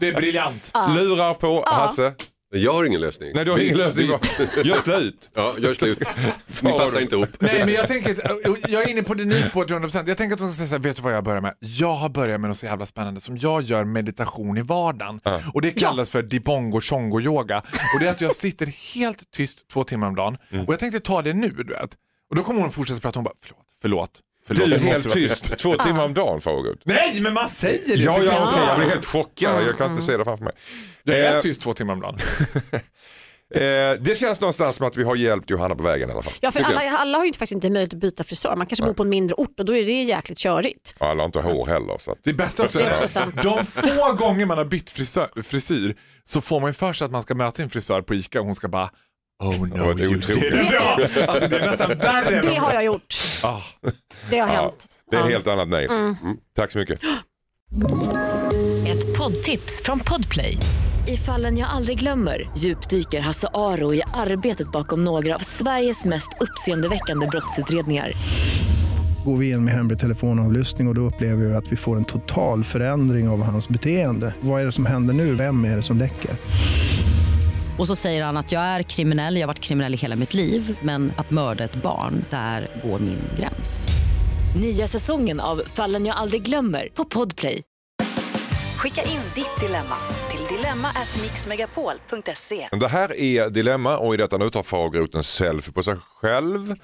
Det 0.00 0.08
är 0.08 0.12
briljant. 0.12 0.72
Lurar 0.96 1.34
på 1.34 1.64
Hasse. 1.66 2.12
Jag 2.54 2.72
har 2.72 2.84
ingen 2.84 3.00
lösning. 3.00 3.30
Nej 3.34 3.44
du 3.44 3.50
har 3.50 3.58
Vi- 3.58 3.64
ingen 3.66 3.78
lösning. 3.78 4.06
Gör 4.64 4.76
slut. 4.82 5.30
Ja, 5.34 5.54
gör 5.58 5.74
slut. 5.74 5.98
Ni 6.62 6.70
passar 6.70 7.00
inte 7.00 7.14
ihop. 7.16 7.28
Nej 7.38 7.64
men 7.64 7.74
jag 7.74 7.86
tänker, 7.88 8.10
att- 8.12 8.70
jag 8.70 8.82
är 8.82 8.88
inne 8.88 9.02
på 9.02 9.14
Denise 9.14 9.50
på 9.50 9.64
till 9.64 9.76
100%. 9.76 10.08
Jag 10.08 10.16
tänker 10.16 10.34
att 10.34 10.40
hon 10.40 10.50
ska 10.50 10.56
säga 10.56 10.66
så 10.68 10.74
här, 10.74 10.82
vet 10.82 10.96
du 10.96 11.02
vad 11.02 11.14
jag 11.14 11.24
börjar 11.24 11.40
med? 11.40 11.54
Jag 11.60 11.94
har 11.94 12.08
börjat 12.08 12.40
med 12.40 12.50
något 12.50 12.58
så 12.58 12.66
jävla 12.66 12.86
spännande 12.86 13.20
som 13.20 13.36
jag 13.36 13.62
gör 13.62 13.84
meditation 13.84 14.58
i 14.58 14.62
vardagen. 14.62 15.20
Och 15.54 15.62
det 15.62 15.70
kallas 15.70 16.10
för 16.10 16.22
dibongo 16.22 16.80
chongo 16.80 17.20
yoga. 17.20 17.58
Och 17.58 18.00
det 18.00 18.06
är 18.06 18.10
att 18.10 18.20
jag 18.20 18.34
sitter 18.34 18.66
helt 18.94 19.30
tyst 19.30 19.68
två 19.68 19.84
timmar 19.84 20.06
om 20.06 20.14
dagen. 20.16 20.36
Och 20.66 20.72
jag 20.72 20.78
tänkte 20.78 21.00
ta 21.00 21.22
det 21.22 21.32
nu 21.32 21.48
du 21.48 21.72
vet. 21.72 21.90
Och 22.30 22.36
då 22.36 22.42
kommer 22.42 22.60
hon 22.60 22.70
fortsätta 22.70 23.00
prata, 23.00 23.18
hon 23.18 23.24
bara 23.24 23.34
förlåt, 23.40 23.66
förlåt. 23.82 24.20
Förlåt 24.46 24.70
Du 24.70 24.78
helt 24.78 25.10
tyst 25.12 25.58
två 25.58 25.74
timmar 25.74 26.04
om 26.04 26.14
dagen 26.14 26.40
Farao. 26.40 26.74
Nej 26.84 27.20
men 27.20 27.34
man 27.34 27.48
säger 27.48 27.96
det 27.96 28.02
Ja, 28.02 28.14
till 28.14 28.24
jag, 28.24 28.34
frisören. 28.38 28.68
jag 28.68 28.76
blir 28.78 28.88
helt 28.88 29.04
chockad. 29.04 29.62
Jag 29.68 29.78
kan 29.78 29.90
inte 29.90 30.02
se 30.02 30.16
det 30.16 30.24
framför 30.24 30.44
mig. 30.44 30.54
Jag 31.04 31.16
är 31.18 31.34
Eh, 31.34 31.40
tyst 31.40 31.60
två 31.60 31.74
timmar 31.74 31.94
om 31.94 32.00
dagen. 32.00 32.16
Eh, 33.54 33.60
det 34.00 34.18
känns 34.18 34.40
någonstans 34.40 34.76
som 34.76 34.86
att 34.86 34.96
vi 34.96 35.02
har 35.04 35.16
hjälpt 35.16 35.50
Johanna 35.50 35.74
på 35.74 35.82
vägen 35.82 36.08
i 36.10 36.12
alla 36.12 36.22
fall. 36.22 36.32
Ja, 36.40 36.50
för 36.50 36.60
alla, 36.60 36.98
alla 36.98 37.18
har 37.18 37.24
ju 37.24 37.28
inte- 37.28 37.38
faktiskt 37.38 37.52
inte 37.54 37.70
möjlighet 37.70 37.94
att 37.94 38.00
byta 38.00 38.24
frisör. 38.24 38.56
Man 38.56 38.66
kanske 38.66 38.84
bor 38.84 38.94
på 38.94 39.02
en 39.02 39.08
mindre 39.08 39.34
ort 39.34 39.60
och 39.60 39.64
då 39.64 39.76
är 39.76 39.86
det 39.86 39.92
jäkligt 40.02 40.38
körigt. 40.38 40.94
Och 40.98 41.06
Alla 41.06 41.22
har 41.22 41.26
inte 41.26 41.40
hår 41.40 41.66
heller. 41.66 41.98
Så. 41.98 42.16
Det 42.24 42.32
bästa 42.32 42.64
också 42.64 42.78
Det 42.78 42.84
är 42.84 42.92
också 42.92 43.04
att 43.04 43.10
sant. 43.10 43.42
de 43.42 43.64
få 43.64 44.12
gånger 44.12 44.46
man 44.46 44.58
har 44.58 44.64
bytt 44.64 44.90
frisör, 44.90 45.42
frisyr 45.42 45.96
så 46.24 46.40
får 46.40 46.60
man 46.60 46.70
ju 46.70 46.74
för 46.74 46.92
sig 46.92 47.04
att 47.04 47.10
man 47.10 47.22
ska 47.22 47.34
möta 47.34 47.54
sin 47.56 47.70
frisör 47.70 48.02
på 48.02 48.14
ICA 48.14 48.40
och 48.40 48.46
hon 48.46 48.54
ska 48.54 48.68
bara 48.68 48.90
Oh 49.42 49.60
no, 49.66 49.76
Ja, 49.76 49.94
det 49.94 50.02
är 50.04 50.08
did 50.08 50.54
it. 50.64 50.70
Ja, 50.72 50.98
alltså 51.28 51.48
det 51.48 51.58
är 51.58 51.70
nästan 51.70 51.88
värre. 51.98 52.40
Det 52.42 52.54
har 52.54 52.72
jag 52.72 52.84
gjort. 52.84 53.14
Ah. 53.44 53.58
Det 54.30 54.38
har 54.38 54.48
Ja, 54.54 54.62
hänt. 54.62 54.86
det 55.10 55.16
är 55.16 55.20
ett 55.20 55.26
Ja. 55.26 55.32
helt 55.34 55.46
annat 55.46 55.68
nej. 55.68 55.84
Mm. 55.86 56.16
Tack 56.56 56.70
så 56.70 56.78
mycket. 56.78 56.98
Ett 58.86 59.18
poddtips 59.18 59.82
från 59.84 60.00
Podplay. 60.00 60.58
I 61.08 61.16
fallen 61.16 61.58
jag 61.58 61.68
aldrig 61.70 61.98
glömmer 61.98 62.50
djupdyker 62.58 63.20
Hasse 63.20 63.48
Aro 63.54 63.94
i 63.94 64.02
arbetet 64.14 64.72
bakom 64.72 65.04
några 65.04 65.34
av 65.34 65.38
Sveriges 65.38 66.04
mest 66.04 66.28
uppseendeväckande 66.40 67.26
brottsutredningar. 67.26 68.12
Går 69.24 69.36
vi 69.38 69.50
in 69.50 69.64
med 69.64 69.74
hemlig 69.74 69.98
telefonavlyssning 69.98 70.86
och, 70.86 70.90
och 70.90 70.94
då 70.94 71.00
upplever 71.00 71.44
vi 71.44 71.54
att 71.54 71.72
vi 71.72 71.76
får 71.76 71.96
en 71.96 72.04
total 72.04 72.64
förändring 72.64 73.28
av 73.28 73.42
hans 73.42 73.68
beteende. 73.68 74.34
Vad 74.40 74.60
är 74.60 74.64
det 74.66 74.72
som 74.72 74.86
händer 74.86 75.14
nu? 75.14 75.34
Vem 75.34 75.64
är 75.64 75.76
det 75.76 75.82
som 75.82 75.98
läcker? 75.98 76.30
Och 77.82 77.88
så 77.88 77.96
säger 77.96 78.24
han 78.24 78.36
att 78.36 78.52
jag 78.52 78.62
är 78.62 78.82
kriminell, 78.82 79.36
jag 79.36 79.42
har 79.42 79.46
varit 79.46 79.60
kriminell 79.60 79.94
i 79.94 79.96
hela 79.96 80.16
mitt 80.16 80.34
liv 80.34 80.78
men 80.82 81.12
att 81.16 81.30
mörda 81.30 81.64
ett 81.64 81.74
barn, 81.74 82.24
där 82.30 82.68
går 82.84 82.98
min 82.98 83.18
gräns. 83.38 83.88
Nya 84.60 84.86
säsongen 84.86 85.40
av 85.40 85.62
Fallen 85.66 86.06
jag 86.06 86.16
aldrig 86.16 86.42
glömmer 86.42 86.88
på 86.94 87.04
Podplay. 87.04 87.62
Skicka 88.76 89.02
in 89.02 89.20
ditt 89.34 89.60
dilemma 89.60 89.96
till 90.30 90.56
dilemma@mixmegapol.se. 90.56 92.68
Det 92.72 92.88
här 92.88 93.20
är 93.20 93.50
Dilemma 93.50 93.98
och 93.98 94.14
i 94.14 94.16
detta 94.16 94.36
nu 94.36 94.50
tar 94.50 95.04
ut 95.04 95.14
en 95.14 95.24
selfie 95.24 95.72
på 95.72 95.82
sig 95.82 95.96
själv. 95.96 96.74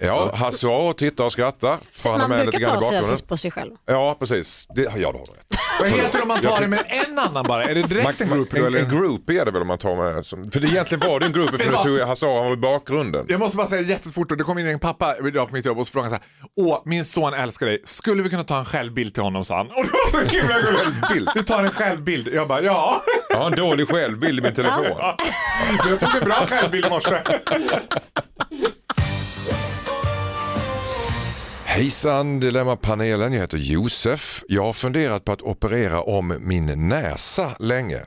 Ja, 0.00 0.30
Hasse 0.34 0.66
Aro 0.66 0.92
tittar 0.92 1.24
och 1.24 1.32
skrattar. 1.32 1.78
För 1.92 2.10
han 2.10 2.20
är 2.20 2.28
Man 2.28 2.46
brukar 2.46 2.70
ta 2.70 2.80
selfies 2.80 3.22
på 3.22 3.36
sig 3.36 3.50
själv. 3.50 3.74
Ja, 3.86 4.16
precis. 4.18 4.66
Det, 4.74 4.82
ja, 4.82 4.90
det 4.94 5.04
har 5.04 5.12
du 5.12 5.18
rätt. 5.18 5.58
Vad 5.78 5.88
heter 5.88 6.18
det 6.18 6.22
om 6.22 6.28
man 6.28 6.40
tar 6.40 6.60
det 6.60 6.68
med 6.68 6.84
en 6.88 7.18
annan 7.18 7.44
bara? 7.48 7.64
Är 7.64 7.74
det 7.74 7.82
direkt 7.82 8.20
en 8.20 8.28
group? 8.28 8.54
en, 8.54 8.74
en 8.74 8.88
groupie 8.88 9.40
är 9.40 9.44
det 9.44 9.50
väl 9.50 9.62
om 9.62 9.68
man 9.68 9.78
tar 9.78 9.96
med. 9.96 10.26
För 10.52 10.60
det 10.60 10.66
egentligen 10.68 11.08
var 11.08 11.20
det 11.20 11.26
en 11.26 11.32
groupie 11.32 11.58
för 11.58 11.70
du 11.70 11.98
tog 11.98 12.08
Hasse 12.08 12.26
Aro 12.26 12.52
i 12.52 12.56
bakgrunden. 12.56 13.26
Jag 13.28 13.40
måste 13.40 13.56
bara 13.56 13.66
säga 13.66 13.82
jättefort, 13.82 14.38
det 14.38 14.44
kom 14.44 14.58
in 14.58 14.68
en 14.68 14.78
pappa 14.78 15.14
idag 15.28 15.48
på 15.48 15.54
mitt 15.54 15.64
jobb 15.66 15.78
och 15.78 15.86
så 15.86 15.92
frågade 15.92 16.10
han 16.14 16.20
så 16.56 16.62
här, 16.64 16.72
Åh, 16.72 16.82
min 16.84 17.04
son 17.04 17.34
älskar 17.34 17.66
dig, 17.66 17.82
skulle 17.84 18.22
vi 18.22 18.30
kunna 18.30 18.44
ta 18.44 18.58
en 18.58 18.64
självbild 18.64 19.14
till 19.14 19.22
honom? 19.22 19.44
sa 19.44 19.56
han. 19.56 19.66
Och 19.66 19.84
det 19.84 19.90
var 19.90 20.24
så 20.24 20.30
himla 20.30 20.54
gulligt. 21.08 21.36
Vi 21.36 21.44
tar 21.44 21.64
en 21.64 21.70
självbild. 21.70 22.28
Jag 22.32 22.48
bara, 22.48 22.62
ja. 22.62 23.02
Jag 23.30 23.38
har 23.38 23.46
en 23.46 23.56
dålig 23.56 23.88
självbild 23.88 24.38
i 24.38 24.42
min 24.42 24.54
telefon. 24.54 24.84
Jag 25.88 26.00
tog 26.00 26.16
en 26.16 26.24
bra 26.24 26.46
självbild 26.46 26.86
i 26.86 26.90
morse. 26.90 27.16
Hejsan 31.78 32.40
Dilemmapanelen, 32.40 33.32
jag 33.32 33.40
heter 33.40 33.58
Josef. 33.58 34.42
Jag 34.48 34.64
har 34.64 34.72
funderat 34.72 35.24
på 35.24 35.32
att 35.32 35.42
operera 35.42 36.02
om 36.02 36.36
min 36.40 36.88
näsa 36.88 37.56
länge. 37.58 38.00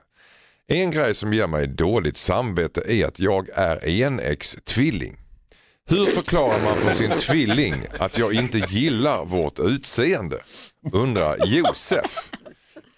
En 0.68 0.92
grej 0.92 1.16
som 1.16 1.34
ger 1.34 1.48
mig 1.48 1.68
dåligt 1.68 2.18
samvete 2.18 2.82
är 2.88 3.06
att 3.06 3.20
jag 3.20 3.50
är 3.50 3.90
enäggstvilling. 3.90 5.18
Hur 5.90 6.06
förklarar 6.06 6.64
man 6.66 6.76
för 6.76 6.94
sin 6.94 7.12
tvilling 7.12 7.76
att 8.00 8.18
jag 8.18 8.34
inte 8.34 8.58
gillar 8.60 9.26
vårt 9.26 9.60
utseende? 9.60 10.38
Undrar 10.94 11.38
Josef. 11.46 12.30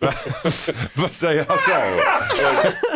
Vad 0.93 1.11
säger 1.13 1.45
Hasse? 1.45 1.71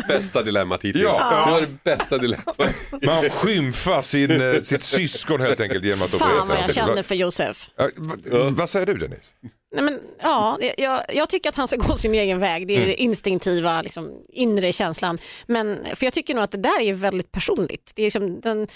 Bästa 0.07 0.43
dilemmat 0.43 0.83
hittills. 0.85 1.03
Ja. 1.03 1.43
Det 1.45 1.51
var 1.51 1.61
det 1.61 1.83
bästa 1.83 2.17
dilemmat. 2.17 2.57
Man 3.05 3.29
skymfar 3.29 4.01
sin, 4.01 4.41
eh, 4.41 4.61
sitt 4.61 4.83
syskon 4.83 5.41
helt 5.41 5.59
enkelt 5.61 5.83
genom 5.85 6.01
att 6.01 6.13
operera 6.13 6.31
Fan 6.35 6.47
vad 6.47 6.57
jag 6.57 6.73
känner 6.73 7.03
för 7.03 7.15
Josef. 7.15 7.69
Ja, 7.77 7.89
vad- 7.95 8.51
Vad 8.57 8.69
säger 8.69 8.85
du 8.85 8.93
Dennis? 8.93 9.35
Nej, 9.75 9.83
men, 9.83 9.99
ja, 10.21 10.57
jag, 10.77 11.01
jag 11.13 11.29
tycker 11.29 11.49
att 11.49 11.55
han 11.55 11.67
ska 11.67 11.77
gå 11.77 11.95
sin 11.95 12.13
egen 12.13 12.39
väg. 12.39 12.67
Det 12.67 12.73
är 12.73 12.77
Mm. 12.77 12.87
det 12.89 12.95
instinktiva, 12.95 13.81
liksom, 13.81 14.11
inre 14.33 14.71
känslan. 14.71 15.17
Men, 15.47 15.79
för 15.95 16.05
jag 16.05 16.13
tycker 16.13 16.33
nog 16.35 16.43
att 16.43 16.51
det 16.51 16.57
där 16.57 16.81
är 16.81 16.93
väldigt 16.93 17.31
personligt. 17.31 17.91
Det 17.95 18.03
är 18.03 18.11
som 18.11 18.39
den, 18.41 18.67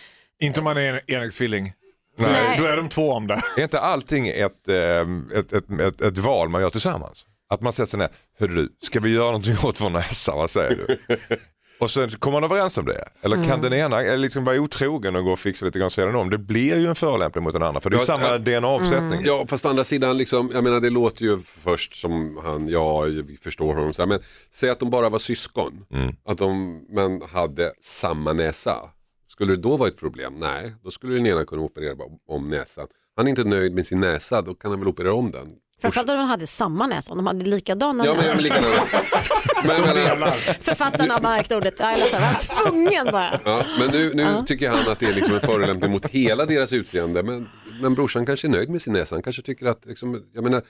Inte 0.42 0.60
om 0.60 0.64
man 0.64 0.78
är 0.78 0.94
en 0.94 1.00
enäggstvilling. 1.08 1.74
Nej. 2.20 2.58
Då 2.60 2.66
är 2.66 2.78
de 2.78 2.90
två 2.90 3.12
om 3.12 3.28
det. 3.28 3.42
Är 3.58 3.64
inte 3.64 3.80
allting 3.80 4.28
ett, 4.28 4.68
ehm, 4.70 5.30
ett, 5.36 5.54
ett, 5.54 5.80
ett, 5.82 6.02
ett 6.02 6.18
val 6.18 6.50
man 6.50 6.62
gör 6.62 6.70
tillsammans? 6.70 7.26
Att 7.52 7.62
man 7.62 7.74
sätter 7.74 7.90
sig 7.90 8.00
ner, 8.00 8.10
hörru 8.40 8.56
du, 8.56 8.70
ska 8.82 9.00
vi 9.00 9.14
göra 9.14 9.26
någonting 9.26 9.56
åt 9.64 9.82
vår 9.82 9.90
näsa, 9.90 10.36
vad 10.36 10.50
säger 10.50 10.76
du? 10.76 10.98
Och 11.80 11.92
sen 11.92 12.10
kommer 12.10 12.42
man 12.42 12.52
överens 12.52 12.78
om 12.78 12.86
det. 12.86 13.06
Eller 13.22 13.36
Mm. 13.36 13.48
kan 13.50 13.62
den 13.62 13.74
ena 13.74 14.02
eller 14.02 14.18
liksom 14.18 14.44
vara 14.46 14.60
otrogen 14.60 15.16
och 15.16 15.24
gå 15.24 15.32
och 15.32 15.40
fixa 15.40 15.66
lite 15.66 15.80
grann 15.80 15.90
sedan 15.90 16.16
om? 16.16 16.30
Det 16.30 16.38
blir 16.38 16.80
ju 16.80 16.88
en 16.88 16.96
förolämpning 16.96 17.44
mot 17.44 17.54
den 17.54 17.64
andra 17.64 17.82
för 17.82 17.90
det 17.90 17.96
är 17.96 18.00
Ja, 18.00 18.06
samma 18.06 18.28
ja. 18.28 18.38
DNA-uppsättning. 18.38 19.22
Ja, 19.26 19.46
fast 19.48 19.66
andra 19.66 19.84
sidan, 19.84 20.18
liksom, 20.18 20.52
jag 20.54 20.64
menar 20.64 20.80
det 20.80 20.90
låter 20.90 21.22
ju 21.26 21.40
först 21.40 21.96
som 21.96 22.40
han, 22.44 22.68
ja, 22.68 23.02
vi 23.02 23.38
förstår 23.42 23.74
honom, 23.76 23.94
så 23.94 24.02
här, 24.02 24.08
men 24.08 24.20
säg 24.54 24.70
att 24.70 24.80
de 24.80 24.90
bara 24.90 25.10
var 25.10 25.20
syskon, 25.20 25.86
att 26.26 26.38
de, 26.38 26.80
men 26.90 27.22
hade 27.22 27.72
samma 27.82 28.34
näsa. 28.34 28.76
Skulle 29.28 29.56
det 29.56 29.62
då 29.62 29.78
vara 29.78 29.90
ett 29.90 29.98
problem? 29.98 30.34
Nej, 30.40 30.74
då 30.84 30.92
skulle 30.92 31.14
den 31.16 31.28
ena 31.28 31.46
kunna 31.46 31.62
operera 31.62 31.96
om 32.30 32.50
näsan. 32.50 32.88
Han 33.18 33.26
är 33.26 33.30
inte 33.30 33.44
nöjd 33.44 33.74
med 33.74 33.86
sin 33.86 34.00
näsa, 34.00 34.42
då 34.42 34.54
kan 34.54 34.72
han 34.72 34.80
väl 34.80 34.88
operera 34.90 35.14
om 35.14 35.32
den. 35.32 35.48
Framförallt 35.82 36.10
om 36.10 36.16
de 36.18 36.28
hade 36.28 36.48
samma 36.48 36.88
näsa, 36.88 37.12
om 37.12 37.18
de 37.18 37.28
hade 37.28 37.46
likadana 37.46 38.06
Ja, 38.06 38.14
men 38.16 38.26
jag 38.26 38.36
näsor. 38.36 38.36
vill 38.38 38.44
likadana. 38.44 38.84
Men, 39.64 39.76
jag 40.06 40.20
menar, 40.20 40.32
Författarna 40.62 41.14
har 41.14 41.22
märkt 41.22 41.52
ordet, 41.52 41.80
jag 41.80 41.94
är 41.94 41.98
ledsen, 41.98 42.22
jag 42.22 42.30
var 42.32 42.70
tvungen 42.70 43.06
bara. 43.12 43.40
ja, 43.46 43.64
men 43.80 43.90
nu, 43.92 44.14
nu 44.14 44.44
tycker 44.48 44.70
han 44.70 44.92
att 44.92 45.00
det 45.00 45.06
är 45.06 45.14
liksom 45.14 45.34
en 45.36 45.42
förolämpning 45.42 45.92
mot 45.92 46.06
hela 46.06 46.46
deras 46.46 46.74
utseende. 46.74 47.24
Men, 47.24 47.50
men 47.82 47.94
brorsan 47.96 48.26
kanske 48.26 48.48
är 48.48 48.50
nöjd 48.50 48.70
med 48.70 48.82
sin 48.82 48.94
näsa. 48.94 49.16
Han 49.16 49.24
kanske 49.24 49.42
tycker 49.42 49.66
att, 49.66 49.86
liksom, 49.86 50.22
jag 50.34 50.44
menar, 50.44 50.62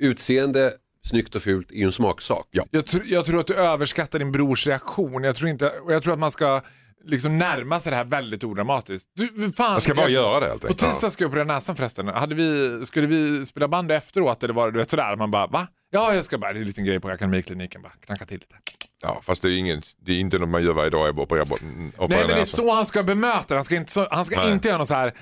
utseende, 0.00 0.72
snyggt 1.08 1.34
och 1.34 1.42
fult 1.42 1.70
är 1.70 1.74
ju 1.76 1.84
en 1.84 1.92
smaksak. 1.92 2.46
Ja. 2.50 2.64
Jag, 2.70 2.86
tr 2.86 2.96
jag 3.04 3.26
tror 3.26 3.40
att 3.40 3.46
du 3.46 3.54
överskattar 3.54 4.18
din 4.18 4.32
brors 4.32 4.66
reaktion. 4.66 5.24
Jag 5.24 5.36
tror, 5.36 5.48
inte, 5.50 5.68
och 5.70 5.92
jag 5.92 6.02
tror 6.02 6.12
att 6.12 6.18
man 6.20 6.30
ska 6.30 6.60
liksom 7.04 7.38
närma 7.38 7.80
sig 7.80 7.90
det 7.90 7.96
här 7.96 8.04
väldigt 8.04 8.44
odramatiskt. 8.44 9.10
Du, 9.16 9.52
fan, 9.52 9.72
Jag 9.72 9.82
ska 9.82 9.94
bara 9.94 10.08
göra 10.08 10.40
det 10.40 10.46
helt 10.46 10.60
På 10.62 10.68
enkelt. 10.68 10.90
tisdag 10.92 11.10
ska 11.10 11.24
jag 11.24 11.28
operera 11.28 11.44
näsan 11.44 11.76
förresten. 11.76 12.08
Hade 12.08 12.34
vi, 12.34 12.80
skulle 12.86 13.06
vi 13.06 13.46
spela 13.46 13.68
band 13.68 13.92
efteråt 13.92 14.44
eller 14.44 14.54
var 14.54 14.66
det 14.66 14.72
du 14.72 14.78
vet, 14.78 14.90
sådär? 14.90 15.16
Man 15.16 15.30
bara 15.30 15.46
va? 15.46 15.66
Ja, 15.90 16.14
jag 16.14 16.24
ska 16.24 16.38
bara, 16.38 16.52
det 16.52 16.58
är 16.58 16.60
en 16.60 16.66
liten 16.66 16.84
grej 16.84 17.00
på 17.00 17.08
akademikliniken, 17.08 17.82
bara 17.82 17.92
knacka 18.06 18.26
till 18.26 18.38
lite. 18.38 18.54
Ja, 19.02 19.20
fast 19.22 19.42
det 19.42 19.48
är, 19.48 19.56
ingen, 19.58 19.82
det 19.98 20.12
är 20.12 20.18
inte 20.18 20.38
något 20.38 20.48
man 20.48 20.64
gör 20.64 20.72
varje 20.72 20.90
dag. 20.90 21.08
Jag 21.08 21.14
bara 21.14 21.22
opererar, 21.22 21.44
opererar 21.44 22.08
Nej 22.08 22.18
men 22.18 22.28
det 22.28 22.40
är 22.40 22.44
så 22.44 22.74
han 22.74 22.86
ska 22.86 23.02
bemöta 23.02 23.44
det. 23.48 23.54
Han 23.54 23.64
ska 23.64 23.76
inte, 23.76 23.92
så, 23.92 24.06
han 24.10 24.24
ska 24.24 24.36
Nej. 24.36 24.52
inte 24.52 24.68
göra 24.68 24.78
något 24.78 24.88
så 24.88 24.94
här. 24.94 25.14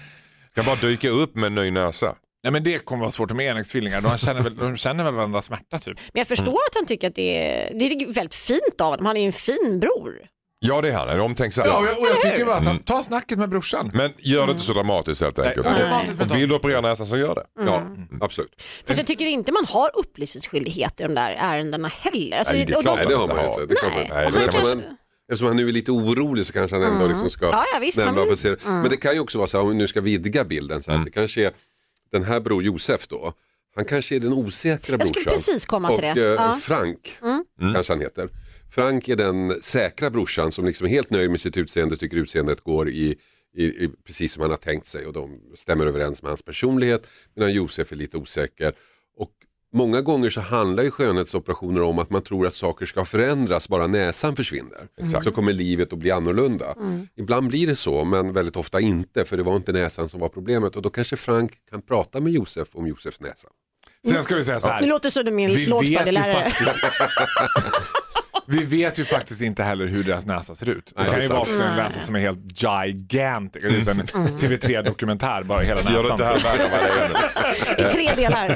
Jag 0.55 0.65
kan 0.65 0.75
bara 0.75 0.89
dyka 0.89 1.09
upp 1.09 1.35
med 1.35 1.47
en 1.47 1.55
ny 1.55 1.71
näsa. 1.71 2.15
Nej 2.43 2.53
men 2.53 2.65
det 2.65 2.79
kommer 2.85 3.01
vara 3.01 3.11
svårt 3.11 3.33
med 3.33 3.47
enäggstvillingar. 3.47 4.01
De 4.01 4.19
känner 4.19 4.43
väl, 4.43 4.57
de 4.57 4.77
känner 4.77 5.05
väl 5.05 5.15
varandra 5.15 5.43
smärta 5.43 5.79
typ. 5.79 5.99
Men 6.13 6.21
jag 6.21 6.27
förstår 6.27 6.53
att 6.53 6.75
han 6.75 6.87
tycker 6.87 7.09
att 7.09 7.15
det 7.15 7.47
är, 7.53 7.79
det 7.79 7.85
är 7.85 8.13
väldigt 8.13 8.35
fint 8.35 8.81
av 8.81 8.91
honom. 8.91 9.07
Han 9.07 9.17
är 9.17 9.21
ju 9.21 9.27
en 9.27 9.33
fin 9.33 9.81
bror. 9.81 10.15
Ja, 10.63 10.81
det 10.81 10.89
är 10.89 10.93
han. 10.93 11.09
En 11.09 11.21
omtänksam. 11.21 11.65
Ja, 11.67 11.79
och 11.79 11.87
jag, 11.87 11.99
och 11.99 12.07
jag 12.07 12.21
tycker 12.21 12.45
bara 12.45 12.55
att 12.55 12.61
Mm. 12.63 12.73
han 12.75 12.83
tar 12.83 13.03
snacket 13.03 13.39
med 13.39 13.49
brorsan. 13.49 13.91
Men 13.95 14.11
gör 14.19 14.47
det 14.47 14.53
inte 14.53 14.65
så 14.65 14.73
dramatiskt 14.73 15.21
helt 15.21 15.39
enkelt. 15.39 15.67
Nej, 15.67 16.09
Och 16.31 16.37
vill 16.37 16.49
du 16.49 16.55
operera 16.55 16.81
näsan 16.81 17.07
så 17.07 17.17
gör 17.17 17.35
det. 17.35 17.45
Ja, 17.67 17.83
absolut. 18.21 18.63
Fast 18.87 18.99
jag 18.99 19.07
tycker 19.07 19.25
inte 19.27 19.53
man 19.53 19.65
har 19.65 19.91
upplysningsskyldighet 19.95 21.01
i 21.01 21.03
de 21.03 21.15
där 21.15 21.31
ärendena 21.39 21.89
heller. 21.89 22.39
Alltså, 22.39 22.53
Nej, 22.53 22.65
det 22.65 22.73
är 22.73 22.77
och 22.77 22.83
de- 22.83 22.87
klart 22.87 22.97
Nej, 22.99 23.07
det 23.09 23.15
har 23.15 23.23
inte 23.23 23.35
man 23.37 23.45
inte. 23.45 23.67
Det 23.67 23.75
är 23.75 23.77
klart 23.77 23.93
Nej. 23.95 24.09
man- 24.09 24.17
Nej, 24.23 24.31
Men 24.33 24.43
eftersom, 24.49 24.79
man- 24.79 24.87
han, 24.87 24.97
eftersom 25.33 25.47
han 25.47 25.57
nu 25.57 25.69
är 25.69 25.73
lite 25.73 25.93
orolig 25.93 26.47
så 26.47 26.53
kanske 26.53 26.77
han 26.77 26.85
ändå 26.93 27.07
liksom 27.07 27.31
ska 27.31 27.45
Ja, 27.47 27.65
ja, 27.75 27.79
visst, 27.81 27.99
nämna 27.99 28.21
han- 28.21 28.37
för. 28.37 28.59
Men 28.71 28.91
det 28.91 28.97
kan 28.97 29.15
ju 29.15 29.21
också 29.21 29.39
vara 29.39 29.49
så 29.49 29.57
här, 29.57 29.63
om 29.65 29.69
vi 29.71 29.75
nu 29.77 29.89
ska 29.89 30.01
vidga 30.01 30.45
bilden, 30.45 30.83
så 30.83 30.91
här, 30.93 31.05
det 31.05 31.11
kanske 31.11 31.47
är 31.47 31.53
den 32.13 32.25
här 32.25 32.41
bror 32.41 32.63
Josef 32.63 33.07
då, 33.09 33.33
han 33.77 33.85
kanske 33.85 34.17
är 34.17 34.21
den 34.21 34.33
osäkra 34.33 34.97
Jag 34.99 35.07
skulle 35.07 35.25
brorsan. 35.25 35.37
precis 35.37 35.67
komma 35.67 35.89
till 35.97 36.09
och, 36.09 36.15
det. 36.15 36.21
eh, 36.23 36.27
Ja. 36.35 36.45
Mm. 36.49 36.61
Frank, 36.61 37.19
kanske 37.75 37.93
han 37.93 38.01
heter. 38.01 38.29
Frank 38.71 39.09
är 39.09 39.17
den 39.17 39.63
säkra 39.63 40.11
brorsan 40.11 40.53
som 40.53 40.65
liksom 40.65 40.87
är 40.87 40.91
helt 40.91 41.11
nöjd 41.11 41.31
med 41.31 41.41
sitt 41.41 41.57
utseende, 41.57 41.97
tycker 41.97 42.17
utseendet 42.17 42.61
går 42.61 42.89
i, 42.89 43.17
i, 43.55 43.65
i 43.65 43.91
precis 44.07 44.33
som 44.33 44.41
han 44.41 44.51
har 44.51 44.57
tänkt 44.57 44.87
sig 44.87 45.07
och 45.07 45.13
de 45.13 45.41
stämmer 45.57 45.87
överens 45.87 46.23
med 46.23 46.31
hans 46.31 46.43
personlighet. 46.43 47.07
Medan 47.37 47.53
Josef 47.53 47.93
är 47.93 47.97
lite 47.97 48.17
osäker. 48.17 48.73
Och 49.17 49.31
många 49.73 50.01
gånger 50.01 50.31
så 50.31 50.41
handlar 50.41 50.83
ju 50.83 50.91
skönhetsoperationer 50.91 51.83
om 51.83 51.99
att 51.99 52.11
man 52.11 52.23
tror 52.23 52.47
att 52.47 52.55
saker 52.55 52.87
ska 52.87 53.05
förändras 53.05 53.69
bara 53.69 53.87
näsan 53.87 54.37
försvinner. 54.37 54.89
Så 55.23 55.31
kommer 55.31 55.53
livet 55.53 55.93
att 55.93 55.99
bli 55.99 56.11
annorlunda. 56.11 56.75
Ibland 57.17 57.49
blir 57.49 57.67
det 57.67 57.77
så 57.77 58.05
men 58.05 58.33
väldigt 58.33 58.57
ofta 58.57 58.81
inte 58.81 59.25
för 59.25 59.37
det 59.37 59.43
var 59.43 59.57
inte 59.57 59.73
näsan 59.73 60.09
som 60.09 60.21
var 60.21 60.29
problemet 60.29 60.77
och 60.77 60.83
då 60.83 60.91
kanske 60.91 61.17
Frank 61.17 61.53
kan 61.71 61.83
prata 61.83 62.21
med 62.21 62.33
Josef 62.33 62.69
om 62.73 62.87
Josefs 62.87 63.21
näsa. 63.21 63.49
Sen 64.09 64.23
ska 64.23 64.35
vi 64.37 64.45
säga 64.45 64.61
så 64.61 64.69
här. 64.69 64.81
Nu 64.81 64.87
låter 64.87 65.11
så 65.11 65.23
du 65.23 65.31
min 65.31 65.65
lågstadielärare. 65.69 66.53
vi 68.51 68.65
vet 68.65 68.99
ju 68.99 69.05
faktiskt 69.05 69.43
inte 69.43 69.63
heller 69.63 69.87
hur 69.87 70.05
deras 70.05 70.27
näsa 70.27 70.55
ser 70.55 70.69
ut. 70.69 70.93
Det 70.97 71.05
kan 71.05 71.19
ju 71.19 71.25
är 71.25 71.29
vara 71.29 71.41
också 71.41 71.63
en 71.63 71.77
näsa 71.77 72.01
som 72.01 72.17
är 72.17 72.21
helt 72.21 72.63
gigantic. 72.63 73.63
Det 73.63 73.69
är 73.69 73.91
en 73.91 74.07
TV3-dokumentär, 74.39 75.43
bara 75.43 75.61
hela 75.61 75.81
Gör 75.81 75.87
det 75.91 75.95
näsan. 75.97 76.13
inte 76.13 76.25
här 76.25 76.39
värre 76.59 76.63
än 76.65 76.71
vad 77.13 77.21
det 77.77 77.83
är. 77.83 77.89
I 77.89 77.93
tre 77.93 78.11
delar. 78.17 78.51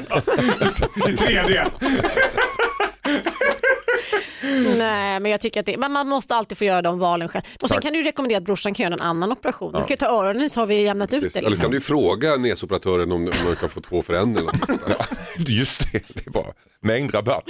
I 1.09 1.15
3D. 1.15 1.71
Nej, 4.77 5.19
men 5.19 5.31
jag 5.31 5.41
tycker 5.41 5.59
att 5.59 5.65
det, 5.65 5.77
men 5.77 5.91
man 5.91 6.07
måste 6.07 6.35
alltid 6.35 6.57
få 6.57 6.63
göra 6.65 6.81
de 6.81 6.99
valen 6.99 7.27
själv. 7.29 7.43
Och 7.61 7.69
sen 7.69 7.81
kan 7.81 7.93
du 7.93 7.99
ju 7.99 8.05
rekommendera 8.05 8.37
att 8.37 8.43
brorsan 8.45 8.73
kan 8.73 8.83
göra 8.83 8.93
en 8.93 9.01
annan 9.01 9.31
operation. 9.31 9.73
Du 9.73 9.83
kan 9.87 9.97
ta 9.97 10.05
öronen 10.05 10.49
så 10.49 10.59
har 10.59 10.67
vi 10.67 10.81
jämnat 10.83 11.13
ut 11.13 11.33
det. 11.33 11.39
Eller 11.39 11.47
så 11.47 11.49
Liksom. 11.49 11.63
kan 11.63 11.71
du 11.71 11.81
fråga 11.81 12.35
näsoperatören 12.35 13.11
om, 13.11 13.21
om 13.21 13.31
man 13.45 13.55
kan 13.55 13.69
få 13.69 13.81
två 13.81 14.01
förändringar. 14.01 14.53
Just 15.37 15.91
det, 15.91 16.01
det 16.07 16.27
är 16.27 16.31
bra. 16.31 16.53
Mängdrabatt. 16.81 17.43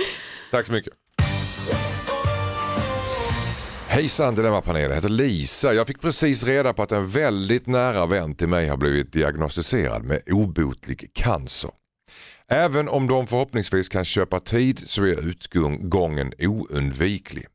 Tack 0.52 0.66
så 0.66 0.74
mycket. 0.74 0.94
Hejsan 3.88 4.36
Dilemmapanelen, 4.36 4.90
jag 4.90 4.96
heter 4.96 5.10
Lisa. 5.10 5.74
Jag 5.74 5.88
fick 5.88 6.02
precis 6.02 6.44
reda 6.44 6.74
på 6.74 6.84
att 6.84 6.92
en 6.92 7.08
väldigt 7.08 7.68
nära 7.68 8.06
vän 8.06 8.36
till 8.36 8.48
mig 8.48 8.68
har 8.68 8.78
blivit 8.78 9.14
diagnostiserad 9.14 10.04
med 10.04 10.22
obotlig 10.32 11.10
cancer. 11.14 11.72
Även 12.48 12.90
om 12.90 13.08
de 13.08 13.28
förhoppningsvis 13.28 13.90
kan 13.90 14.06
köpa 14.06 14.40
tid 14.40 14.84
så 14.86 15.04
är 15.04 15.28
utgången 15.30 16.32
oundviklig. 16.40 17.46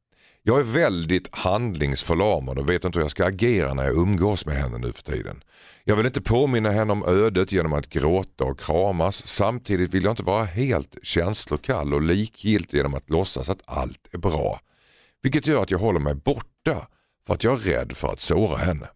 Jag 0.43 0.59
är 0.59 0.65
väldigt 0.65 1.29
handlingsförlamad 1.35 2.59
och 2.59 2.71
vet 2.71 2.85
inte 2.85 2.99
hur 2.99 3.05
jag 3.05 3.11
ska 3.11 3.27
agera 3.27 3.75
när 3.75 3.85
jag 3.85 3.97
umgås 3.97 4.47
med 4.47 4.55
henne 4.55 4.79
nu 4.79 4.93
för 4.93 5.03
tiden. 5.03 5.43
Jag 5.85 5.97
vill 5.97 6.07
inte 6.07 6.23
påminna 6.23 6.71
henne 6.71 6.93
om 6.93 7.05
ödet 7.05 7.53
genom 7.53 7.73
att 7.73 7.89
gråta 7.89 8.45
och 8.45 8.61
kramas. 8.61 9.27
Samtidigt 9.27 9.95
vill 9.95 10.05
jag 10.05 10.13
inte 10.13 10.23
vara 10.23 10.45
helt 10.45 10.97
känslokall 11.03 11.95
och 11.95 12.03
likgiltig 12.03 12.77
genom 12.77 12.95
att 12.95 13.11
låtsas 13.11 13.51
att 13.51 13.63
allt 13.65 14.09
är 14.13 14.19
bra. 14.19 14.61
Vilket 15.23 15.47
gör 15.47 15.63
att 15.63 15.71
jag 15.71 15.79
håller 15.79 16.01
mig 16.01 16.15
borta 16.15 16.89
för 17.27 17.35
att 17.35 17.45
jag 17.45 17.55
är 17.55 17.73
rädd 17.73 17.93
för 17.97 18.09
att 18.09 18.21
såra 18.21 18.57
henne. 18.57 18.89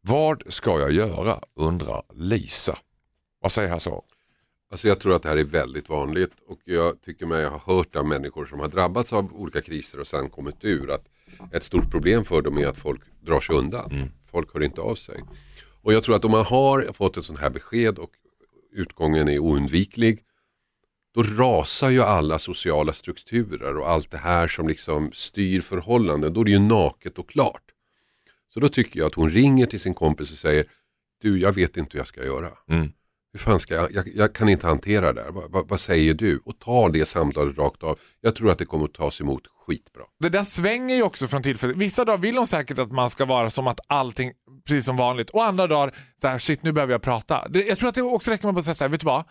Vad 0.00 0.42
ska 0.46 0.80
jag 0.80 0.92
göra 0.92 1.40
undrar 1.56 2.02
Lisa. 2.12 2.78
Vad 3.40 3.52
säger 3.52 3.70
Hasse? 3.70 3.90
Alltså 4.70 4.88
jag 4.88 5.00
tror 5.00 5.14
att 5.14 5.22
det 5.22 5.28
här 5.28 5.36
är 5.36 5.44
väldigt 5.44 5.88
vanligt 5.88 6.32
och 6.46 6.60
jag 6.64 7.02
tycker 7.02 7.26
mig 7.26 7.46
ha 7.46 7.60
hört 7.66 7.96
av 7.96 8.06
människor 8.06 8.46
som 8.46 8.60
har 8.60 8.68
drabbats 8.68 9.12
av 9.12 9.34
olika 9.34 9.60
kriser 9.62 10.00
och 10.00 10.06
sen 10.06 10.30
kommit 10.30 10.64
ur 10.64 10.90
att 10.90 11.08
ett 11.52 11.62
stort 11.64 11.90
problem 11.90 12.24
för 12.24 12.42
dem 12.42 12.58
är 12.58 12.66
att 12.66 12.76
folk 12.78 13.00
drar 13.20 13.40
sig 13.40 13.56
undan. 13.56 14.10
Folk 14.30 14.54
hör 14.54 14.62
inte 14.62 14.80
av 14.80 14.94
sig. 14.94 15.24
Och 15.82 15.92
jag 15.92 16.02
tror 16.02 16.16
att 16.16 16.24
om 16.24 16.30
man 16.30 16.44
har 16.44 16.92
fått 16.92 17.16
ett 17.16 17.24
sånt 17.24 17.38
här 17.38 17.50
besked 17.50 17.98
och 17.98 18.10
utgången 18.72 19.28
är 19.28 19.38
oundviklig 19.38 20.22
då 21.14 21.22
rasar 21.22 21.90
ju 21.90 22.02
alla 22.02 22.38
sociala 22.38 22.92
strukturer 22.92 23.78
och 23.78 23.90
allt 23.90 24.10
det 24.10 24.18
här 24.18 24.48
som 24.48 24.68
liksom 24.68 25.10
styr 25.12 25.60
förhållanden. 25.60 26.32
Då 26.32 26.40
är 26.40 26.44
det 26.44 26.50
ju 26.50 26.58
naket 26.58 27.18
och 27.18 27.28
klart. 27.28 27.62
Så 28.54 28.60
då 28.60 28.68
tycker 28.68 29.00
jag 29.00 29.06
att 29.06 29.14
hon 29.14 29.30
ringer 29.30 29.66
till 29.66 29.80
sin 29.80 29.94
kompis 29.94 30.32
och 30.32 30.38
säger 30.38 30.66
Du, 31.22 31.40
jag 31.40 31.52
vet 31.52 31.76
inte 31.76 31.92
hur 31.92 32.00
jag 32.00 32.06
ska 32.06 32.24
göra. 32.24 32.50
Mm. 32.70 32.92
Hur 33.32 33.38
fan 33.38 33.60
ska 33.60 33.74
jag, 33.74 33.92
jag, 33.92 34.08
jag 34.14 34.34
kan 34.34 34.48
inte 34.48 34.66
hantera 34.66 35.12
det 35.12 35.22
här. 35.22 35.30
Vad, 35.30 35.50
vad, 35.50 35.68
vad 35.68 35.80
säger 35.80 36.14
du? 36.14 36.40
Och 36.44 36.58
ta 36.58 36.88
det 36.88 37.04
samtalet 37.04 37.58
rakt 37.58 37.82
av. 37.82 37.98
Jag 38.20 38.34
tror 38.34 38.50
att 38.50 38.58
det 38.58 38.64
kommer 38.64 38.84
att 38.84 38.94
tas 38.94 39.20
emot 39.20 39.42
skitbra. 39.66 40.02
Det 40.20 40.28
där 40.28 40.44
svänger 40.44 40.96
ju 40.96 41.02
också 41.02 41.28
från 41.28 41.42
tillfälle. 41.42 41.74
Vissa 41.76 42.04
dagar 42.04 42.18
vill 42.18 42.36
hon 42.36 42.46
säkert 42.46 42.78
att 42.78 42.92
man 42.92 43.10
ska 43.10 43.24
vara 43.24 43.50
som 43.50 43.66
att 43.66 43.80
allting 43.86 44.32
precis 44.66 44.84
som 44.84 44.96
vanligt 44.96 45.30
och 45.30 45.44
andra 45.44 45.66
dagar 45.66 45.94
så 46.20 46.28
här, 46.28 46.38
shit 46.38 46.62
nu 46.62 46.72
behöver 46.72 46.92
jag 46.92 47.02
prata. 47.02 47.48
Det, 47.48 47.66
jag 47.66 47.78
tror 47.78 47.88
att 47.88 47.94
det 47.94 48.02
också 48.02 48.30
räcker 48.30 48.46
med 48.46 48.58
att 48.58 48.64
säga 48.64 48.74
så 48.74 48.84
här, 48.84 48.88
vet 48.88 49.00
du 49.00 49.06
vad? 49.06 49.24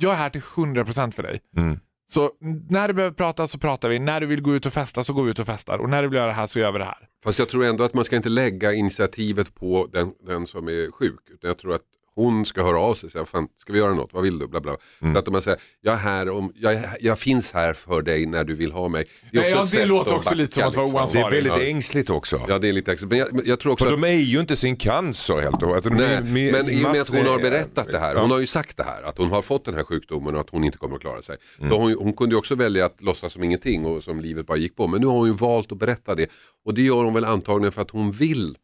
Jag 0.00 0.12
är 0.12 0.16
här 0.16 0.30
till 0.30 0.40
100% 0.40 1.10
för 1.10 1.22
dig. 1.22 1.40
Mm. 1.56 1.80
Så 2.10 2.30
när 2.68 2.88
du 2.88 2.94
behöver 2.94 3.14
prata 3.16 3.46
så 3.46 3.58
pratar 3.58 3.88
vi. 3.88 3.98
När 3.98 4.20
du 4.20 4.26
vill 4.26 4.42
gå 4.42 4.54
ut 4.54 4.66
och 4.66 4.72
festa 4.72 5.04
så 5.04 5.12
går 5.12 5.24
vi 5.24 5.30
ut 5.30 5.38
och 5.38 5.46
festar. 5.46 5.78
Och 5.78 5.90
när 5.90 6.02
du 6.02 6.08
vill 6.08 6.16
göra 6.16 6.26
det 6.26 6.32
här 6.32 6.46
så 6.46 6.58
gör 6.58 6.72
vi 6.72 6.78
det 6.78 6.84
här. 6.84 7.08
Fast 7.24 7.38
jag 7.38 7.48
tror 7.48 7.64
ändå 7.64 7.84
att 7.84 7.94
man 7.94 8.04
ska 8.04 8.16
inte 8.16 8.28
lägga 8.28 8.72
initiativet 8.72 9.54
på 9.54 9.88
den, 9.92 10.12
den 10.26 10.46
som 10.46 10.68
är 10.68 10.90
sjuk. 10.92 11.20
Utan 11.30 11.48
jag 11.48 11.58
tror 11.58 11.74
att 11.74 11.82
hon 12.22 12.46
ska 12.46 12.62
höra 12.62 12.80
av 12.80 12.94
sig 12.94 13.06
och 13.06 13.12
säga, 13.12 13.24
fan, 13.24 13.48
ska 13.56 13.72
vi 13.72 13.78
göra 13.78 13.94
något? 13.94 14.12
Vad 14.12 14.22
vill 14.22 14.38
du? 14.38 14.46
Bla, 14.48 14.60
bla. 14.60 14.76
Mm. 15.02 15.14
För 15.14 15.18
att 15.18 15.28
om 15.28 15.32
man 15.32 15.42
säger, 15.42 15.60
jag, 15.80 15.94
är 15.94 15.98
här 15.98 16.30
om, 16.30 16.52
jag, 16.56 16.80
jag 17.00 17.18
finns 17.18 17.52
här 17.52 17.72
för 17.74 18.02
dig 18.02 18.26
när 18.26 18.44
du 18.44 18.54
vill 18.54 18.72
ha 18.72 18.88
mig. 18.88 19.02
är 19.32 19.36
Nej, 19.40 19.54
också 19.54 19.76
ja, 19.76 19.80
det 19.82 19.86
låter 19.86 20.14
också 20.16 20.34
lite 20.34 20.54
som 20.54 20.62
att 20.68 20.76
vara 20.76 20.84
liksom. 20.86 21.00
oansvarig. 21.00 21.24
Det 21.32 21.38
är 21.38 21.42
väldigt 21.42 21.62
Ja. 21.68 21.70
ängsligt 21.70 22.10
också. 22.10 22.40
Ja, 22.48 22.58
det 22.58 22.68
är 22.68 22.72
lite 22.72 22.92
extra. 22.92 23.08
Men 23.08 23.18
jag, 23.18 23.32
men 23.32 23.42
jag 23.46 23.60
tror 23.60 23.72
också 23.72 23.84
För 23.84 23.92
att... 23.94 24.00
de 24.00 24.08
är 24.08 24.12
ju 24.20 24.40
inte 24.40 24.56
sin 24.56 24.76
cancer 24.76 25.36
helt 25.40 25.62
och. 25.62 25.82
De 25.82 25.90
Nej, 25.90 26.20
med- 26.22 26.52
men 26.52 26.70
i 26.70 26.84
och 26.86 26.90
med 26.92 27.00
att 27.00 27.08
hon 27.08 27.26
har 27.26 27.38
berättat 27.38 27.86
det 27.92 27.98
här, 27.98 28.14
Ja. 28.14 28.20
hon 28.20 28.30
har 28.30 28.38
ju 28.38 28.46
sagt 28.46 28.76
det 28.76 28.82
här, 28.84 29.02
att 29.02 29.18
hon 29.18 29.30
har 29.30 29.42
fått 29.42 29.64
den 29.64 29.74
här 29.74 29.84
sjukdomen 29.84 30.34
och 30.34 30.40
att 30.40 30.50
hon 30.50 30.64
inte 30.64 30.78
kommer 30.78 30.94
att 30.96 31.00
klara 31.00 31.22
sig. 31.22 31.36
Mm. 31.58 31.70
Då 31.70 31.78
hon, 31.78 31.94
hon 31.98 32.12
kunde 32.12 32.34
ju 32.34 32.38
också 32.38 32.54
välja 32.54 32.86
att 32.86 33.00
låtsas 33.02 33.32
som 33.32 33.42
ingenting 33.44 33.86
och 33.86 34.04
som 34.04 34.20
livet 34.20 34.46
bara 34.46 34.58
gick 34.58 34.76
på. 34.76 34.86
Men 34.86 35.00
nu 35.00 35.06
har 35.06 35.14
hon 35.14 35.26
ju 35.28 35.34
valt 35.34 35.72
att 35.72 35.78
berätta 35.78 36.14
det. 36.14 36.26
Och 36.64 36.74
det 36.74 36.82
gör 36.82 37.04
hon 37.04 37.14
väl 37.14 37.24
antagligen 37.24 37.72
för 37.72 37.82
att 37.82 37.90
hon 37.90 38.10
vill 38.10 38.56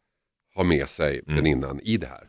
ha 0.55 0.63
med 0.63 0.89
sig 0.89 1.21
Mm. 1.27 1.35
väninnan 1.35 1.79
i 1.83 1.97
det 1.97 2.07
här. 2.07 2.23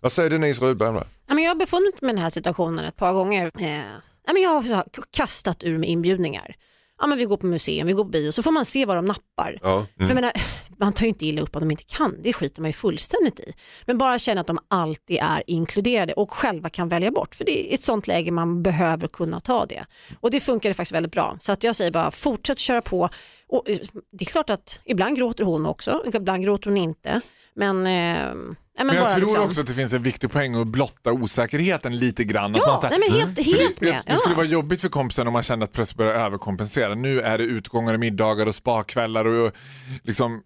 Vad 0.00 0.12
säger 0.12 0.30
Denise 0.30 0.64
Rudberg? 0.64 0.92
jag 1.28 1.50
har 1.50 1.54
befunnit 1.54 2.02
mig 2.02 2.10
i 2.10 2.14
den 2.14 2.22
här 2.22 2.30
situationen 2.30 2.84
ett 2.84 2.96
par 2.96 3.12
gånger. 3.12 3.50
Eh, 3.58 4.36
jag 4.42 4.50
har 4.50 4.84
kastat 5.10 5.64
ur 5.64 5.78
mig 5.78 5.88
inbjudningar. 5.88 6.56
Ja, 7.00 7.06
men 7.06 7.18
vi 7.18 7.24
går 7.24 7.36
på 7.36 7.46
museum, 7.46 7.86
vi 7.86 7.92
går 7.92 8.04
på 8.04 8.10
bio, 8.10 8.32
så 8.32 8.42
får 8.42 8.50
man 8.50 8.64
se 8.64 8.84
vad 8.84 8.96
de 8.96 9.04
nappar. 9.04 9.58
Ja. 9.62 9.86
För 9.96 10.04
jag 10.04 10.14
menar, 10.14 10.32
man 10.78 10.92
tar 10.92 11.02
ju 11.02 11.08
inte 11.08 11.26
illa 11.26 11.42
upp 11.42 11.56
om 11.56 11.60
de 11.60 11.70
inte 11.70 11.84
kan, 11.84 12.22
det 12.22 12.32
skiter 12.32 12.62
man 12.62 12.68
ju 12.68 12.72
fullständigt 12.72 13.40
i. 13.40 13.52
Men 13.86 13.98
bara 13.98 14.18
känna 14.18 14.40
att 14.40 14.46
de 14.46 14.58
alltid 14.68 15.18
är 15.22 15.42
inkluderade 15.46 16.12
och 16.12 16.32
själva 16.32 16.70
kan 16.70 16.88
välja 16.88 17.10
bort. 17.10 17.34
För 17.34 17.44
det 17.44 17.72
är 17.72 17.74
ett 17.74 17.84
sånt 17.84 18.06
läge 18.06 18.30
man 18.30 18.62
behöver 18.62 19.08
kunna 19.08 19.40
ta 19.40 19.66
det. 19.66 19.84
Och 20.20 20.30
det 20.30 20.40
funkar 20.40 20.72
faktiskt 20.72 20.92
väldigt 20.92 21.12
bra. 21.12 21.36
Så 21.40 21.52
att 21.52 21.64
jag 21.64 21.76
säger 21.76 21.90
bara 21.90 22.10
fortsätt 22.10 22.58
köra 22.58 22.82
på. 22.82 23.08
Och 23.48 23.70
eh, 23.70 23.78
det 24.12 24.24
är 24.24 24.26
klart 24.26 24.50
att 24.50 24.80
ibland 24.84 25.16
gråter 25.16 25.44
hon 25.44 25.66
också, 25.66 26.02
ibland 26.14 26.42
gråter 26.42 26.70
hon 26.70 26.76
inte. 26.76 27.20
Men, 27.54 27.86
eh, 27.86 28.56
men, 28.76 28.86
Men 28.86 28.96
jag 28.96 29.10
tror 29.10 29.20
liksom- 29.20 29.42
också 29.44 29.60
att 29.60 29.66
det 29.66 29.74
finns 29.74 29.92
en 29.92 30.02
viktig 30.02 30.30
poäng 30.30 30.54
att 30.54 30.66
blotta 30.66 31.12
osäkerheten 31.12 31.98
lite 31.98 32.24
grann. 32.24 32.54
Att 32.54 32.60
Ja, 32.60 32.66
man 32.66 32.78
så 32.80 32.86
här, 32.86 32.98
nej, 32.98 33.10
men 33.10 33.18
helt, 33.18 33.38
helt 33.38 33.78
För 33.78 33.84
med. 33.84 33.94
det, 33.94 34.02
det 34.12 34.16
skulle 34.16 34.32
Ja. 34.32 34.36
vara 34.36 34.46
jobbigt 34.46 34.80
för 34.80 34.88
kompisen 34.88 35.26
om 35.26 35.32
man 35.32 35.42
kände 35.42 35.64
att 35.64 35.72
plötsligt 35.72 35.96
börjar 35.98 36.14
överkompensera. 36.14 36.94
Nu 36.94 37.20
är 37.20 37.38
det 37.38 37.44
utgångar 37.44 37.94
och 37.94 38.00
middagar 38.00 38.46
och 38.46 38.54
spakvällar 38.54 39.24
och 39.24 39.52
liksom 40.02 40.42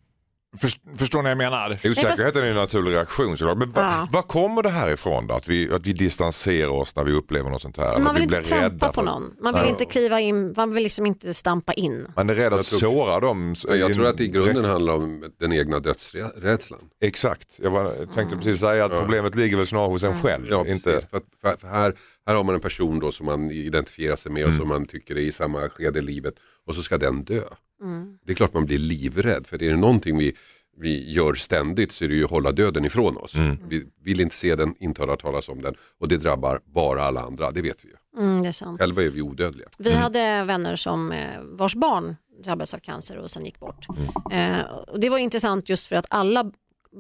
För, 0.59 0.71
förstår 0.99 1.19
ni 1.19 1.23
vad 1.23 1.31
jag 1.31 1.39
menar? 1.39 1.73
Osäkerheten 1.85 2.43
är 2.43 2.47
en 2.47 2.55
naturlig 2.57 2.93
reaktion 2.93 3.39
såklart. 3.39 3.59
Men 3.59 3.73
va, 3.73 3.83
Ja. 3.83 4.09
var 4.13 4.23
kommer 4.23 4.63
det 4.63 4.71
här 4.71 4.93
ifrån 4.93 5.27
då? 5.27 5.35
Att 5.35 5.49
vi, 5.49 5.73
att 5.73 5.87
vi 5.87 5.93
distanserar 5.93 6.69
oss 6.71 6.97
när 6.97 7.05
vi 7.05 7.13
upplever 7.13 7.51
något 7.51 7.63
sånt 7.63 7.77
här? 7.77 7.99
Man 7.99 8.07
Att 8.07 8.15
vill 8.23 8.29
vi 8.29 8.37
inte 8.37 8.49
trampa 8.49 8.93
på 8.93 9.03
någon. 9.03 9.23
Man 9.41 9.55
vill 9.55 9.63
Ja. 9.63 9.69
inte 9.69 9.85
kliva 9.85 10.21
in, 10.21 10.55
man 10.57 10.75
vill 10.75 10.83
liksom 10.83 11.07
inte 11.07 11.35
stampa 11.35 11.73
in. 11.73 12.07
Man 12.17 12.31
är 12.31 12.35
rädd 12.35 12.53
att 12.53 12.63
tror- 12.65 12.79
såra 12.79 13.21
dem. 13.21 13.55
Jag 13.69 13.95
tror 13.95 14.07
att 14.07 14.17
det 14.19 14.25
i 14.25 14.29
grunden 14.29 14.65
handlar 14.65 14.95
om 14.95 15.25
den 15.41 15.53
egna 15.53 15.81
dödsrädslan. 15.81 16.81
Exakt, 17.03 17.49
jag 17.57 17.71
var, 17.71 17.95
Mm. 17.95 18.09
tänkte 18.09 18.37
precis 18.37 18.61
säga 18.61 18.85
att 18.85 18.93
problemet 19.01 19.35
ligger 19.35 19.57
väl 19.57 19.67
snarare 19.67 19.89
hos 19.89 20.03
en 20.05 20.23
själv. 20.23 20.47
Ja, 20.51 20.67
inte... 20.67 21.01
För, 21.11 21.21
för, 21.41 21.57
för 21.57 21.69
här, 21.69 21.95
här 22.27 22.35
har 22.35 22.45
man 22.45 22.55
en 22.55 22.61
person 22.61 22.99
då 23.01 23.13
som 23.13 23.27
man 23.27 23.51
identifierar 23.51 24.17
sig 24.17 24.33
med 24.33 24.47
och 24.47 24.55
som 24.55 24.69
man 24.69 24.87
tycker 24.87 25.15
är 25.15 25.21
i 25.21 25.33
samma 25.33 25.69
skede 25.69 25.99
i 25.99 26.03
livet 26.03 26.35
och 26.67 26.75
så 26.75 26.83
ska 26.83 26.99
den 26.99 27.25
dö. 27.25 27.41
Det 28.27 28.33
är 28.33 28.37
klart 28.37 28.55
man 28.55 28.67
blir 28.67 28.79
livrädd 28.79 29.47
för 29.47 29.63
är 29.63 29.71
det 29.71 29.77
någonting 29.77 30.19
vi, 30.19 30.37
vi 30.77 31.13
gör 31.13 31.35
ständigt 31.35 31.93
så 31.93 32.05
är 32.05 32.09
det 32.09 32.15
ju 32.15 32.25
att 32.25 32.31
hålla 32.31 32.53
döden 32.53 32.85
ifrån 32.85 33.17
oss. 33.17 33.35
Vi 33.69 33.87
vill 34.05 34.21
inte 34.21 34.35
se 34.37 34.55
den, 34.55 34.75
inte 34.79 35.03
höra 35.03 35.17
talas 35.17 35.49
om 35.49 35.63
den 35.63 35.75
och 35.99 36.09
det 36.09 36.17
drabbar 36.17 36.61
bara 36.65 37.05
alla 37.05 37.21
andra, 37.21 37.51
det 37.51 37.63
vet 37.63 37.85
vi 37.85 37.89
ju. 37.89 38.23
Mm, 38.23 38.43
det 38.43 38.49
är 38.49 38.53
sant. 38.53 38.81
Själva 38.81 39.03
är 39.03 39.11
vi 39.11 39.23
odödliga. 39.23 39.69
Vi 39.79 39.93
hade 39.93 40.45
vänner 40.45 40.77
som 40.77 41.13
eh, 41.13 41.41
vars 41.43 41.75
barn 41.75 42.17
drabbades 42.45 42.75
av 42.75 42.79
cancer 42.79 43.17
och 43.17 43.31
sen 43.31 43.45
gick 43.45 43.61
bort. 43.61 43.87
Eh, 44.33 44.61
och 44.89 45.01
det 45.01 45.11
var 45.11 45.19
intressant 45.19 45.69
just 45.69 45.87
för 45.87 45.97
att 45.97 46.07
alla 46.11 46.53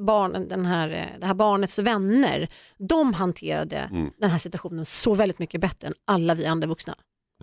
barn, 0.06 0.48
den 0.48 0.66
här, 0.66 0.90
eh, 0.90 1.20
det 1.20 1.26
här 1.26 1.34
barnets 1.34 1.78
vänner, 1.78 2.48
de 2.88 3.14
hanterade 3.14 4.10
den 4.18 4.30
här 4.30 4.38
situationen 4.38 4.84
så 4.84 5.14
väldigt 5.14 5.38
mycket 5.38 5.60
bättre 5.60 5.88
än 5.88 5.94
alla 6.04 6.34
vi 6.34 6.46
andra 6.46 6.68
vuxna. 6.68 6.94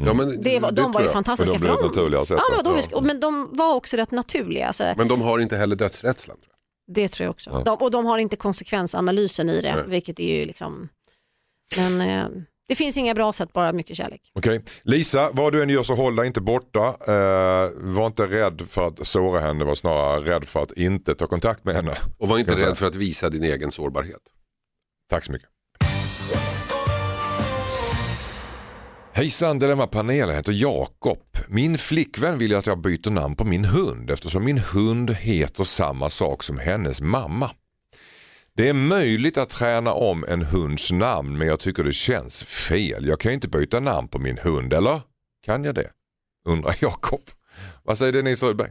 Ja, 0.06 0.14
men, 0.14 0.42
Det 0.42 0.60
var, 0.60 0.72
de 0.72 0.92
var 0.92 1.02
ju 1.02 1.08
fantastiska. 1.08 1.60
För 1.60 1.68
de 1.68 1.78
blev 2.10 2.18
för 2.20 2.26
sätt 2.26 2.38
ja, 2.50 2.56
men, 2.56 2.66
då, 2.66 2.80
Ja. 2.92 3.02
men 3.02 3.20
de 3.20 3.48
var 3.52 3.76
också 3.76 3.98
rätt 3.98 4.12
naturliga. 4.12 4.68
Alltså, 4.68 4.94
Men 4.98 5.08
de 5.08 5.22
har 5.22 5.40
inte 5.40 5.58
heller 5.58 5.76
dödsrädslan. 5.76 6.38
Tror 6.38 6.58
det 6.88 7.08
tror 7.08 7.26
jag 7.26 7.32
också. 7.32 7.64
De, 7.66 7.78
och 7.78 7.92
de 7.92 8.06
har 8.06 8.18
inte 8.18 8.36
konsekvensanalysen 8.36 9.50
i 9.50 9.62
det, 9.62 9.76
Nej. 9.76 9.84
vilket 9.88 10.20
är 10.20 10.40
ju 10.40 10.46
liksom... 10.46 10.90
Men 11.78 12.02
eh, 12.02 12.26
det 12.68 12.76
finns 12.76 12.98
inga 12.98 13.14
bra 13.14 13.34
sätt, 13.34 13.54
bara 13.54 13.74
mycket 13.74 13.98
kärlek. 13.98 14.32
Okej. 14.34 14.64
Lisa, 14.84 15.30
vad 15.34 15.54
du 15.54 15.64
än 15.64 15.70
gör 15.70 15.84
så 15.84 15.96
håll 15.96 16.16
dig 16.16 16.28
inte 16.28 16.42
borta. 16.42 16.88
Eh, 16.88 17.70
var 17.76 18.08
inte 18.08 18.26
rädd 18.26 18.62
för 18.68 18.88
att 18.88 19.08
såra 19.08 19.40
henne, 19.40 19.66
var 19.66 19.76
snarare 19.76 20.20
rädd 20.36 20.44
för 20.46 20.62
att 20.64 20.72
inte 20.72 21.16
ta 21.16 21.28
kontakt 21.28 21.66
med 21.66 21.76
henne. 21.76 21.98
Och 22.18 22.28
var 22.28 22.38
inte 22.38 22.56
rädd 22.56 22.78
för 22.78 22.86
att 22.86 22.96
visa 22.96 23.30
din 23.30 23.44
egen 23.44 23.72
sårbarhet. 23.72 24.22
Tack 25.10 25.26
så 25.26 25.32
mycket. 25.32 25.50
Hejsan 29.18 29.60
Dilemma-panelen, 29.60 30.30
jag 30.30 30.36
heter 30.36 30.54
Jakob. 30.54 31.20
Min 31.48 31.78
flickvän 31.78 32.38
vill 32.38 32.56
att 32.56 32.68
jag 32.68 32.82
byter 32.82 33.10
namn 33.10 33.36
på 33.36 33.46
min 33.46 33.66
hund 33.66 34.12
eftersom 34.12 34.44
min 34.44 34.58
hund 34.58 35.12
heter 35.12 35.64
samma 35.64 36.10
sak 36.10 36.44
som 36.44 36.60
hennes 36.60 37.02
mamma. 37.02 37.52
Det 38.58 38.70
är 38.70 38.74
möjligt 38.74 39.38
att 39.38 39.50
träna 39.50 39.94
om 39.94 40.26
en 40.28 40.42
hunds 40.42 40.92
namn 40.92 41.38
men 41.38 41.48
jag 41.48 41.60
tycker 41.60 41.84
det 41.84 41.94
känns 41.94 42.44
fel. 42.44 43.08
Jag 43.08 43.20
kan 43.20 43.32
ju 43.32 43.34
inte 43.34 43.48
byta 43.48 43.80
namn 43.80 44.08
på 44.08 44.20
min 44.20 44.38
hund, 44.38 44.74
eller? 44.74 45.02
Kan 45.46 45.64
jag 45.64 45.76
det? 45.76 45.90
Undrar 46.46 46.76
Jakob. 46.82 47.22
Vad 47.84 47.98
säger 47.98 48.14
Denise 48.14 48.46
Rudberg? 48.46 48.70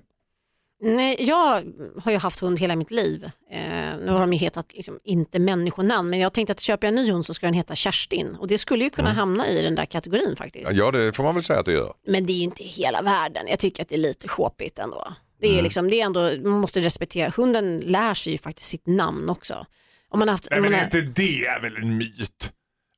Nej, 0.81 1.17
jag 1.19 1.63
har 2.03 2.13
ju 2.13 2.19
haft 2.19 2.41
hund 2.41 2.61
hela 2.61 2.77
mitt 2.77 2.91
liv. 2.91 3.25
Eh, 3.51 3.61
nu 4.05 4.13
har 4.13 4.21
de 4.21 4.33
ju 4.33 4.39
hetat 4.39 4.67
liksom, 4.73 4.99
inte 5.05 5.39
människonamn 5.39 6.11
men 6.11 6.19
jag 6.19 6.33
tänkte 6.33 6.53
att 6.53 6.61
köper 6.61 6.87
jag 6.87 6.99
en 6.99 7.05
ny 7.05 7.13
hund 7.13 7.27
så 7.27 7.35
ska 7.35 7.47
den 7.47 7.55
heta 7.55 7.75
Kerstin 7.75 8.37
och 8.41 8.47
det 8.47 8.59
skulle 8.59 8.85
ju 8.85 8.91
kunna 8.91 9.13
hamna 9.13 9.49
i 9.49 9.63
den 9.63 9.75
där 9.75 9.85
kategorin 9.85 10.37
faktiskt. 10.37 10.73
Ja 10.73 10.91
det 10.91 11.13
får 11.13 11.25
man 11.25 11.35
väl 11.35 11.45
säga 11.45 11.59
att 11.61 11.67
det 11.67 11.73
gör. 11.73 11.93
Men 12.07 12.27
det 12.27 12.33
är 12.33 12.37
ju 12.37 12.43
inte 12.43 12.65
hela 12.65 13.03
världen. 13.03 13.47
Jag 13.49 13.59
tycker 13.59 13.83
att 13.83 13.89
det 13.89 13.95
är 13.95 13.99
lite 13.99 14.29
sjåpigt 14.29 14.79
ändå. 14.79 15.13
Det 15.41 15.59
är 15.59 15.63
liksom, 15.63 15.91
det 15.91 16.01
är 16.01 16.07
ändå, 16.07 16.21
man 16.43 16.61
måste 16.61 16.81
respektera, 16.81 17.33
hunden 17.37 17.79
lär 17.79 18.15
sig 18.15 18.33
ju 18.33 18.39
faktiskt 18.39 18.69
sitt 18.69 18.87
namn 18.87 19.31
också. 19.31 19.67
Om 20.09 20.19
man 20.19 20.29
haft, 20.29 20.49
Nej, 20.51 20.61
men 20.61 20.71
man 20.71 20.81
är 20.81 20.85
inte 20.85 21.01
det 21.01 21.47
är 21.47 21.61
väl 21.61 21.77
en 21.77 21.97
myt? 21.97 22.53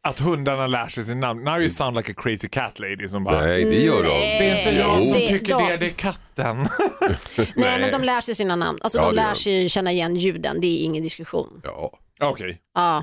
Att 0.09 0.19
hundarna 0.19 0.67
lär 0.67 0.89
sig 0.89 1.05
sin 1.05 1.21
namn. 1.21 1.45
Now 1.45 1.61
you 1.61 1.71
sound 1.71 1.97
like 1.97 2.13
a 2.13 2.15
crazy 2.19 2.49
cat 2.49 2.79
lady 2.79 3.09
som 3.09 3.25
bara 3.25 3.41
Nej, 3.41 3.65
det 3.65 3.81
gör 3.81 4.03
de. 4.03 4.09
Det 4.09 4.49
är 4.51 4.59
inte 4.59 4.71
jag 4.71 5.03
som 5.09 5.19
Det- 5.19 5.27
tycker 5.29 5.55
de- 5.59 5.69
det, 5.69 5.77
det 5.77 5.87
är 5.87 5.91
katten. 5.91 6.57
nej 7.57 7.81
men 7.81 7.91
de 7.93 8.03
lär 8.05 8.21
sig 8.21 8.35
sina 8.35 8.57
namn. 8.57 8.79
Alltså 8.83 8.99
Ja, 8.99 9.05
de 9.05 9.11
det 9.17 9.21
gör 9.21 9.29
lär 9.29 9.35
de. 9.35 9.41
sig 9.41 9.69
känna 9.69 9.93
igen 9.93 10.17
ljuden, 10.17 10.61
det 10.61 10.67
är 10.67 10.85
ingen 10.85 11.03
diskussion. 11.03 11.61
Ja, 11.65 11.91
Okej. 12.23 12.59
Ja. 12.75 13.03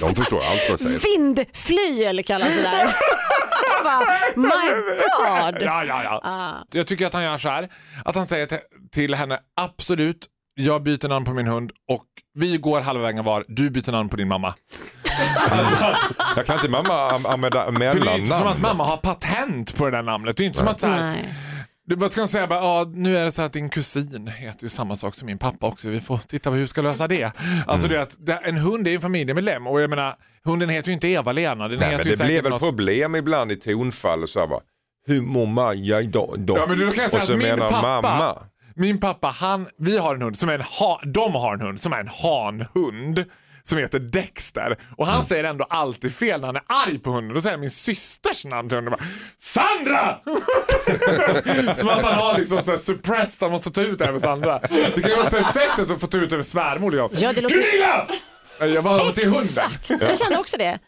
de 0.00 0.14
förstår 0.14 0.40
allt 0.44 0.68
man 0.68 0.78
säger. 0.78 0.98
Vindflyel 0.98 2.24
kallas 2.24 2.48
det 2.48 2.62
där. 2.62 2.96
Jag 3.74 3.84
bara, 3.84 4.00
My 4.36 4.70
God. 5.52 5.62
Ja, 5.62 5.84
ja, 5.84 6.02
ja. 6.04 6.20
Ah. 6.24 6.64
Jag 6.72 6.86
tycker 6.86 7.06
att 7.06 7.12
han 7.12 7.22
gör 7.24 7.38
så 7.38 7.48
här. 7.48 7.68
Att 8.04 8.14
han 8.14 8.26
säger 8.26 8.46
till, 8.46 8.58
till 8.92 9.14
henne 9.14 9.38
absolut, 9.60 10.26
jag 10.54 10.82
byter 10.82 11.08
namn 11.08 11.24
på 11.24 11.32
min 11.32 11.46
hund 11.46 11.70
och 11.92 12.04
vi 12.34 12.56
går 12.56 12.80
halva 12.80 13.02
vägen 13.02 13.24
var, 13.24 13.44
du 13.48 13.70
byter 13.70 13.92
namn 13.92 14.08
på 14.08 14.16
din 14.16 14.28
mamma. 14.28 14.54
Jag 16.36 16.46
kan 16.46 16.54
inte 16.56 16.68
mamma 16.68 17.10
an- 17.10 17.26
använda 17.26 17.64
För 17.64 17.72
det 17.72 17.86
är 17.86 18.12
ju 18.14 18.18
inte 18.18 18.36
som 18.36 18.46
att 18.46 18.60
mamma 18.60 18.84
har 18.84 18.96
patent 18.96 19.76
på 19.76 19.84
det 19.84 19.90
där 19.90 20.02
namnet. 20.02 20.36
Det 20.36 20.42
är 20.42 20.46
inte 20.46 20.58
som 20.58 20.68
att 20.68 20.80
så 20.80 20.86
här, 20.86 21.00
Nej. 21.00 21.34
Du 21.86 21.96
vad 21.96 22.12
ska 22.12 22.26
säga? 22.26 22.46
Bara, 22.46 22.58
ja, 22.60 22.84
nu 22.94 23.16
är 23.16 23.24
det 23.24 23.32
så 23.32 23.42
att 23.42 23.52
din 23.52 23.68
kusin 23.68 24.26
heter 24.26 24.62
ju 24.62 24.68
samma 24.68 24.96
sak 24.96 25.14
som 25.14 25.26
min 25.26 25.38
pappa 25.38 25.66
också. 25.66 25.88
Vi 25.88 26.00
får 26.00 26.18
titta 26.18 26.50
på 26.50 26.54
hur 26.54 26.60
vi 26.60 26.66
ska 26.66 26.82
lösa 26.82 27.08
det. 27.08 27.32
Alltså 27.66 27.88
det 27.88 27.96
är 27.96 28.00
att 28.00 28.16
det, 28.26 28.32
en 28.32 28.56
hund 28.56 28.86
är 28.86 28.90
ju 28.90 28.94
en 28.96 29.02
familjemedlem 29.02 29.66
och 29.66 29.80
jag 29.80 29.90
menar, 29.90 30.14
hunden 30.44 30.68
heter 30.68 30.88
ju 30.88 30.94
inte 30.94 31.08
Eva-Lena. 31.08 31.68
Den 31.68 31.78
Nej, 31.80 31.90
heter 31.90 31.96
men 31.96 32.04
ju 32.04 32.10
det 32.10 32.16
säkert 32.16 32.26
blir 32.32 32.42
väl 32.42 32.50
något... 32.50 32.60
problem 32.60 33.14
ibland 33.16 33.52
i 33.52 33.56
tonfall 33.56 34.22
och 34.22 34.28
så 34.28 34.40
här, 34.40 34.46
va. 34.46 34.60
Hur 35.06 35.22
mår 35.22 35.46
Maja 35.46 36.00
idag? 36.00 36.34
Då? 36.38 36.56
Ja 36.56 36.66
men 36.68 36.78
då 36.80 36.90
kan 36.90 37.02
jag 37.02 37.10
säga 37.10 37.20
och 37.20 37.26
så 37.26 37.32
att 37.32 37.38
min 37.38 37.48
menar 37.48 37.70
pappa, 37.70 38.02
mamma. 38.02 38.38
min 38.74 39.00
pappa, 39.00 39.28
han, 39.28 39.66
vi 39.78 39.98
har 39.98 40.14
en 40.14 40.22
hund 40.22 40.38
som 40.38 40.48
är 40.48 40.54
en 40.54 40.62
ha, 40.62 41.00
de 41.04 41.34
har 41.34 41.54
en 41.54 41.60
hund 41.60 41.80
som 41.80 41.92
är 41.92 42.00
en 42.00 42.08
hanhund 42.08 43.24
som 43.64 43.78
heter 43.78 43.98
Dexter 43.98 44.78
och 44.96 45.04
Mm. 45.04 45.14
han 45.14 45.24
säger 45.24 45.44
ändå 45.44 45.64
alltid 45.68 46.14
fel 46.14 46.40
när 46.40 46.46
han 46.46 46.56
är 46.56 46.62
arg 46.66 46.98
på 46.98 47.10
hunden. 47.10 47.34
Då 47.34 47.40
säger 47.40 47.56
min 47.56 47.70
systers 47.70 48.44
namn 48.44 48.68
till 48.68 48.76
hunden. 48.76 48.94
Bara, 48.98 49.04
Sandra! 49.38 50.18
som 51.74 51.88
att 51.88 52.02
han 52.02 52.14
har 52.14 52.38
liksom 52.38 52.62
så 52.62 52.70
här 52.70 52.78
suppressed, 52.78 53.36
han 53.40 53.50
måste 53.50 53.70
ta 53.70 53.82
ut 53.82 53.98
det 53.98 54.04
här 54.04 54.12
med 54.12 54.20
Sandra. 54.20 54.58
Det 54.94 55.00
kan 55.00 55.10
ju 55.10 55.16
vara 55.16 55.30
perfekt 55.30 55.78
att 55.90 56.00
få 56.00 56.06
ta 56.06 56.18
ut 56.18 56.32
över 56.32 56.42
svärmor. 56.42 56.94
Jag. 56.94 57.10
Ja, 57.14 57.32
det 57.32 57.40
låter- 57.40 57.56
Gunilla! 57.56 58.06
Jag 58.58 58.82
var 58.82 59.12
till 59.12 59.24
hunden. 59.24 59.42
Exakt, 59.42 59.90
jag 59.90 60.18
kände 60.18 60.38
också 60.38 60.56
det. 60.56 60.78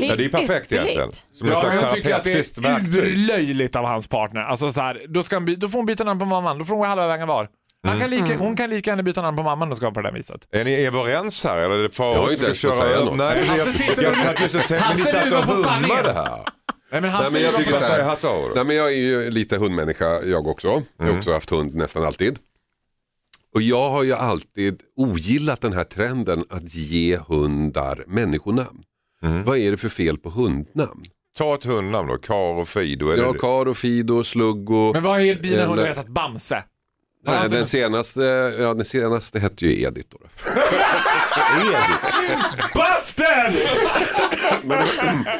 Ja, 0.00 0.16
det 0.16 0.24
är 0.24 0.28
perfekt 0.28 0.72
egentligen. 0.72 1.12
Som 1.34 1.48
Ja, 1.48 1.62
men 1.68 1.76
jag 1.76 1.94
tycker 1.94 2.14
att 2.14 2.24
det 2.24 2.32
är 2.58 2.60
verktyg. 2.62 3.18
löjligt 3.18 3.76
av 3.76 3.84
hans 3.84 4.06
partner. 4.08 4.40
Alltså 4.40 4.72
så 4.72 4.80
här, 4.80 5.02
då, 5.08 5.22
ska 5.22 5.36
han 5.36 5.54
då 5.58 5.68
får 5.68 5.78
hon 5.78 5.86
byta 5.86 6.04
namn 6.04 6.20
på 6.20 6.26
mamman, 6.26 6.58
då 6.58 6.64
får 6.64 6.72
hon 6.74 6.80
gå 6.80 6.86
halva 6.86 7.06
vägen 7.06 7.28
var. 7.28 7.48
Han 7.84 7.98
kan 8.00 8.12
Mm. 8.12 8.24
lika, 8.24 8.38
hon 8.38 8.56
kan 8.56 8.70
lika 8.70 8.90
gärna 8.90 9.02
byta 9.02 9.22
namn 9.22 9.36
på 9.36 9.42
mamman 9.42 9.70
och 9.70 9.76
ska 9.76 9.90
på 9.90 10.00
det 10.02 10.08
där 10.08 10.14
viset. 10.16 10.48
Är 10.52 10.64
ni 10.64 10.86
överens 10.86 11.44
här 11.44 11.58
eller 11.58 11.74
är 11.78 11.82
det 11.82 11.98
Jag 11.98 12.04
har 12.04 12.14
Farao 12.14 12.30
inte 12.32 12.44
ens 12.44 12.60
fått 12.62 12.76
säga 12.76 13.04
något. 13.04 13.16
Nej, 13.16 13.46
Hasse 13.46 13.64
jag, 13.64 13.74
sitter 13.74 14.02
jag 14.02 14.12
och- 14.12 14.18
satt 14.18 14.40
just 14.40 14.54
och 14.54 14.60
tänkte, 14.60 14.88
men 14.88 14.96
ni 14.98 15.02
satt 15.04 15.32
och 15.32 15.54
hummade 15.56 16.12
här. 16.12 16.38
Nej, 16.92 17.00
men 17.00 17.12
Nej, 17.12 17.30
men 17.32 17.42
jag 17.42 17.56
tycker 17.56 17.72
så 17.72 17.84
här- 17.84 18.04
Hasse? 18.04 18.28
Nej, 18.54 18.64
men 18.64 18.76
jag 18.76 18.86
är 18.86 18.96
ju 18.96 19.30
lite 19.30 19.56
hundmänniska 19.58 20.22
jag 20.22 20.46
också. 20.46 20.82
Jag 20.98 21.06
har 21.06 21.18
också 21.18 21.32
haft 21.32 21.50
hund 21.50 21.74
nästan 21.74 22.04
alltid. 22.04 22.38
Och 23.54 23.62
jag 23.62 23.90
har 23.90 24.02
ju 24.02 24.12
alltid 24.12 24.80
ogillat 24.96 25.60
den 25.60 25.72
här 25.72 25.84
trenden 25.84 26.44
att 26.50 26.74
ge 26.74 27.16
hundar 27.16 28.04
människonamn. 28.06 28.82
Vad 29.44 29.58
är 29.58 29.70
det 29.70 29.76
för 29.76 29.88
fel 29.88 30.18
på 30.18 30.30
hundnamn? 30.30 31.02
Ta 31.38 31.54
ett 31.54 31.64
hundnamn 31.64 32.08
då, 32.08 32.16
Kar 32.16 32.54
och 32.60 32.68
Fido. 32.68 33.08
Är 33.08 33.16
Ja, 33.16 33.32
det 33.32 33.38
Karo, 33.38 33.74
Fido, 33.74 34.24
Sluggo. 34.24 34.92
Men 34.92 35.02
vad 35.02 35.20
är 35.20 35.34
dina 35.34 35.54
Eller- 35.56 35.66
hundar 35.66 35.86
hetat? 35.86 36.06
Bamse? 36.08 36.64
Nej, 37.26 37.36
Alltså, 37.36 37.56
den, 37.56 37.66
senaste, 37.66 38.20
ja, 38.58 38.74
den 38.74 38.84
senaste 38.84 39.38
hette 39.40 39.66
ju 39.66 39.82
Edith. 39.82 40.08
Då. 40.10 40.18
Busted! 42.74 43.52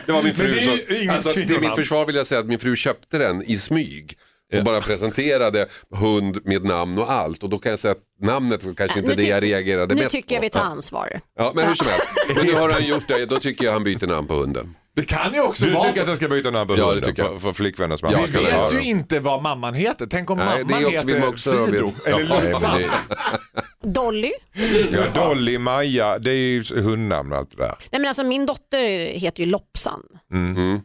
Det 0.07 0.13
var 0.13 0.23
min 0.23 0.25
Men 0.25 0.35
fru 0.35 0.47
det 0.47 0.61
är 0.61 1.01
som, 1.01 1.11
alltså, 1.11 1.33
till 1.33 1.61
mitt 1.61 1.75
försvar 1.75 2.07
vill 2.07 2.17
jag 2.17 2.27
säga 2.27 2.41
att 2.41 2.47
min 2.47 2.59
fru 2.59 2.77
köpte 2.77 3.19
den 3.19 3.43
i 3.43 3.59
smyg. 3.59 4.19
Och 4.59 4.65
bara 4.65 4.81
presenterade 4.81 5.67
hund 5.91 6.41
med 6.45 6.65
namn 6.65 6.99
och 6.99 7.13
allt. 7.13 7.43
Och 7.43 7.49
då 7.49 7.59
kan 7.59 7.71
jag 7.71 7.79
säga 7.79 7.93
att 7.93 7.99
namnet 8.23 8.65
var 8.65 8.75
kanske 8.75 8.99
inte 8.99 9.11
Nu 9.11 9.17
det 9.17 9.29
jag 9.29 9.43
reagerade 9.43 9.95
Nu 9.95 10.01
mest 10.03 10.15
tycker 10.15 10.35
jag 10.35 10.41
på. 10.41 10.45
vi 10.45 10.51
tar 10.51 10.61
ansvar. 10.61 11.21
Ja, 11.39 11.53
men 11.55 11.67
hur 11.69 11.75
som 11.75 11.87
helst. 11.87 12.07
Men 12.35 12.47
nu 12.47 12.53
har 12.53 12.71
han 12.71 12.85
gjort 12.87 13.09
det, 13.09 13.27
då 13.27 13.39
tycker 13.39 13.65
jag 13.65 13.73
han 13.73 13.85
byter 13.85 14.07
namn 14.07 14.27
på 14.27 14.35
hunden. 14.35 14.75
Det 14.97 15.03
kan 15.05 15.35
ju 15.35 15.41
också 15.41 15.65
Du 15.65 15.71
vara 15.73 15.83
tycker 15.83 15.95
så. 15.97 16.01
att 16.01 16.07
den 16.07 16.17
ska 16.17 16.29
byta 16.29 16.51
namn 16.51 16.69
på 16.69 16.75
Ja, 16.75 16.77
det 16.77 16.85
hunden 16.85 17.09
tycker 17.09 17.23
jag. 17.23 17.33
för, 17.33 17.39
för 17.41 17.53
flickvännens 17.53 18.03
mamma? 18.03 18.19
Vi 18.27 18.45
vet 18.45 18.75
ju 18.75 18.83
inte 18.83 19.21
vad 19.21 19.43
mamman 19.43 19.75
heter. 19.75 20.07
Tänk 20.11 20.31
om 20.31 20.39
Nej, 20.39 20.47
mamman 20.47 20.67
det 20.69 20.75
är 20.75 20.87
också- 20.87 21.07
vill 21.07 21.15
man 21.21 21.23
heter 21.23 21.29
också 21.29 21.67
Fido 21.67 21.87
veta. 22.05 22.19
eller 22.19 22.45
Ja, 22.63 22.73
nej, 22.79 22.89
Dolly? 23.93 24.33
Ja, 24.93 25.03
Dolly, 25.29 25.59
Maja, 25.59 26.19
det 26.19 26.31
är 26.31 26.35
ju 26.37 26.63
hundnamn 26.83 27.33
och 27.33 27.39
allt 27.39 27.51
det 27.51 27.57
där. 27.63 27.75
Nej 27.93 28.01
men 28.01 28.07
alltså 28.09 28.25
min 28.25 28.47
dotter 28.47 29.19
heter 29.19 29.41
ju 29.45 29.47
Lopsan. 29.51 30.01
Är 30.33 30.37
hon 30.37 30.83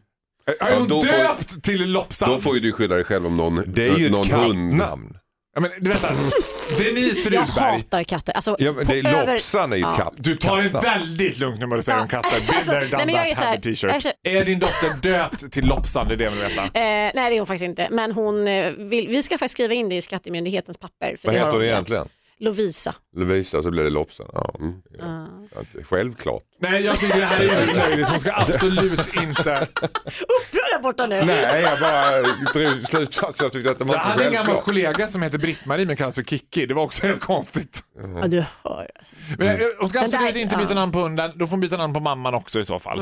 Ja, 0.60 0.80
då 0.90 1.02
får- 1.02 1.24
döpt 1.24 1.64
till 1.64 1.92
Lopsan? 1.92 2.30
Då 2.30 2.38
får 2.40 2.56
ju 2.56 2.60
du 2.62 2.72
skylla 2.72 2.96
dig 2.96 3.04
själv 3.04 3.26
om 3.26 3.38
någon, 3.38 3.64
Det 3.68 3.88
är 3.88 3.98
ju 3.98 4.10
någon 4.10 4.22
ett 4.28 4.32
hund. 4.34 4.80
kattnamn. 4.80 5.18
Ja, 5.56 5.62
men, 5.62 5.72
här, 5.72 6.78
Denise 6.78 7.30
Jag 7.30 7.44
Rudberg. 7.44 7.72
hatar 7.72 8.04
katter. 8.04 8.34
Alltså, 8.34 8.56
Ja, 8.60 8.72
men 8.74 8.88
det 8.88 9.00
är 9.00 9.08
över- 9.22 9.34
Lopsan 9.34 9.74
är 9.74 9.78
ju 9.78 9.84
ett 9.84 9.96
katt. 9.98 10.14
Du 10.18 10.36
tar 10.36 10.62
det 10.62 10.70
väldigt 10.70 11.38
lugnt 11.40 11.60
när 11.60 11.68
du 11.76 11.82
säger 11.82 11.98
Ja. 11.98 12.04
om 12.04 12.10
katter. 12.10 12.40
Been 12.40 12.56
Alltså, 12.56 12.72
nej, 12.72 13.06
men 13.06 13.16
jag 13.16 13.30
är 13.30 13.36
så 13.36 13.44
här- 13.44 13.58
t-shirt. 13.58 13.84
jag 13.84 13.96
är 13.96 14.00
så- 14.00 14.12
Är 14.24 14.46
din 14.46 14.60
dotter 14.60 15.02
döpt 15.02 15.52
till 15.52 15.66
Lopsan? 15.66 16.08
Det 16.08 16.14
är 16.14 16.18
det 16.18 16.24
jag 16.24 16.32
vill 16.32 16.40
veta. 16.42 16.64
Eh, 16.64 16.72
nej 16.74 17.12
det 17.16 17.20
är 17.22 17.38
hon 17.40 17.48
faktiskt 17.48 17.64
inte, 17.66 17.88
men 17.92 18.12
hon 18.12 18.48
eh, 18.48 18.72
vill, 18.72 19.08
vi 19.08 19.24
ska 19.24 19.38
faktiskt 19.38 19.52
skriva 19.54 19.74
in 19.74 19.90
det 19.90 19.96
i 19.96 20.02
skattemyndighetens 20.02 20.78
papper. 20.78 21.16
För 21.22 21.28
Vad 21.28 21.36
heter 21.36 21.52
hon 21.52 21.64
egentligen? 21.64 22.08
Lovisa. 22.40 22.96
Lovisa 23.16 23.62
så 23.62 23.72
blir 23.72 23.84
det 23.84 23.90
Lopsan. 23.90 24.28
Ja. 24.34 24.56
Mm. 24.60 24.74
Ja, 25.00 25.28
inte- 25.60 25.84
Självklart. 25.84 26.44
Nej, 26.62 26.86
jag 26.86 27.00
tycker 27.00 27.20
det 27.20 27.26
här 27.26 27.40
är 27.40 27.66
ju 27.68 27.74
löjligt. 27.78 28.10
Hon 28.10 28.20
ska 28.20 28.32
absolut 28.34 29.16
inte... 29.16 29.68
Upprörd 29.82 30.70
där 30.72 30.80
borta 30.82 31.06
nu. 31.08 31.24
Nej, 31.26 31.62
jag 31.64 31.80
bara 31.80 32.22
drog 32.54 32.82
slutsatsen. 32.84 33.44
Jag 33.46 33.54
tyckte 33.54 33.72
att 33.72 33.80
det 33.80 33.86
var 33.86 33.96
Jag 33.96 34.02
inte 34.04 34.10
hade 34.12 34.26
en 34.26 34.32
gammal 34.34 34.46
självklart. 34.46 34.66
kollega 34.66 35.08
som 35.08 35.22
heter 35.22 35.38
Britt-Marie 35.38 35.86
men 35.86 35.96
kallas 35.96 36.16
för 36.16 36.24
Kikki. 36.24 36.66
Det 36.66 36.74
var 36.74 36.84
också 36.84 37.08
helt 37.08 37.20
konstigt. 37.22 37.80
Ja, 38.22 38.28
du 38.28 38.40
hör. 38.64 38.88
Alltså. 39.00 39.16
Men 39.38 39.48
eh, 39.48 39.58
hon 39.80 39.90
ska 39.90 40.00
absolut 40.00 40.36
inte 40.36 40.58
byta 40.58 40.74
namn 40.74 40.92
på 40.92 41.00
hunden. 41.00 41.32
Då 41.36 41.46
får 41.48 41.52
hon 41.52 41.60
byta 41.60 41.78
namn 41.78 41.94
på 41.94 42.00
mamman 42.00 42.34
också 42.34 42.60
i 42.60 42.66
så 42.66 42.80
fall. 42.80 43.00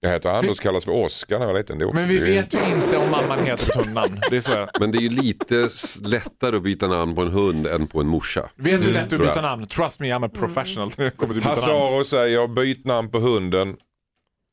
Jag 0.00 0.10
heter 0.10 0.30
Anders, 0.30 0.60
kallas 0.60 0.84
för 0.84 0.92
Oskar 0.92 1.38
när 1.38 1.46
jag 1.46 1.52
var 1.52 1.60
liten. 1.60 1.78
Det 1.78 1.92
Men 1.94 2.08
vi 2.08 2.18
vet 2.18 2.54
ju 2.54 2.58
inte 2.58 2.96
om 2.96 3.10
mamman 3.10 3.38
heter 3.46 3.70
ett 3.70 3.86
hundnamn. 3.86 4.20
Det 4.30 4.36
är 4.36 4.40
så 4.40 4.50
jag... 4.50 4.68
Men 4.80 4.92
det 4.92 4.98
är 4.98 5.02
ju 5.02 5.08
lite 5.08 5.68
lättare 6.04 6.56
att 6.56 6.62
byta 6.62 6.86
namn 6.88 7.14
på 7.14 7.22
en 7.22 7.30
hund 7.30 7.66
än 7.66 7.86
på 7.86 8.00
en 8.00 8.06
morsa. 8.06 8.50
Vet 8.56 8.80
du 8.82 8.86
hur 8.86 8.94
lätt 8.94 9.08
byta 9.08 9.24
jag. 9.34 9.42
namn? 9.42 9.66
Trust 9.66 10.00
me, 10.00 10.06
I'm 10.14 10.26
a 10.26 10.30
professional. 10.38 10.90
namn. 10.98 11.42
Hasaro 11.42 12.04
säger 12.04 12.46
byt 12.48 12.84
namn 12.90 13.10
på 13.10 13.18
hunden, 13.18 13.76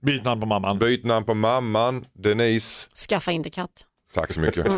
Byt 0.06 0.24
namn 0.24 0.42
på 0.42 0.48
mamman. 0.48 0.80
byt 0.80 1.06
namn 1.06 1.26
på 1.26 1.34
mamman, 1.34 2.06
Denise. 2.24 2.88
Skaffa 3.10 3.32
inte 3.32 3.50
katt. 3.50 3.86
Tack 4.14 4.34
så 4.34 4.40
mycket. 4.40 4.66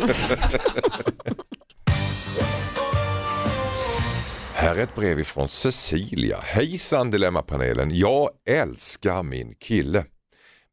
Här 4.54 4.74
är 4.76 4.82
ett 4.82 4.94
brev 4.94 5.20
ifrån 5.20 5.48
Cecilia. 5.48 6.38
Hejsan 6.40 7.10
Dilemmapanelen. 7.10 7.96
Jag 7.96 8.30
älskar 8.48 9.22
min 9.22 9.54
kille 9.54 10.04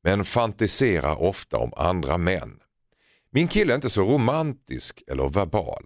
men 0.03 0.25
fantiserar 0.25 1.21
ofta 1.21 1.57
om 1.57 1.73
andra 1.77 2.17
män. 2.17 2.59
Min 3.31 3.47
kille 3.47 3.73
är 3.73 3.75
inte 3.75 3.89
så 3.89 4.01
romantisk 4.01 5.03
eller 5.11 5.29
verbal. 5.29 5.83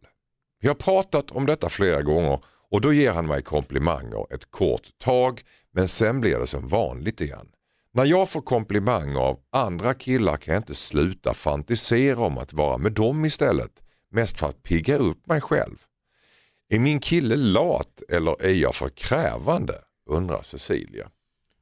Vi 0.62 0.68
har 0.68 0.76
pratat 0.76 1.32
om 1.32 1.45
detta 1.45 1.70
flera 1.70 2.02
gånger 2.02 2.39
och 2.72 2.82
då 2.82 2.93
ger 2.93 3.12
han 3.12 3.28
mig 3.28 3.41
komplimanger 3.41 4.34
ett 4.34 4.52
kort 4.52 4.88
tag 5.04 5.41
men 5.74 5.88
sen 5.88 6.22
blir 6.22 6.39
det 6.39 6.47
som 6.47 6.67
vanligt 6.67 7.22
igen. 7.22 7.47
När 7.93 8.05
jag 8.05 8.30
får 8.30 8.41
komplimanger 8.41 9.19
av 9.19 9.39
andra 9.51 9.93
killar 9.93 10.38
kan 10.38 10.53
jag 10.53 10.61
inte 10.61 10.76
sluta 10.76 11.34
fantisera 11.34 12.19
om 12.19 12.38
att 12.38 12.53
vara 12.53 12.78
med 12.78 12.91
dem 12.91 13.26
istället. 13.26 13.72
Mest 14.11 14.39
för 14.39 14.47
att 14.47 14.63
pigga 14.63 14.97
upp 14.97 15.28
mig 15.28 15.41
själv. 15.41 15.76
Är 16.69 16.80
min 16.80 16.99
kille 16.99 17.36
lat 17.36 18.03
eller 18.09 18.45
är 18.45 18.53
jag 18.53 18.76
för 18.76 18.89
krävande? 18.89 19.74
Undrar 20.09 20.41
Cecilia. 20.41 21.07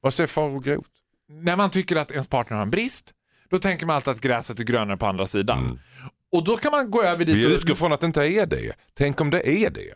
Vad 0.01 0.14
säger 0.14 0.28
Farao 0.28 0.60
Groth? 0.60 0.89
När 1.30 1.55
man 1.55 1.70
tycker 1.70 1.95
att 1.95 2.12
ens 2.12 2.28
partner 2.28 2.57
har 2.57 2.64
en 2.64 2.72
brist, 2.72 3.14
då 3.49 3.60
tänker 3.60 3.86
man 3.86 3.95
alltid 3.95 4.14
att 4.14 4.22
gräset 4.22 4.60
är 4.60 4.64
grönare 4.64 4.97
på 4.97 5.05
andra 5.05 5.26
sidan. 5.26 5.80
Och 6.32 6.43
då 6.43 6.57
kan 6.57 6.72
man 6.72 6.91
gå 6.91 7.03
över 7.03 7.26
dit 7.26 7.36
Vi 7.36 7.45
och... 7.45 7.49
utgår 7.49 7.76
från 7.76 7.93
att 7.93 7.99
det 7.99 8.05
inte 8.05 8.26
är 8.26 8.45
det. 8.45 8.74
Tänk 8.93 9.22
om 9.22 9.30
det 9.30 9.49
är 9.49 9.70
det. 9.70 9.93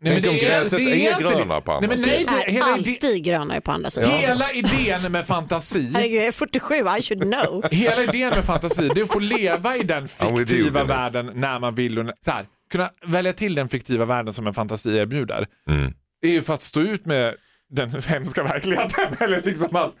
Nej, 0.00 0.12
men 0.12 0.22
Tänk 0.22 0.32
om 0.32 0.38
det 0.38 0.46
gräset 0.46 0.80
är 0.80 0.84
det. 1.18 1.34
grönare 1.34 1.60
på 1.60 1.72
andra 1.72 1.88
nej, 1.88 1.98
nej, 2.06 2.18
sidan. 2.18 2.34
det, 2.46 2.56
är 2.58 2.72
alltid 2.72 3.24
grönare 3.24 3.60
på 3.60 3.72
andra 3.72 3.90
sidan. 3.90 4.10
hela 4.10 4.52
idén 4.52 5.12
med 5.12 5.26
fantasi 5.26 5.90
Herregud, 5.94 6.18
jag 6.20 6.26
är 6.26 6.32
47, 6.32 6.74
I 6.98 7.02
should 7.02 7.22
know. 7.22 7.64
Hela 7.70 8.02
idén 8.02 8.30
med 8.30 8.44
fantasi 8.44 8.88
det 8.94 9.00
är 9.00 9.04
att 9.04 9.12
få 9.12 9.18
leva 9.18 9.76
i 9.76 9.82
den 9.82 10.08
fiktiva 10.36 10.84
världen 10.84 11.30
när 11.34 11.60
man 11.60 11.74
vill. 11.74 11.98
Och, 11.98 12.10
så 12.24 12.30
här, 12.30 12.46
kunna 12.72 12.90
välja 13.06 13.32
till 13.32 13.54
den 13.54 13.68
fiktiva 13.68 14.04
världen 14.04 14.32
som 14.32 14.46
en 14.46 14.54
fantasi 14.54 14.96
erbjuder. 14.98 15.46
Mm. 15.70 15.92
Det 16.22 16.28
är 16.28 16.32
ju 16.32 16.42
för 16.42 16.54
att 16.54 16.62
stå 16.62 16.80
ut 16.80 17.06
med 17.06 17.34
den 17.70 18.02
hemska 18.06 18.42
verkligheten. 18.42 19.16
Eller 19.20 19.42
liksom 19.44 19.76
att, 19.76 19.92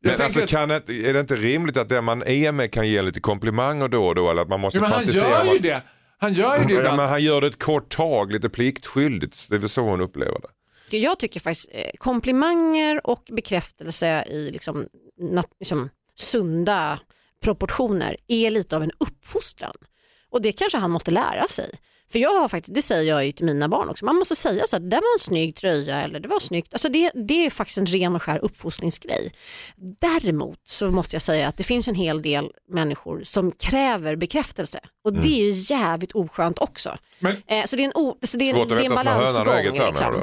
jag 0.00 0.12
Men 0.12 0.20
alltså, 0.24 0.40
att- 0.42 0.48
kan 0.48 0.68
det, 0.68 0.74
är 0.88 1.14
det 1.14 1.20
inte 1.20 1.36
rimligt 1.36 1.76
att 1.76 1.88
den 1.88 2.04
man 2.04 2.22
är 2.22 2.52
med 2.52 2.72
kan 2.72 2.88
ge 2.88 3.02
lite 3.02 3.20
komplimanger 3.20 3.88
då 3.88 4.06
och 4.06 4.14
då? 4.14 4.30
Eller 4.30 4.42
att 4.42 4.48
man 4.48 4.60
måste 4.60 4.78
ja, 4.78 4.82
men 4.82 4.92
han 4.92 5.04
gör 5.04 5.52
ju 5.52 5.58
det. 5.58 5.82
Han 6.18 6.32
gör 6.32 6.58
ju 6.58 6.64
det 6.64 6.72
Ja, 6.72 6.78
ibland. 6.78 6.96
men 6.96 7.08
han 7.08 7.22
gör 7.22 7.40
det 7.40 7.46
ett 7.46 7.62
kort 7.62 7.96
tag, 7.96 8.32
lite 8.32 8.48
pliktskyldigt. 8.48 9.46
Det 9.50 9.54
är 9.54 9.58
väl 9.58 9.68
så 9.68 9.82
hon 9.82 10.00
upplever 10.00 10.40
det. 10.40 10.96
Jag 10.98 11.18
tycker 11.18 11.40
faktiskt 11.40 11.68
eh, 11.72 11.90
komplimanger 11.98 13.06
och 13.06 13.22
bekräftelse 13.32 14.24
i 14.30 14.50
liksom, 14.50 14.86
liksom, 15.60 15.88
sunda 16.14 17.00
proportioner 17.42 18.16
är 18.26 18.50
lite 18.50 18.76
av 18.76 18.82
en 18.82 18.90
uppfostran. 18.98 19.74
Och 20.30 20.42
det 20.42 20.52
kanske 20.52 20.78
han 20.78 20.90
måste 20.90 21.10
lära 21.10 21.48
sig. 21.48 21.70
För 22.12 22.18
jag 22.18 22.40
har 22.40 22.48
faktiskt, 22.48 22.74
det 22.74 22.82
säger 22.82 23.08
jag 23.12 23.26
ju 23.26 23.32
till 23.32 23.44
mina 23.44 23.68
barn 23.68 23.88
också, 23.88 24.04
man 24.04 24.16
måste 24.16 24.36
säga 24.36 24.66
så 24.66 24.76
att 24.76 24.90
det 24.90 24.96
var 24.96 25.14
en 25.14 25.18
snygg 25.18 25.56
tröja 25.56 26.02
eller 26.02 26.20
det 26.20 26.28
var 26.28 26.40
snyggt. 26.40 26.74
Alltså 26.74 26.88
det, 26.88 27.10
det 27.14 27.46
är 27.46 27.50
faktiskt 27.50 27.78
en 27.78 27.86
ren 27.86 28.16
och 28.16 28.22
skär 28.22 28.38
uppfostringsgrej. 28.44 29.32
Däremot 30.00 30.60
så 30.64 30.90
måste 30.90 31.14
jag 31.14 31.22
säga 31.22 31.48
att 31.48 31.56
det 31.56 31.64
finns 31.64 31.88
en 31.88 31.94
hel 31.94 32.22
del 32.22 32.50
människor 32.68 33.20
som 33.24 33.52
kräver 33.52 34.16
bekräftelse 34.16 34.80
och 35.04 35.12
det 35.12 35.28
är 35.40 35.44
ju 35.44 35.74
jävligt 35.74 36.12
oskönt 36.12 36.58
också. 36.58 36.96
Men- 37.18 37.36
eh, 37.46 37.64
så 37.64 37.76
det 37.76 37.82
är 37.82 37.86
en, 37.86 37.92
o, 37.94 38.18
så 38.22 38.36
det 38.36 38.44
är 38.50 38.54
en, 38.62 38.68
det 38.68 38.74
är 38.74 38.84
en 38.86 38.94
balansgång. 39.04 39.44
liksom. 39.88 40.14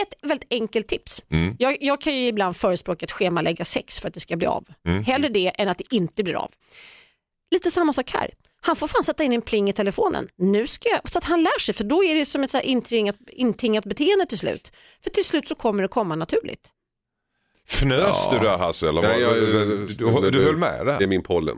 Ett 0.00 0.14
väldigt 0.28 0.46
enkelt 0.52 0.88
tips. 0.88 1.22
Mm. 1.30 1.56
Jag, 1.58 1.76
jag 1.80 2.00
kan 2.00 2.14
ju 2.16 2.26
ibland 2.26 2.56
förespråka 2.56 3.04
att 3.06 3.12
schemalägga 3.12 3.64
sex 3.64 4.00
för 4.00 4.08
att 4.08 4.14
det 4.14 4.20
ska 4.20 4.36
bli 4.36 4.46
av. 4.46 4.64
Mm. 4.88 5.04
Hellre 5.04 5.28
det 5.28 5.48
än 5.48 5.68
att 5.68 5.78
det 5.78 5.94
inte 5.94 6.24
blir 6.24 6.34
av. 6.34 6.50
Lite 7.50 7.70
samma 7.70 7.92
sak 7.92 8.10
här. 8.10 8.30
Han 8.64 8.76
får 8.76 8.86
fan 8.86 9.04
sätta 9.04 9.24
in 9.24 9.32
en 9.32 9.42
pling 9.42 9.68
i 9.68 9.72
telefonen. 9.72 10.28
Nu 10.36 10.66
ska 10.66 10.88
jag, 10.88 11.00
så 11.10 11.18
att 11.18 11.24
han 11.24 11.42
lär 11.42 11.60
sig 11.60 11.74
för 11.74 11.84
då 11.84 12.04
är 12.04 12.14
det 12.14 12.26
som 12.26 12.42
ett 12.42 12.50
så 12.50 12.56
här 12.56 12.64
intingat, 12.64 13.16
intingat 13.28 13.84
beteende 13.84 14.26
till 14.26 14.38
slut. 14.38 14.72
För 15.02 15.10
till 15.10 15.24
slut 15.24 15.48
så 15.48 15.54
kommer 15.54 15.82
det 15.82 15.88
komma 15.88 16.16
naturligt. 16.16 16.68
Fnös 17.68 18.28
du 18.30 18.38
där 18.38 18.58
Hasse? 18.58 18.88
Eller 18.88 19.02
vad? 19.02 19.10
Nej, 19.10 19.20
jag- 19.20 19.34
du, 19.34 19.86
du, 19.86 20.30
du 20.30 20.44
höll 20.44 20.56
med 20.56 20.86
Det 20.86 20.92
är 20.92 20.98
där? 21.00 21.06
min 21.06 21.22
pollen. 21.22 21.56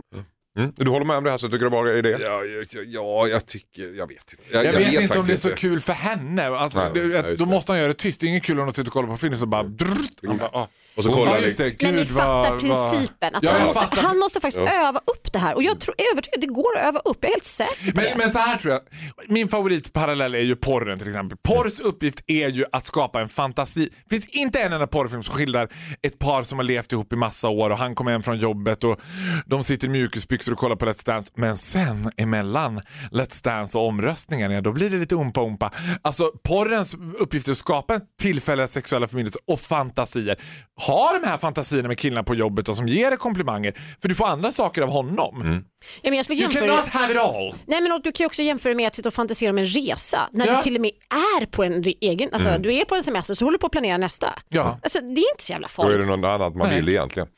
Mm. 0.58 0.72
Du 0.76 0.90
håller 0.90 1.06
med 1.06 1.16
om 1.16 1.24
det 1.24 1.30
Hasse? 1.30 1.46
Tycker 1.46 1.64
du 1.64 1.70
bara 1.70 1.92
är 1.92 2.02
det? 2.02 2.10
Ja, 2.10 2.44
jag, 2.44 2.84
ja, 2.86 3.26
jag 3.28 3.46
tycker, 3.46 3.82
jag 3.82 4.06
vet 4.08 4.32
inte. 4.32 4.42
Jag, 4.52 4.64
Jag, 4.64 4.72
vet, 4.72 5.00
inte 5.02 5.18
om 5.18 5.26
det 5.26 5.32
är 5.32 5.36
så 5.36 5.50
kul 5.54 5.80
för 5.80 5.92
henne. 5.92 6.46
Alltså, 6.48 6.78
Nej, 6.80 6.90
det, 6.94 7.00
ja, 7.00 7.28
just 7.28 7.38
då 7.38 7.44
det. 7.44 7.50
måste 7.50 7.72
han 7.72 7.78
göra 7.78 7.88
det 7.88 7.94
tyst. 7.94 8.20
Det 8.20 8.26
är 8.26 8.28
inget 8.28 8.42
kul 8.44 8.60
om 8.60 8.66
de 8.66 8.72
sitter 8.72 8.88
och 8.88 8.92
kollar 8.92 9.08
på 9.08 9.16
film 9.16 9.36
så 9.36 9.46
bara... 9.46 9.62
Drrrt, 9.62 10.26
han 10.26 10.38
bara 10.38 10.48
ah. 10.52 10.68
Och 10.96 11.04
så 11.04 11.10
kollar 11.12 11.38
ja, 11.38 11.40
det. 11.56 11.70
Gud, 11.70 11.76
Men 11.82 11.94
ni 11.94 12.04
vad- 12.04 12.08
fattar 12.24 12.50
vad- 12.50 12.60
principen. 12.60 13.34
Att 13.34 13.42
Ja, 13.42 13.50
han, 13.52 13.62
måste, 13.66 13.80
fattar. 13.80 14.02
han 14.02 14.18
måste 14.18 14.40
faktiskt 14.40 14.68
öva 14.72 14.98
upp 14.98 15.32
det 15.32 15.38
här 15.38 15.54
och 15.54 15.62
jag 15.62 15.80
tror, 15.80 15.94
är 15.98 16.12
övertygad 16.12 16.40
det 16.40 16.46
går 16.46 16.76
att 16.78 16.84
öva 16.88 16.98
upp. 17.04 17.18
Jag 17.20 17.28
är 17.28 17.32
helt 17.34 17.44
säker 17.44 17.92
på 17.92 17.96
Men, 18.00 18.04
det. 18.04 18.14
men 18.18 18.32
så 18.32 18.38
här 18.38 18.56
tror 18.56 18.72
jag, 18.72 18.82
min 19.28 19.48
favoritparallell 19.48 20.34
är 20.34 20.38
ju 20.38 20.56
porren 20.56 20.98
till 20.98 21.08
exempel. 21.08 21.38
Porrs 21.48 21.80
uppgift 21.80 22.20
är 22.26 22.48
ju 22.48 22.64
att 22.72 22.84
skapa 22.84 23.20
en 23.20 23.28
fantasi. 23.28 23.88
Det 24.08 24.14
finns 24.14 24.26
inte 24.26 24.60
en 24.60 24.72
enda 24.72 24.86
porrfilm 24.86 25.22
som 25.22 25.34
skildrar 25.34 25.68
ett 26.02 26.18
par 26.18 26.42
som 26.42 26.58
har 26.58 26.64
levt 26.64 26.92
ihop 26.92 27.12
i 27.12 27.16
massa 27.16 27.48
år 27.48 27.70
och 27.70 27.78
han 27.78 27.94
kommer 27.94 28.12
hem 28.12 28.22
från 28.22 28.38
jobbet 28.38 28.84
och 28.84 29.00
de 29.46 29.64
sitter 29.64 29.86
i 29.86 29.90
mjukisbyxor 29.90 30.52
och 30.52 30.58
kollar 30.58 30.76
på 30.76 30.86
Let's 30.86 31.06
Dance. 31.06 31.32
Men 31.36 31.56
sen 31.56 32.10
emellan 32.16 32.80
Let's 33.10 33.44
Dance 33.44 33.78
och 33.78 33.86
omröstningen, 33.86 34.50
ja, 34.50 34.60
då 34.60 34.72
blir 34.72 34.90
det 34.90 34.96
lite 34.96 35.14
umpa-umpa. 35.14 35.72
Alltså 36.02 36.30
porrens 36.44 36.94
uppgift 37.18 37.48
är 37.48 37.52
att 37.52 37.58
skapa 37.58 38.00
tillfälliga 38.20 38.68
sexuella 38.68 39.08
förbindelser 39.08 39.40
och 39.46 39.60
fantasier. 39.60 40.36
Ha 40.86 41.18
de 41.20 41.26
här 41.28 41.38
fantasierna 41.38 41.88
med 41.88 41.98
killarna 41.98 42.22
på 42.24 42.34
jobbet 42.34 42.68
och 42.68 42.76
som 42.76 42.88
ger 42.88 43.08
dig 43.10 43.18
komplimanger. 43.18 43.74
För 44.02 44.08
du 44.08 44.14
får 44.14 44.26
andra 44.26 44.52
saker 44.52 44.82
av 44.82 44.88
honom. 44.90 45.64
Ja, 46.02 46.10
men 46.10 46.14
jag 46.16 46.24
skulle 46.24 46.40
You 46.40 46.52
jämföra... 46.52 46.70
cannot 46.70 46.88
have 46.88 47.12
it 47.12 47.18
all. 47.20 47.54
Nej 47.66 47.80
men 47.80 48.00
du 48.04 48.12
kan 48.12 48.24
ju 48.24 48.26
också 48.26 48.42
jämföra 48.42 48.74
med 48.74 48.86
att 48.86 48.94
sitta 48.94 49.08
och 49.08 49.14
fantisera 49.14 49.50
om 49.50 49.58
en 49.58 49.66
resa. 49.66 50.28
När 50.32 50.46
Ja. 50.46 50.56
du 50.56 50.62
till 50.62 50.74
och 50.74 50.80
med 50.80 50.90
är 51.40 51.46
på 51.46 51.64
en 51.64 51.84
egen, 52.00 52.28
alltså 52.32 52.58
du 52.58 52.74
är 52.74 52.84
på 52.84 52.94
en 52.94 53.04
semester 53.04 53.34
så 53.34 53.44
håller 53.44 53.58
du 53.58 53.60
på 53.60 53.66
att 53.66 53.72
planera 53.72 53.96
nästa. 53.98 54.34
Ja. 54.48 54.78
Alltså 54.82 54.98
det 55.00 55.06
är 55.20 55.32
inte 55.32 55.44
så 55.44 55.52
jävla 55.52 55.68
Då 55.76 55.82
är 55.82 55.86
farligt. 55.86 56.00
det 56.08 56.16
något 56.16 56.24
annat 56.28 56.54
man 56.56 56.68
Nej. 56.68 56.76
vill 56.80 56.88
egentligen. 56.88 57.28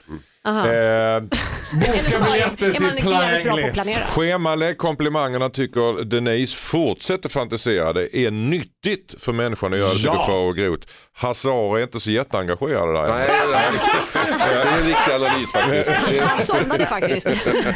Aha. 0.46 0.68
Eh, 0.68 1.20
Boka 1.72 2.24
biljetter 2.30 2.72
till 2.72 2.82
jävligt 2.82 3.04
bra 3.04 3.12
på 3.12 3.24
att 3.24 3.42
Planglis. 3.42 3.72
planera? 3.72 4.00
schemalägg 4.06 4.78
komplimangerna 4.78 5.48
tycker 5.48 6.04
Denise 6.04 6.56
fortsätter 6.56 7.28
fantisera. 7.28 7.92
Det 7.92 8.16
är 8.16 8.30
nyttigt 8.86 9.22
för 9.22 9.32
människan 9.32 9.72
att 9.72 9.78
göra 9.78 9.88
det, 9.88 10.00
Ja. 10.04 10.12
tycker 10.12 10.24
Farao 10.26 10.52
Groth. 10.52 10.86
Hazar 11.12 11.78
är 11.78 11.82
inte 11.82 12.00
så 12.00 12.10
jätteengagerad 12.10 12.94
där. 12.94 13.08
Nej, 13.08 13.28
nej, 13.52 13.70
det 14.38 14.68
är 14.68 14.78
en 14.78 14.84
riktig 14.86 15.12
analys 15.12 15.52
faktiskt. 15.52 15.90
Han 16.28 16.46
somnade 16.46 16.86
faktiskt. 16.86 17.28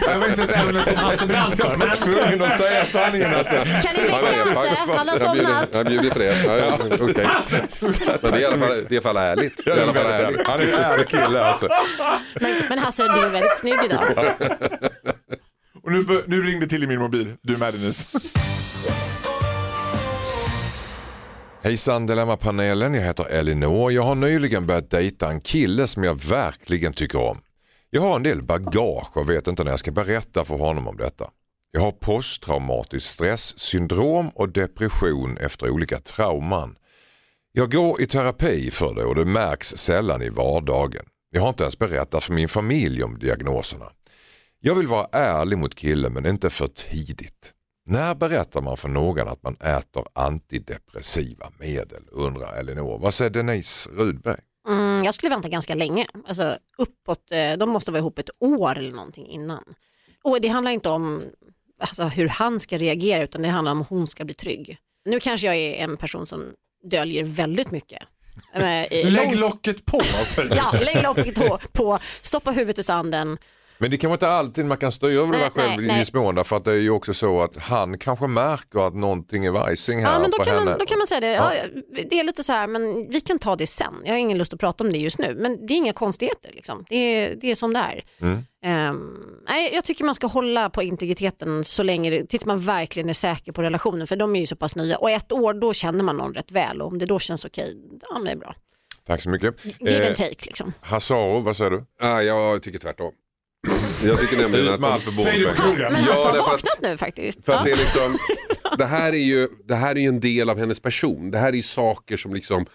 Jag 0.07 0.19
vet 0.19 0.29
inte 0.39 0.43
ett 0.43 0.57
ämne 0.67 0.85
som 0.85 0.97
Hasse 0.97 1.27
brann 1.27 1.57
för. 1.57 1.71
Jag 1.71 1.77
var 1.79 1.97
tvungen 1.97 2.43
att 2.43 2.57
säga 2.57 2.85
sanningen 2.85 3.35
alltså. 3.35 3.55
Kan 3.55 3.95
ni 3.97 4.03
väcka 4.03 4.15
Hasse? 4.17 4.77
Han 4.97 5.09
har 5.09 5.19
somnat. 5.19 5.69
jag 5.73 5.87
bjuder 5.87 6.11
på 6.11 6.19
det. 6.19 6.45
Ja, 6.47 6.57
ja, 6.57 6.79
okej. 7.01 7.27
Men 8.23 8.33
det 8.33 8.39
är 8.39 8.41
i 8.41 8.45
alla 8.47 8.67
fall, 8.67 8.85
det 8.89 8.91
är 8.91 8.93
i 8.93 8.97
alla 8.97 9.03
fall 9.03 9.17
ärligt. 9.17 9.65
Det 9.65 9.71
är 9.71 9.77
i 9.77 9.81
alla 9.83 9.93
fall 9.93 10.07
ärligt. 10.13 10.47
Han 10.47 10.61
är 10.61 10.67
en 10.73 10.75
ärlig 10.85 11.09
kille 11.09 11.45
alltså. 11.45 11.69
Men, 12.41 12.63
men 12.69 12.79
Hasse, 12.79 13.03
du 13.03 13.21
är 13.21 13.29
väldigt 13.29 13.57
snygg 13.57 13.79
idag. 13.85 14.05
Och 15.85 15.93
nu, 15.93 16.05
nu 16.27 16.43
ringde 16.43 16.67
till 16.67 16.83
i 16.85 16.87
min 16.87 16.99
mobil. 16.99 17.35
Du 17.43 17.55
är 17.55 17.59
med 17.59 17.75
Denise. 17.75 18.07
Hejsan 21.63 22.07
Dilemmapanelen, 22.07 22.95
jag 22.95 23.03
heter 23.03 23.25
Elinor. 23.25 23.93
Jag 23.93 24.03
har 24.03 24.15
nyligen 24.15 24.67
börjat 24.67 24.91
dejta 24.91 25.31
en 25.31 25.41
kille 25.41 25.87
som 25.87 26.05
jag 26.05 26.15
verkligen 26.15 26.93
tycker 26.93 27.21
om. 27.21 27.39
Jag 27.91 28.03
har 28.03 28.17
en 28.17 28.23
del 28.23 28.43
bagage 28.43 29.17
och 29.17 29.31
vet 29.31 29.47
inte 29.47 29.65
när 29.65 29.71
jag 29.71 29.81
ska 29.81 29.91
berätta 29.91 30.45
för 30.45 30.55
honom 30.55 30.89
om 30.89 30.97
detta. 30.97 31.31
Jag 31.73 31.81
har 31.81 31.93
posttraumatisk 31.93 33.07
stresssyndrom 33.07 34.29
och 34.29 34.49
depression 34.49 35.37
efter 35.37 35.71
olika 35.71 36.01
trauman. 36.01 36.77
Jag 37.53 37.73
går 37.73 38.01
i 38.01 38.07
terapi 38.07 38.71
för 38.71 38.95
det 38.95 39.05
och 39.05 39.15
det 39.15 39.25
märks 39.25 39.69
sällan 39.69 40.23
i 40.23 40.29
vardagen. 40.29 41.05
Jag 41.31 41.41
har 41.41 41.49
inte 41.49 41.65
ens 41.65 41.79
berättat 41.79 42.25
för 42.25 42.33
min 42.33 42.49
familj 42.49 43.03
om 43.03 43.19
diagnoserna. 43.19 43.87
Jag 44.61 44.75
vill 44.75 44.87
vara 44.87 45.09
ärlig 45.13 45.59
mot 45.59 45.75
killen 45.75 46.13
men 46.13 46.27
inte 46.27 46.51
för 46.51 46.67
tidigt. 46.67 47.53
När 47.91 48.14
berättar 48.14 48.61
man 48.61 48.76
för 48.76 48.88
någon 48.88 49.28
att 49.28 49.43
man 49.43 49.55
äter 49.55 50.05
antidepressiva 50.12 51.51
medel 51.59 52.03
undrar 52.12 52.61
Elinor. 52.61 52.99
Vad 52.99 53.14
säger 53.14 53.30
Denise 53.30 53.91
Rudberg? 53.91 54.41
Mm, 54.68 55.05
jag 55.05 55.14
skulle 55.14 55.30
vänta 55.30 55.49
ganska 55.49 55.74
länge. 55.74 56.07
Alltså, 56.28 56.57
uppåt, 56.78 57.32
eh, 57.32 57.59
de 57.59 57.70
måste 57.70 57.91
vara 57.91 57.99
ihop 57.99 58.18
ett 58.18 58.30
år 58.41 58.78
eller 58.78 58.93
någonting 58.93 59.26
innan. 59.26 59.64
Och 60.24 60.41
det 60.41 60.49
handlar 60.49 60.70
inte 60.70 60.88
om 60.88 61.22
alltså, 61.80 62.05
hur 62.05 62.28
han 62.28 62.61
ska 62.61 62.78
reagera 62.78 63.22
utan 63.22 63.43
det 63.43 63.49
handlar 63.49 63.72
om 63.72 63.84
hon 63.88 64.07
ska 64.07 64.24
bli 64.24 64.34
trygg. 64.34 64.78
Nu 65.05 65.20
kanske 65.20 65.47
jag 65.47 65.57
är 65.57 65.84
en 65.84 65.97
person 65.97 66.26
som 66.26 66.45
döljer 66.91 67.24
väldigt 67.24 67.70
mycket. 67.70 68.03
Eh, 68.55 68.93
i 68.93 69.11
Lägg 69.11 69.36
locket 69.36 69.86
på. 69.86 70.01
säger 70.24 70.57
Ja, 70.57 70.78
lägg 70.80 71.03
locket 71.03 71.34
på, 71.34 71.59
på, 71.72 71.99
stoppa 72.22 72.51
huvudet 72.51 72.78
i 72.78 72.82
sanden. 72.82 73.38
Men 73.81 73.91
det 73.91 73.97
kan 73.97 74.11
vara 74.11 74.16
inte 74.16 74.28
alltid 74.28 74.64
man 74.64 74.76
kan 74.78 74.93
styra 74.93 75.12
över 75.22 75.33
det 75.33 75.39
Nej, 75.39 75.51
där 75.55 75.62
själv 75.62 75.76
nej, 75.76 75.85
i 75.85 75.89
nej. 75.89 75.99
viss 75.99 76.12
mån 76.12 76.35
därför 76.35 76.57
att 76.57 76.64
det 76.64 76.70
är 76.70 76.76
ju 76.76 76.91
också 76.91 77.14
så 77.14 77.43
att 77.43 77.57
han 77.57 77.99
kanske 77.99 78.26
märker 78.26 78.87
att 78.87 78.95
någonting 78.95 79.45
är 79.45 79.51
vajsing 79.51 80.05
här 80.05 80.12
Ja, 80.12 80.18
men 80.18 80.31
då, 80.31 80.39
på 80.39 80.45
kan 80.45 80.55
henne. 80.55 80.70
man, 80.70 80.78
då 80.78 80.87
kan 80.87 80.99
man 80.99 81.07
säga 81.07 81.20
det. 81.20 81.33
Ja, 81.33 81.53
det 82.11 82.20
är 82.20 82.24
lite 82.24 82.43
så 82.43 82.53
här, 82.53 82.66
men 82.66 83.11
vi 83.11 83.20
kan 83.20 83.39
ta 83.39 83.57
det 83.57 83.66
sen. 83.66 83.95
Jag 84.05 84.12
har 84.12 84.18
ingen 84.18 84.39
lust 84.39 84.55
att 84.55 84.61
prata 84.61 84.85
om 84.85 84.93
det 84.93 84.99
just 84.99 85.18
nu, 85.18 85.35
men 85.35 85.66
det 85.66 85.72
är 85.74 85.76
inga 85.76 85.93
konstigheter. 85.93 86.51
Liksom. 86.53 86.85
Det, 86.89 86.97
är, 86.97 87.35
det 87.41 87.51
är 87.51 87.55
som 87.55 87.72
det 87.72 87.81
är. 87.81 88.05
Mm. 88.20 88.45
Ehm, 88.64 89.16
nej, 89.49 89.70
jag 89.74 89.85
tycker 89.85 90.05
man 90.05 90.14
ska 90.14 90.26
hålla 90.26 90.70
på 90.70 90.83
integriteten 90.83 91.64
så 91.64 91.83
länge 91.83 92.26
tills 92.26 92.45
man 92.47 92.59
verkligen 92.59 93.09
är 93.09 93.12
säker 93.12 93.53
på 93.53 93.62
relationen, 93.62 94.07
för 94.07 94.16
de 94.16 94.37
är 94.37 94.41
ju 94.41 94.47
så 94.47 94.57
pass 94.57 94.76
nya. 94.76 94.97
Och 94.97 95.11
ett 95.11 95.33
år, 95.33 95.55
då 95.55 95.72
känner 95.72 96.05
man 96.05 96.16
någon 96.16 96.35
rätt 96.35 96.51
väl 96.53 96.83
och 96.83 96.89
om 96.89 96.99
det 96.99 97.07
då 97.07 97.18
känns 97.18 97.45
okej, 97.45 97.76
ja 98.11 98.14
men 98.14 98.24
det 98.24 98.31
är 98.31 98.37
bra. 98.37 98.55
Tack 99.07 99.22
så 99.22 99.28
mycket. 99.31 99.64
Give 99.64 100.03
Eh, 100.03 100.07
and 100.07 100.16
take 100.16 100.47
liksom. 100.47 100.72
Hasaro, 100.81 101.41
vad 101.41 101.57
säger 101.57 101.70
du? 101.70 101.85
Ah, 102.01 102.20
jag 102.20 102.62
tycker 102.62 102.78
tvärtom. 102.78 103.12
Jag 104.05 104.21
tycker 104.21 104.43
nämligen 104.43 104.85
att... 104.85 105.05
på 105.05 105.11
Säger 105.11 105.39
du 105.39 105.47
på 105.47 105.63
krogen? 105.63 105.93
Men 105.93 106.05
Ja, 106.05 106.11
alltså, 106.11 106.29
har 106.29 106.37
vaknat 106.37 106.79
nu 106.83 106.97
faktiskt. 106.97 107.45
För 107.45 107.53
att 107.53 107.65
det, 107.65 107.71
är 107.71 107.77
liksom, 107.77 108.19
det, 108.79 108.85
här 108.85 109.13
är 109.13 109.17
ju, 109.17 109.49
det 109.65 109.75
här 109.75 109.97
är 109.97 110.01
ju 110.01 110.09
en 110.09 110.21
del 110.21 110.51
av 110.51 110.59
hennes 110.59 110.81
person. 110.81 111.31
Det 111.31 111.39
här 111.39 111.49
är 111.49 111.57
ju 111.57 111.63
saker 111.63 112.17
som, 112.17 112.35
liksom 112.35 112.67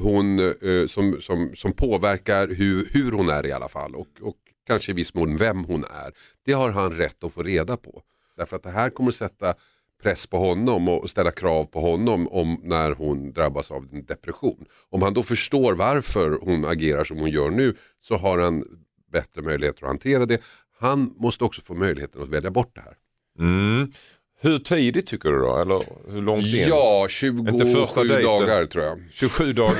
hon, 0.00 0.38
eh, 0.38 0.86
som, 0.88 1.20
som, 1.20 1.52
som 1.56 1.72
påverkar 1.72 2.48
hur, 2.48 2.88
hur 2.90 3.12
hon 3.12 3.30
är 3.30 3.46
i 3.46 3.52
alla 3.52 3.68
fall 3.68 3.94
och, 3.94 4.08
och 4.20 4.36
kanske 4.66 4.92
i 4.92 4.94
viss 4.94 5.14
mån 5.14 5.36
vem 5.36 5.64
hon 5.64 5.84
är. 5.84 6.12
Det 6.46 6.52
har 6.52 6.70
han 6.70 6.92
rätt 6.92 7.24
att 7.24 7.34
få 7.34 7.42
reda 7.42 7.76
på. 7.76 8.02
Därför 8.36 8.56
att 8.56 8.62
det 8.62 8.70
här 8.70 8.90
kommer 8.90 9.08
att 9.08 9.14
sätta 9.14 9.54
press 10.02 10.26
på 10.26 10.38
honom 10.38 10.88
och 10.88 11.10
ställa 11.10 11.30
krav 11.30 11.64
på 11.64 11.80
honom 11.80 12.28
om 12.28 12.60
när 12.62 12.90
hon 12.90 13.32
drabbas 13.32 13.70
av 13.70 13.88
en 13.92 14.04
depression. 14.04 14.64
Om 14.90 15.02
han 15.02 15.14
då 15.14 15.22
förstår 15.22 15.74
varför 15.74 16.38
hon 16.42 16.64
agerar 16.64 17.04
som 17.04 17.18
hon 17.18 17.30
gör 17.30 17.50
nu 17.50 17.76
så 18.00 18.16
har 18.16 18.38
han 18.38 18.64
bättre 19.12 19.42
möjligheter 19.42 19.82
att 19.82 19.88
hantera 19.88 20.26
det. 20.26 20.38
Han 20.80 21.14
måste 21.18 21.44
också 21.44 21.60
få 21.60 21.74
möjligheten 21.74 22.22
att 22.22 22.28
välja 22.28 22.50
bort 22.50 22.74
det 22.74 22.80
här. 22.80 22.94
Mm. 23.38 23.92
Hur 24.44 24.58
tidigt 24.58 25.06
tycker 25.06 25.28
du 25.32 25.38
då? 25.38 25.56
Eller 25.56 25.80
hur 26.12 26.22
långt 26.22 26.44
in? 26.46 26.66
Ja, 26.68 27.08
Inte 27.22 27.66
första 27.66 28.00
27 28.00 28.08
dejten. 28.08 28.24
dagar 28.24 28.66
tror 28.66 28.84
jag. 28.84 28.98
27 29.12 29.52
dagar 29.52 29.70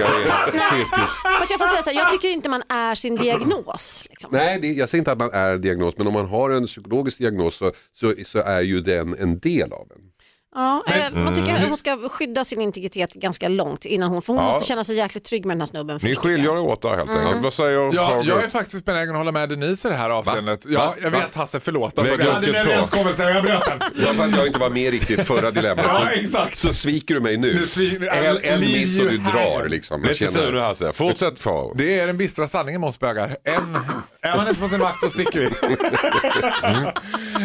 i 0.54 0.58
cirkus. 0.70 1.10
Fast 1.38 1.50
jag 1.50 1.60
får 1.60 1.66
säga 1.66 1.82
så 1.82 1.90
här, 1.90 1.96
jag 1.96 2.10
tycker 2.10 2.28
inte 2.28 2.48
man 2.48 2.62
är 2.68 2.94
sin 2.94 3.16
diagnos. 3.16 4.06
Liksom. 4.10 4.30
Nej, 4.32 4.58
det, 4.60 4.68
jag 4.68 4.88
säger 4.88 5.00
inte 5.00 5.12
att 5.12 5.18
man 5.18 5.30
är 5.32 5.56
diagnos, 5.56 5.94
men 5.98 6.06
om 6.06 6.12
man 6.12 6.26
har 6.26 6.50
en 6.50 6.66
psykologisk 6.66 7.18
diagnos 7.18 7.54
så, 7.54 7.72
så, 7.92 8.14
så 8.24 8.38
är 8.38 8.60
ju 8.60 8.80
den 8.80 9.18
en 9.18 9.38
del 9.38 9.72
av 9.72 9.88
en. 9.96 10.11
Ja, 10.54 10.84
eh, 10.86 11.12
man 11.18 11.34
tycker 11.34 11.48
Mm. 11.50 11.62
att 11.62 11.68
hon 11.68 11.78
ska 11.78 12.08
skydda 12.08 12.44
sin 12.44 12.60
integritet 12.60 13.14
ganska 13.14 13.48
långt 13.48 13.84
innan 13.84 14.08
hon, 14.10 14.22
för 14.22 14.32
hon 14.32 14.42
Ja. 14.44 14.52
måste 14.52 14.68
känna 14.68 14.84
sig 14.84 14.96
jäkligt 14.96 15.24
trygg 15.24 15.44
med 15.46 15.56
den 15.56 15.60
här 15.60 15.66
snubben. 15.66 15.98
Ni 16.02 16.14
skiljer 16.14 16.44
jag. 16.44 16.56
er 16.56 16.60
åt 16.60 16.82
där 16.82 16.96
helt 16.96 17.10
Mm. 17.10 17.20
enkelt. 17.26 17.42
Vad 17.42 17.52
säger 17.52 17.90
Ja, 17.94 18.22
jag 18.24 18.44
är 18.44 18.48
faktiskt 18.48 18.84
benägen 18.84 19.10
att 19.10 19.16
hålla 19.16 19.32
med 19.32 19.48
Denise 19.48 19.88
i 19.88 19.90
det 19.90 19.96
här 19.96 20.10
avseendet. 20.10 20.64
Ja, 20.68 20.78
Va? 20.78 20.94
jag 21.02 21.10
Va? 21.10 21.18
vet 21.18 21.34
Hasse, 21.34 21.60
förlåt. 21.60 22.02
Lägg 22.02 22.18
vi 22.18 22.30
hade 22.30 22.46
en 22.48 22.54
överenskommelse 22.54 23.22
jag 23.30 23.44
bröt 23.44 23.64
den. 23.64 23.80
Ja, 24.06 24.14
för 24.14 24.22
att 24.24 24.36
jag 24.36 24.46
inte 24.46 24.58
var 24.58 24.70
med 24.70 24.90
riktigt 24.90 25.26
förra 25.26 25.50
dilemmat 25.50 25.84
Ja, 25.88 26.00
så, 26.14 26.20
exakt. 26.20 26.58
så 26.58 26.72
sviker 26.72 27.14
du 27.14 27.20
mig 27.20 27.36
nu. 27.36 27.54
Nu 27.54 27.64
svik- 27.66 28.08
en 28.12 28.38
en 28.42 28.60
miss 28.60 29.00
och 29.00 29.06
du 29.10 29.18
drar 29.18 29.68
liksom. 29.68 30.02
Jag 30.02 30.10
Lite 30.10 30.26
sur 30.28 30.52
nu 30.52 30.58
Hasse. 30.60 30.92
Fortsätt 30.92 31.38
Fager. 31.40 31.74
Det 31.78 32.00
är 32.00 32.06
den 32.06 32.16
bistra 32.16 32.48
sanningen 32.48 32.80
med 32.80 32.88
oss 32.88 32.98
bögar. 33.00 33.36
En, 33.44 33.78
är 34.22 34.36
man 34.36 34.48
inte 34.48 34.60
på 34.60 34.68
sin 34.68 34.80
vakt 34.80 35.02
så 35.02 35.10
sticker 35.10 35.40
vi. 35.40 35.76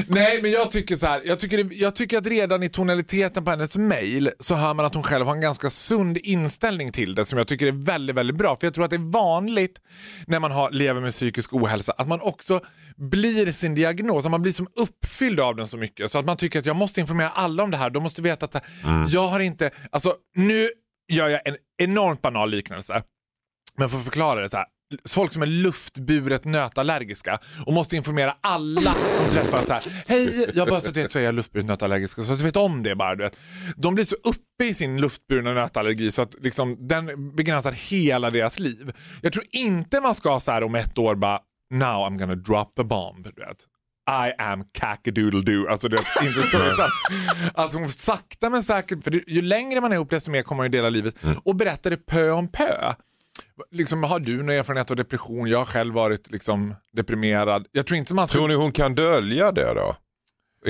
Nej 0.08 0.42
men 0.42 0.52
jag 0.52 0.72
tycker 0.72 0.96
så 0.96 1.08
här, 1.08 1.22
jag 1.26 1.40
tycker, 1.40 1.68
jag 1.72 1.96
tycker 1.96 2.18
att 2.18 2.28
redan 2.28 2.64
i 2.64 2.70
tonaliteten 3.04 3.44
på 3.46 3.52
hennes 3.52 3.78
mail 3.78 4.32
så 4.40 4.56
hör 4.56 4.74
man 4.74 4.86
att 4.86 4.94
hon 4.94 5.04
själv 5.04 5.26
har 5.26 5.34
en 5.34 5.42
ganska 5.42 5.70
sund 5.70 6.18
inställning 6.18 6.92
till 6.92 7.16
det 7.16 7.26
som 7.26 7.38
jag 7.38 7.48
tycker 7.48 7.68
är 7.68 7.72
väldigt, 7.72 8.16
väldigt 8.16 8.38
bra. 8.38 8.56
För 8.56 8.68
jag 8.68 8.74
tror 8.74 8.86
att 8.86 8.90
det 8.90 8.96
är 8.96 9.12
vanligt 9.12 9.82
när 10.28 10.40
man 10.40 10.52
har, 10.52 10.72
lever 10.72 11.02
med 11.02 11.12
psykisk 11.12 11.54
ohälsa 11.54 11.94
att 11.98 12.08
man 12.08 12.22
också 12.22 12.60
blir 12.96 13.52
sin 13.52 13.76
diagnos, 13.76 14.26
att 14.26 14.32
man 14.32 14.42
blir 14.42 14.52
som 14.52 14.68
uppfylld 14.76 15.40
av 15.40 15.56
den 15.56 15.68
så 15.68 15.78
mycket 15.78 16.12
så 16.12 16.20
att 16.20 16.26
man 16.26 16.38
tycker 16.38 16.60
att 16.60 16.66
jag 16.66 16.76
måste 16.76 17.02
informera 17.02 17.30
alla 17.30 17.64
om 17.64 17.72
det 17.72 17.78
här. 17.78 17.90
De 17.90 18.04
måste 18.04 18.22
veta 18.22 18.46
att 18.46 18.54
här, 18.54 18.64
jag 19.10 19.28
har 19.28 19.40
inte, 19.40 19.72
alltså 19.92 20.14
nu 20.36 20.70
gör 21.12 21.30
jag 21.30 21.48
en 21.48 21.56
enormt 21.78 22.22
banal 22.22 22.50
liknelse. 22.50 23.04
Men 23.78 23.90
för 23.90 23.98
att 23.98 24.04
förklara 24.04 24.42
det 24.42 24.50
så 24.50 24.58
här. 24.58 24.66
Folk 25.10 25.34
som 25.34 25.42
är 25.42 25.46
luftburet 25.46 26.46
nötallergiska 26.46 27.40
och 27.66 27.74
måste 27.74 27.96
informera 27.96 28.38
alla 28.42 28.96
de 29.20 29.34
träffar 29.34 29.66
så 29.66 29.74
här. 29.74 29.84
Hej, 30.08 30.52
jag 30.54 30.66
har 30.66 30.70
bara 30.70 30.82
så 30.82 30.90
att 30.90 31.12
så 31.12 31.20
är 31.20 31.24
jag 31.24 31.36
luftburet 31.36 31.68
nötallergisk 31.68 32.24
så 32.24 32.34
att 32.34 32.40
du 32.40 32.46
vet 32.46 32.56
om 32.56 32.84
det 32.84 32.96
bara. 32.96 33.16
Du 33.16 33.24
vet. 33.24 33.40
De 33.76 33.96
blir 33.96 34.06
så 34.06 34.16
uppe 34.16 34.66
i 34.66 34.74
sin 34.74 35.02
luftburna 35.02 35.54
nötallergi 35.54 36.12
så 36.12 36.22
att 36.22 36.36
liksom, 36.42 36.88
den 36.88 37.36
begränsar 37.36 37.72
hela 37.72 38.32
deras 38.32 38.60
liv. 38.60 38.94
Jag 39.22 39.34
tror 39.34 39.46
inte 39.52 40.02
man 40.02 40.16
ska 40.16 40.40
så 40.40 40.52
här 40.52 40.64
om 40.64 40.76
ett 40.76 40.98
år 40.98 41.16
bara 41.16 41.40
now 41.74 42.08
I'm 42.08 42.18
gonna 42.20 42.36
drop 42.36 42.80
a 42.80 42.84
bomb. 42.84 43.24
Du 43.36 43.46
vet. 43.46 43.66
I 44.10 44.42
am 44.42 44.64
cackadoodle-doo. 44.64 45.70
Alltså 45.70 45.88
det 45.88 45.98
är 45.98 46.28
inte 46.28 46.42
så 46.42 46.58
utan 46.58 46.90
att 47.54 47.74
hon 47.74 47.90
sakta 47.90 48.50
men 48.50 48.64
säkert, 48.64 49.04
för 49.04 49.30
ju 49.30 49.42
längre 49.42 49.82
man 49.82 49.92
är 49.92 49.96
ihop 49.96 50.10
desto 50.10 50.32
mer 50.32 50.42
kommer 50.42 50.58
man 50.58 50.66
ju 50.66 50.70
dela 50.70 50.90
livet 50.90 51.16
och 51.44 51.56
berätta 51.56 51.90
det 51.90 51.98
pö 51.98 52.32
om 52.32 52.48
pö. 52.48 52.94
Liksom, 53.72 54.04
har 54.04 54.20
du 54.20 54.38
någon 54.38 54.50
erfarenhet 54.50 54.92
av 54.92 54.98
depression? 54.98 55.48
Jag 55.48 55.58
har 55.58 55.66
själv 55.66 55.94
varit 55.94 56.32
liksom, 56.32 56.76
deprimerad. 56.94 57.68
Jag 57.72 57.86
tror 57.88 57.98
inte 57.98 58.14
man 58.14 58.28
ska... 58.28 58.38
Tror 58.38 58.48
ni 58.48 58.54
hon 58.56 58.72
kan 58.72 58.96
dölja 58.96 59.52
det 59.52 59.74
då? 59.74 59.96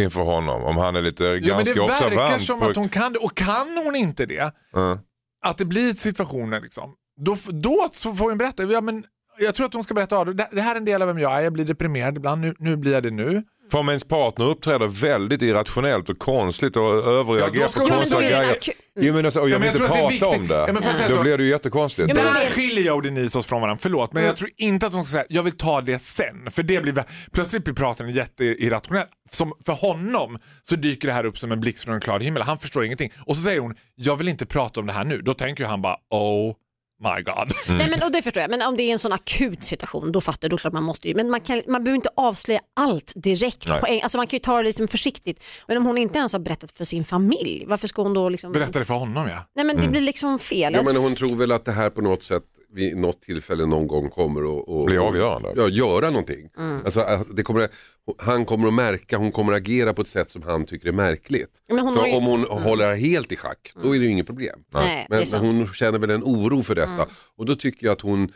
Inför 0.01 0.21
honom? 0.21 0.63
Om 0.63 0.77
han 0.77 0.95
är 0.95 1.01
lite 1.01 1.23
Ja, 1.23 1.37
ganska 1.55 1.73
det 1.73 1.79
verkar 1.79 2.03
observant. 2.05 2.43
som 2.43 2.59
på... 2.59 2.65
att 2.65 2.75
hon 2.75 2.89
kan 2.89 3.13
det. 3.13 3.19
Och 3.19 3.35
kan 3.35 3.81
hon 3.85 3.95
inte 3.95 4.25
det, 4.25 4.51
Ja. 4.71 4.99
att 5.45 5.57
det 5.57 5.65
blir 5.65 5.93
situationer 5.93 6.61
liksom, 6.61 6.93
då, 7.21 7.35
då 7.51 7.89
så 7.91 8.13
får 8.15 8.29
hon 8.29 8.37
berätta. 8.37 8.63
Ja, 8.63 8.81
men 8.81 9.03
jag 9.39 9.55
tror 9.55 9.65
att 9.65 9.73
hon 9.73 9.83
ska 9.83 9.93
berätta, 9.93 10.23
det 10.25 10.61
här 10.61 10.75
är 10.75 10.79
en 10.79 10.85
del 10.85 11.01
av 11.01 11.07
vem 11.07 11.19
jag 11.19 11.37
är, 11.37 11.41
jag 11.41 11.53
blir 11.53 11.65
deprimerad 11.65 12.17
ibland, 12.17 12.41
nu, 12.41 12.55
nu 12.59 12.77
blir 12.77 12.93
jag 12.93 13.03
det 13.03 13.11
nu. 13.11 13.43
För 13.71 13.77
om 13.79 13.89
ens 13.89 14.03
partner 14.03 14.45
uppträder 14.49 14.87
väldigt 14.87 15.41
irrationellt 15.41 16.09
och 16.09 16.19
konstigt 16.19 16.75
och 16.77 16.83
överreagerar 16.93 17.69
Ja, 17.75 17.81
på 17.81 17.87
konstiga 17.87 18.19
grejer. 18.21 18.57
Jo, 18.99 19.13
men 19.13 19.25
alltså, 19.25 19.39
och 19.39 19.49
jag 19.49 19.59
vill 19.59 19.65
jag 19.67 19.75
inte 19.75 19.87
tror 19.87 20.03
att 20.03 20.09
det 20.09 20.15
är 20.15 20.19
prata 20.19 20.37
om 20.37 20.47
det. 20.47 20.53
Ja, 20.55 20.73
men 20.73 20.83
för 20.83 21.09
Då 21.09 21.15
så- 21.15 21.21
blir 21.21 21.37
det 21.37 21.43
ju 21.43 21.49
jättekonstigt. 21.49 22.09
Ja, 22.09 22.15
men- 22.15 22.33
Där 22.33 22.49
skiljer 22.49 22.85
jag 22.85 22.95
och 22.95 23.01
Denise 23.03 23.37
oss 23.39 23.45
från 23.45 23.61
varandra, 23.61 23.79
förlåt 23.81 24.13
men 24.13 24.23
jag 24.25 24.35
tror 24.35 24.49
inte 24.57 24.87
att 24.87 24.93
hon 24.93 25.03
ska 25.03 25.11
säga 25.11 25.25
jag 25.29 25.43
vill 25.43 25.57
ta 25.57 25.81
det 25.81 25.99
sen. 25.99 26.51
För 26.51 26.63
det 26.63 26.81
blir, 26.81 27.03
plötsligt 27.31 27.63
blir 27.63 27.73
praten 27.73 28.09
jätteirrationell. 28.09 29.05
Som 29.29 29.53
för 29.65 29.73
honom 29.73 30.37
så 30.63 30.75
dyker 30.75 31.07
det 31.07 31.13
här 31.13 31.25
upp 31.25 31.37
som 31.37 31.51
en 31.51 31.59
blixt 31.59 31.83
från 31.83 31.93
en 31.95 32.01
klar 32.01 32.19
himmel. 32.19 32.43
Han 32.43 32.57
förstår 32.57 32.85
ingenting. 32.85 33.11
Och 33.25 33.35
så 33.37 33.41
säger 33.43 33.59
hon 33.59 33.75
jag 33.95 34.15
vill 34.15 34.27
inte 34.27 34.45
prata 34.45 34.79
om 34.79 34.85
det 34.85 34.93
här 34.93 35.03
nu. 35.05 35.21
Då 35.21 35.33
tänker 35.33 35.63
ju 35.63 35.67
han 35.67 35.81
bara 35.81 35.95
oh 36.09 36.53
my 36.99 37.21
god. 37.23 37.53
Nej, 37.77 37.89
men, 37.89 38.03
och 38.03 38.11
det 38.11 38.21
förstår 38.21 38.41
jag, 38.41 38.49
men 38.49 38.61
om 38.61 38.77
det 38.77 38.83
är 38.83 38.93
en 38.93 38.99
sån 38.99 39.13
akut 39.13 39.63
situation 39.63 40.11
då 40.11 40.21
fattar 40.21 40.45
jag, 40.45 40.51
då 40.51 40.57
klart 40.57 40.73
man 40.73 40.83
måste 40.83 41.07
ju, 41.07 41.15
men 41.15 41.29
man, 41.29 41.41
kan, 41.41 41.61
man 41.67 41.83
behöver 41.83 41.95
inte 41.95 42.09
avslöja 42.15 42.59
allt 42.75 43.13
direkt. 43.15 43.65
På 43.65 43.87
en, 43.87 43.99
alltså 44.03 44.17
man 44.17 44.27
kan 44.27 44.37
ju 44.37 44.41
ta 44.41 44.57
det 44.57 44.63
liksom 44.63 44.87
försiktigt. 44.87 45.43
Men 45.67 45.77
om 45.77 45.85
hon 45.85 45.97
inte 45.97 46.19
ens 46.19 46.33
har 46.33 46.39
berättat 46.39 46.71
för 46.71 46.85
sin 46.85 47.05
familj, 47.05 47.65
varför 47.67 47.87
ska 47.87 48.01
hon 48.01 48.13
då 48.13 48.29
liksom... 48.29 48.51
Berätta 48.51 48.79
det 48.79 48.85
för 48.85 48.93
honom 48.93 49.27
ja. 49.27 49.47
Nej 49.55 49.65
men 49.65 49.81
det 49.81 49.87
blir 49.87 50.01
liksom 50.01 50.39
fel. 50.39 50.73
Ja, 50.73 50.83
men 50.83 50.95
hon 50.95 51.15
tror 51.15 51.35
väl 51.35 51.51
att 51.51 51.65
det 51.65 51.71
här 51.71 51.89
på 51.89 52.01
något 52.01 52.23
sätt 52.23 52.43
vid 52.77 52.97
något 52.97 53.21
tillfälle 53.21 53.65
någon 53.65 53.87
gång 53.87 54.09
kommer 54.09 54.41
att 54.59 54.67
och, 54.67 54.85
Blir 54.85 55.07
avgörande. 55.07 55.53
Ja, 55.55 55.67
göra 55.69 56.09
någonting. 56.09 56.49
Mm. 56.57 56.81
Alltså, 56.85 56.99
att 56.99 57.35
det 57.35 57.43
kommer, 57.43 57.67
han 58.17 58.45
kommer 58.45 58.67
att 58.67 58.73
märka, 58.73 59.17
hon 59.17 59.31
kommer 59.31 59.53
att 59.53 59.57
agera 59.57 59.93
på 59.93 60.01
ett 60.01 60.07
sätt 60.07 60.31
som 60.31 60.41
han 60.41 60.65
tycker 60.65 60.87
är 60.87 60.91
märkligt. 60.91 61.49
Men 61.69 61.79
hon 61.79 61.93
För 61.93 62.01
har 62.01 62.07
ju- 62.07 62.15
om 62.15 62.23
hon 62.25 62.43
håller 62.43 62.95
helt 62.95 63.31
i 63.31 63.35
schack, 63.35 63.73
då 63.83 63.95
är 63.95 63.99
det 63.99 64.05
ju 64.05 64.11
inget 64.11 64.25
problem. 64.25 64.59
Nej, 64.73 65.07
Men. 65.09 65.23
Mm. 65.23 65.41
hon 65.45 65.67
känner 65.73 65.99
väl 65.99 66.09
en 66.09 66.23
oro 66.23 66.63
för 66.63 66.75
detta. 66.75 67.05
Och 67.37 67.45
då 67.45 67.55
tycker 67.55 67.85
jag 67.87 67.93
att 67.93 68.01
hon 68.01 68.31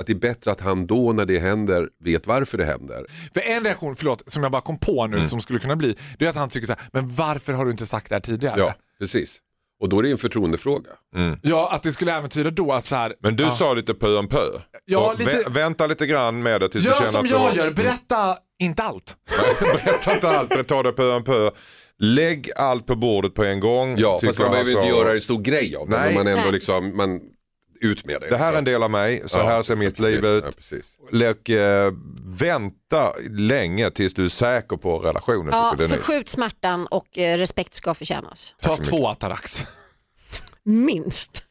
att 0.00 0.06
det 0.06 0.12
är 0.12 0.14
bättre 0.14 0.50
att 0.50 0.60
han 0.60 0.86
då 0.86 1.12
när 1.12 1.24
det 1.26 1.38
händer 1.38 1.88
vet 2.04 2.26
varför 2.26 2.58
det 2.58 2.64
händer. 2.64 3.06
För 3.34 3.40
en 3.40 3.64
reaktion, 3.64 3.96
förlåt, 3.96 4.22
som 4.26 4.42
jag 4.42 4.52
bara 4.52 4.62
kom 4.62 4.78
på 4.78 5.00
Mm. 5.04 5.20
nu 5.20 5.26
som 5.26 5.40
skulle 5.40 5.58
kunna 5.58 5.76
bli, 5.76 5.96
det 6.18 6.24
är 6.26 6.30
att 6.30 6.36
han 6.36 6.48
tycker 6.48 6.66
så 6.66 6.72
här, 6.72 6.82
men 6.92 7.14
varför 7.14 7.52
har 7.52 7.64
du 7.64 7.70
inte 7.70 7.86
sagt 7.86 8.08
det 8.08 8.14
här 8.14 8.20
tidigare? 8.20 8.58
Ja, 8.60 8.74
precis. 8.98 9.40
Och 9.84 9.90
då 9.90 9.98
är 9.98 10.02
det 10.02 10.10
en 10.10 10.18
förtroendefråga. 10.18 10.90
Ja, 11.42 11.68
att 11.72 11.82
det 11.82 11.92
skulle 11.92 12.12
äventyra 12.16 12.50
då 12.50 12.72
att 12.72 12.86
så 12.86 12.96
här, 12.96 13.14
Men 13.20 13.36
du 13.36 13.44
ja. 13.44 13.50
sa 13.50 13.74
lite 13.74 13.94
pö 13.94 14.16
om 14.18 14.28
pö. 14.28 14.46
Ja, 14.84 15.14
lite- 15.18 15.30
vä- 15.30 15.50
Vänta 15.50 15.86
lite 15.86 16.06
grann 16.06 16.42
med 16.42 16.60
det 16.60 16.68
tills 16.68 16.84
du 16.84 16.90
Gör 16.90 16.96
känner 16.96 17.10
som 17.10 17.20
att 17.20 17.26
du 17.26 17.30
jag 17.34 17.38
har- 17.38 17.54
gör, 17.54 17.70
berätta 17.70 18.36
inte 18.62 18.82
allt. 18.82 19.16
Berätta 19.60 20.14
inte 20.14 20.28
allt, 20.38 20.50
men 20.56 20.64
ta 20.64 20.82
det 20.82 20.92
pö 20.92 21.14
om 21.16 21.24
pö. 21.24 21.50
Lägg 21.98 22.50
allt 22.56 22.86
på 22.86 22.94
bordet 22.96 23.34
på 23.34 23.44
en 23.44 23.60
gång. 23.60 23.94
Ja, 23.98 24.20
fast 24.24 24.38
man 24.38 24.44
jag 24.44 24.50
behöver 24.52 24.70
inte 24.70 24.80
alltså. 24.82 24.96
göra 24.96 25.12
en 25.14 25.20
stor 25.20 25.38
grej 25.42 25.76
av 25.76 25.88
det. 25.88 25.96
Nej. 25.98 26.06
Men 26.06 26.14
man 26.14 26.26
ändå 26.26 26.42
Nej. 26.42 26.52
liksom, 26.52 26.96
man, 26.96 27.20
ut 27.84 28.04
med 28.04 28.20
det. 28.20 28.28
Det 28.28 28.36
här 28.36 28.44
är 28.44 28.46
liksom. 28.46 28.58
en 28.58 28.64
del 28.64 28.82
av 28.82 28.90
mig, 28.90 29.22
så 29.26 29.38
Ja, 29.38 29.44
här 29.44 29.62
ser 29.62 29.76
mitt 29.76 29.96
precis, 29.96 30.14
liv 30.14 30.24
ut. 30.24 30.44
Ja, 30.46 30.52
precis. 30.56 30.98
Och 31.12 31.50
eh, 31.50 31.92
vänta 32.24 33.12
länge 33.30 33.90
tills 33.90 34.14
du 34.14 34.24
är 34.24 34.28
säker 34.28 34.76
på 34.76 34.98
relationen. 34.98 35.48
Ja, 35.52 35.76
förskjut 35.88 36.28
smärtan 36.28 36.86
och 36.86 37.18
eh, 37.18 37.38
respekt 37.38 37.74
ska 37.74 37.94
förtjänas. 37.94 38.54
Ta 38.60 38.76
två 38.76 39.08
Atarax. 39.08 39.62
Minst. 40.64 41.44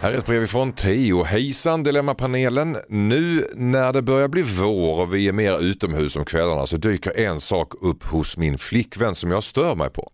Här 0.00 0.12
är 0.12 0.18
ett 0.18 0.26
brev 0.26 0.42
ifrån 0.42 0.72
Theo. 0.72 1.22
Hejsan 1.22 1.82
Dilemmapanelen. 1.82 2.76
Nu 2.88 3.46
när 3.54 3.92
det 3.92 4.02
börjar 4.02 4.28
bli 4.28 4.42
vår 4.42 5.00
och 5.00 5.14
vi 5.14 5.28
är 5.28 5.32
mer 5.32 5.58
utomhus 5.58 6.16
om 6.16 6.24
kvällarna 6.24 6.66
så 6.66 6.76
dyker 6.76 7.18
en 7.18 7.40
sak 7.40 7.72
upp 7.82 8.04
hos 8.04 8.36
min 8.36 8.58
flickvän 8.58 9.14
som 9.14 9.30
jag 9.30 9.42
stör 9.42 9.74
mig 9.74 9.90
på. 9.90 10.10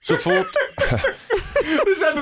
Så 0.00 0.16
fort... 0.16 0.50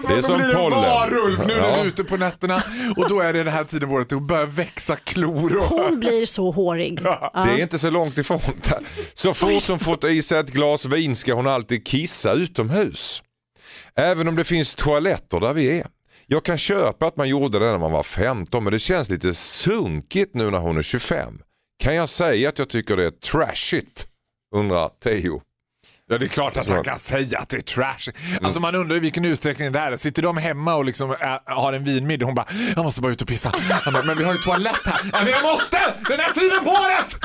Det 0.09 0.15
är 0.15 0.19
att 0.19 0.25
som 0.25 0.39
de 0.39 0.45
blir 0.45 0.55
en 0.55 0.61
pollen. 0.71 0.81
varulv 0.83 1.39
nu 1.39 1.47
när 1.47 1.55
Ja. 1.69 1.75
du 1.77 1.81
är 1.81 1.85
ute 1.85 2.05
på 2.05 2.17
nätterna 2.17 2.63
och 2.97 3.09
då 3.09 3.21
är 3.21 3.33
det 3.33 3.43
den 3.45 3.53
här 3.53 3.65
tiden 3.65 3.89
på 3.89 3.95
året 3.95 4.09
det 4.09 4.17
börjar 4.17 4.47
växa 4.47 4.97
klor. 4.97 5.57
Och... 5.57 5.65
Hon 5.65 6.01
blir 6.01 6.27
så 6.27 6.51
hårig. 6.51 7.01
Ja. 7.05 7.31
Det 7.35 7.53
är 7.61 7.63
inte 7.63 7.79
så 7.79 7.91
långt 7.91 8.19
ifrån. 8.19 8.41
Så 9.15 9.35
fort 9.35 9.69
hon 9.69 9.79
fått 9.79 10.05
i 10.05 10.23
sig 10.23 10.39
ett 10.39 10.51
glas 10.51 10.85
vin 10.87 11.17
ska 11.17 11.35
hon 11.35 11.47
alltid 11.47 11.87
kissa 11.87 12.33
utomhus. 12.33 13.23
Även 13.97 14.29
om 14.29 14.37
det 14.37 14.45
finns 14.45 14.75
toaletter 14.75 15.41
där 15.41 15.53
vi 15.53 15.79
är. 15.81 15.87
Jag 16.27 16.45
kan 16.45 16.59
köpa 16.59 17.07
att 17.07 17.17
man 17.17 17.29
gjorde 17.29 17.59
det 17.59 17.65
när 17.71 17.79
man 17.79 17.93
var 17.93 18.03
15 18.03 18.65
men 18.65 18.73
det 18.73 18.79
känns 18.79 19.11
lite 19.11 19.35
sunkigt 19.35 20.35
nu 20.35 20.51
när 20.51 20.59
hon 20.59 20.77
är 20.79 20.83
25. 20.83 21.39
Kan 21.83 21.95
jag 21.95 22.09
säga 22.09 22.49
att 22.49 22.59
jag 22.59 22.69
tycker 22.69 22.97
det 22.97 23.05
är 23.07 23.11
trashigt? 23.11 24.07
Undrar 24.57 24.91
Theo. 25.05 25.41
Ja 26.11 26.19
det 26.19 26.27
är 26.27 26.29
klart 26.29 26.57
att 26.57 26.69
han 26.69 26.85
kan 26.85 26.99
säga 26.99 27.39
att 27.39 27.49
det 27.49 27.57
är 27.57 27.61
trash. 27.61 28.13
Alltså 28.43 28.61
man 28.61 28.75
undrar 28.75 28.97
i 28.97 29.01
vilken 29.01 29.25
utsträckning 29.25 29.73
det 29.73 29.79
är. 29.79 29.97
Sitter 29.97 30.23
de 30.23 30.37
hemma 30.37 30.75
och 30.75 30.85
liksom 30.85 31.11
är, 31.11 31.55
har 31.55 31.73
en 31.73 31.85
vinmiddag 31.85 32.27
hon 32.27 32.35
bara 32.35 32.47
jag 32.77 32.85
måste 32.85 33.01
bara 33.01 33.13
ut 33.13 33.23
och 33.23 33.29
pissa. 33.29 33.53
Bara, 33.93 34.03
men 34.03 34.19
vi 34.19 34.25
har 34.25 34.33
ju 34.33 34.39
toalett 34.39 34.81
här. 34.87 35.01
Ja, 35.13 35.19
men 35.23 35.33
jag 35.33 35.43
måste! 35.43 35.79
Den 36.09 36.21
här 36.21 36.33
tiden 36.33 36.65
på 36.65 36.71
året! 36.71 37.17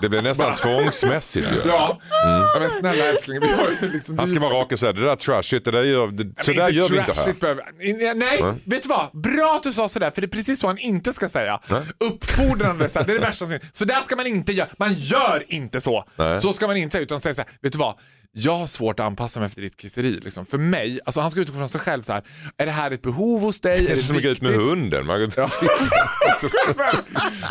Det 0.00 0.08
blir 0.08 0.22
nästan 0.22 0.54
tvångsmässigt 0.56 1.48
ju. 1.52 1.68
Ja. 1.68 1.98
ja 2.10 2.56
men 2.60 2.70
snälla 2.70 3.04
älskling. 3.04 3.40
Vi 3.40 3.52
har 3.52 3.66
ju 3.82 3.92
liksom, 3.92 4.18
Han 4.18 4.26
ska 4.28 4.40
vara 4.40 4.54
rak 4.60 4.72
och 4.72 4.78
säga 4.78 4.92
det 4.92 5.04
där 5.04 5.16
trashigt, 5.16 5.64
det 5.64 5.70
där 5.70 5.82
gör, 5.82 6.06
det, 6.06 6.42
så 6.44 6.52
där 6.52 6.68
gör 6.70 6.88
vi 6.88 6.98
inte 6.98 7.12
här. 7.12 7.32
behöver- 7.40 8.14
Nej, 8.14 8.42
vet 8.64 8.82
du 8.82 8.88
vad? 8.88 9.10
Bra 9.22 9.54
att 9.56 9.62
du 9.62 9.72
sa 9.72 9.88
sådär 9.88 10.10
för 10.10 10.20
det 10.20 10.26
är 10.26 10.28
precis 10.28 10.60
så 10.60 10.66
han 10.66 10.78
inte 10.78 11.12
ska 11.12 11.28
säga. 11.28 11.60
Uppfordrande, 12.00 12.88
så 12.88 12.98
här, 12.98 13.06
det 13.06 13.12
är 13.12 13.14
det 13.18 13.26
värsta 13.26 13.38
som 13.46 13.48
finns. 13.48 13.62
Så 13.72 13.84
där 13.84 14.00
ska 14.00 14.16
man 14.16 14.26
inte 14.26 14.52
göra. 14.52 14.68
Man 14.78 14.94
gör 14.94 15.44
inte 15.48 15.80
så. 15.80 16.04
Nej. 16.16 16.40
Så 16.40 16.52
ska 16.52 16.66
man 16.66 16.76
inte 16.76 16.92
säga 16.92 17.02
utan 17.02 17.20
säga 17.20 17.34
såhär, 17.34 17.50
vet 17.62 17.72
du 17.72 17.78
vad? 17.78 17.94
Jag 18.36 18.56
har 18.56 18.66
svårt 18.66 19.00
att 19.00 19.06
anpassa 19.06 19.40
mig 19.40 19.46
efter 19.46 19.62
ditt 19.62 19.76
kisseri. 19.76 20.20
Liksom. 20.22 20.46
För 20.46 20.58
mig, 20.58 21.00
alltså 21.04 21.20
han 21.20 21.30
ska 21.30 21.40
utgå 21.40 21.54
från 21.54 21.68
sig 21.68 21.80
själv 21.80 22.02
så 22.02 22.12
här. 22.12 22.22
är 22.56 22.66
det 22.66 22.72
här 22.72 22.90
ett 22.90 23.02
behov 23.02 23.40
hos 23.40 23.60
dig? 23.60 23.84
Det 23.86 23.92
är 23.92 23.96
som 23.96 24.16
att 24.16 24.22
gå 24.22 24.28
ut 24.28 24.42
med 24.42 24.54
hunden. 24.54 25.06
Man 25.06 25.20
går... 25.20 25.26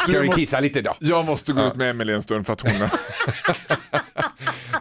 Du 0.07 0.13
Kan 0.13 0.21
vi 0.21 0.27
måste- 0.27 0.41
kissa 0.41 0.59
lite 0.59 0.81
då? 0.81 0.95
Jag 0.99 1.25
måste 1.25 1.53
gå 1.53 1.67
ut 1.67 1.75
med 1.75 1.89
Emelie 1.89 2.15
en 2.15 2.21
stund 2.23 2.45
för 2.45 2.53
att 2.53 2.61
hon... 2.61 2.71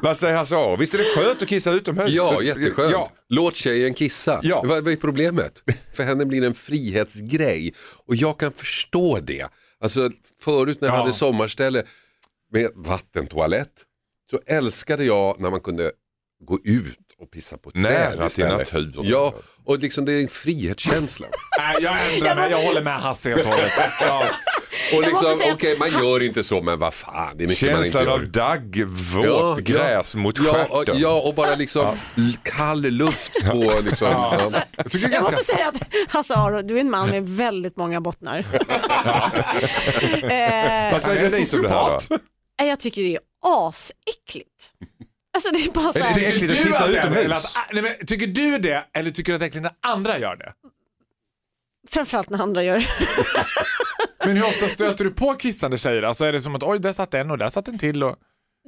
Vad 0.03 0.17
säger 0.17 0.37
Hasse 0.37 0.57
Aro? 0.57 0.77
Visst 0.77 0.95
är 0.95 0.99
det 0.99 1.05
skönt 1.05 1.43
att 1.43 1.49
kissa 1.49 1.71
utomhus? 1.71 2.11
Ja, 2.11 2.43
jätteskönt. 2.43 2.93
Ja. 2.93 3.11
Låt 3.29 3.57
tjejen 3.57 3.95
kissa. 3.95 4.41
Ja. 4.43 4.63
Vad, 4.67 4.89
är 4.89 4.97
problemet? 4.97 5.63
För 5.97 6.03
henne 6.03 6.27
blir 6.27 6.41
det 6.41 6.47
en 6.47 6.55
frihetsgrej. 6.55 7.75
Och 8.07 8.17
jag 8.17 8.39
kan 8.39 8.53
förstå 8.53 9.19
det. 9.21 9.47
Alltså 9.81 10.11
förut 10.41 10.81
när 10.81 10.89
jag 10.89 10.95
Ja. 10.97 11.01
hade 11.01 11.13
sommarställe 11.13 11.83
med 12.53 12.71
vattentoalett 12.75 13.69
så 14.33 14.41
älskade 14.47 15.05
jag 15.05 15.41
när 15.41 15.51
man 15.51 15.61
kunde 15.61 15.91
gå 16.45 16.59
ut 16.65 16.99
och 17.19 17.31
pissa 17.31 17.57
på 17.59 17.69
ett 17.69 17.75
Nära 17.75 17.93
träd 18.11 18.13
till 18.19 18.27
istället. 18.27 18.59
naturen. 18.59 19.05
Ja, 19.09 19.35
och 19.65 19.79
liksom 19.79 20.05
det 20.05 20.13
är 20.13 20.23
en 20.23 20.29
frihetskänsla. 20.29 21.27
Nej, 21.59 21.77
jag 21.81 22.15
ändrar 22.15 22.37
mig. 22.37 22.51
Jag 22.51 22.63
håller 22.63 22.83
med 22.83 23.01
Hasse 23.01 23.29
helt 23.29 23.45
och 23.45 23.51
hållet. 23.53 23.73
Ja. 24.01 24.25
Och 24.93 24.99
måste 25.03 25.11
liksom, 25.11 25.39
säga- 25.39 25.55
okej 25.55 25.77
man 25.79 25.91
gör 25.91 26.23
inte 26.23 26.45
så 26.45 26.63
men 26.63 26.79
vad 26.79 26.95
fan, 26.95 27.37
det 27.37 27.45
är 27.45 27.49
mycket 27.49 27.63
man 27.63 27.71
inte 27.71 27.83
Känslan 27.85 28.05
gör. 28.05 28.13
av 28.13 28.29
dagg, 28.29 28.85
våt 29.15 29.59
gräs 29.61 30.15
mot 30.15 30.39
ja, 30.39 30.65
och, 30.69 30.77
stjärten. 30.79 31.01
ja, 31.01 31.21
och 31.29 31.35
bara 31.35 31.55
liksom 31.55 31.97
l- 32.17 32.37
kall 32.43 32.81
luft 32.83 33.33
på 33.51 33.73
liksom. 33.85 34.09
Ja. 34.09 34.51
Jag 34.77 34.91
tycker 34.91 35.09
det 35.09 35.15
är 35.15 35.21
Jag 35.21 35.23
ganska... 35.23 35.37
måste 35.37 35.53
säga 35.55 35.69
att 35.69 35.83
Hasse 36.09 36.35
Aro, 36.35 36.63
du 36.63 36.77
är 36.77 36.81
en 36.81 36.91
man 36.91 37.11
med 37.11 37.29
väldigt 37.29 37.77
många 37.77 38.01
bottnar. 38.01 38.39
eh, 40.23 40.93
Vad 40.93 41.03
säger 41.03 41.17
är 41.27 41.31
Denise 41.31 41.57
om 41.57 41.63
det 41.63 41.69
här 41.69 41.93
då? 41.93 42.01
sociopat. 42.01 42.23
nej, 42.61 42.69
jag 42.69 42.81
tycker 42.81 43.03
det 43.03 43.15
är 43.15 43.21
asäckligt. 43.43 44.75
Alltså 45.35 45.51
det 45.55 45.59
är 45.65 45.71
bara 45.73 45.93
så 45.93 45.99
Är 45.99 46.03
det 46.03 46.09
här, 46.09 46.21
äckligt 46.21 46.35
att 46.35 46.41
Tycker 46.51 46.65
du 46.65 46.71
kissa 46.71 46.85
att 46.85 46.93
det 46.93 46.99
är- 46.99 47.11
utomhus? 47.21 47.57
att- 47.57 47.73
nej, 47.73 47.83
men 47.83 48.07
Tycker 48.07 48.27
du 48.27 48.59
det 48.59 48.85
eller 48.95 49.11
tycker 49.11 49.33
du 49.33 49.35
att 49.37 49.41
det 49.41 49.45
är 49.47 49.49
äckligt 49.49 49.63
när 49.63 49.73
andra 49.93 50.19
gör 50.19 50.37
det? 50.37 50.53
framförallt 51.91 52.31
när 52.31 52.39
andra 52.43 52.63
gör 52.63 52.77
det. 52.79 52.87
Men 54.27 54.37
hur 54.37 54.45
ofta 54.47 54.69
stöter 54.69 55.05
du 55.05 55.11
på 55.11 55.35
kissande 55.35 55.79
tjejer? 55.79 56.03
Alltså 56.03 56.25
är 56.25 56.33
det 56.33 56.41
som 56.41 56.57
att 56.57 56.63
oj 56.63 56.79
där 56.79 56.93
satt 56.93 57.15
en 57.15 57.31
och 57.31 57.39
där 57.39 57.49
satt 57.51 57.69
en 57.69 57.79
till 57.79 58.03
och... 58.03 58.17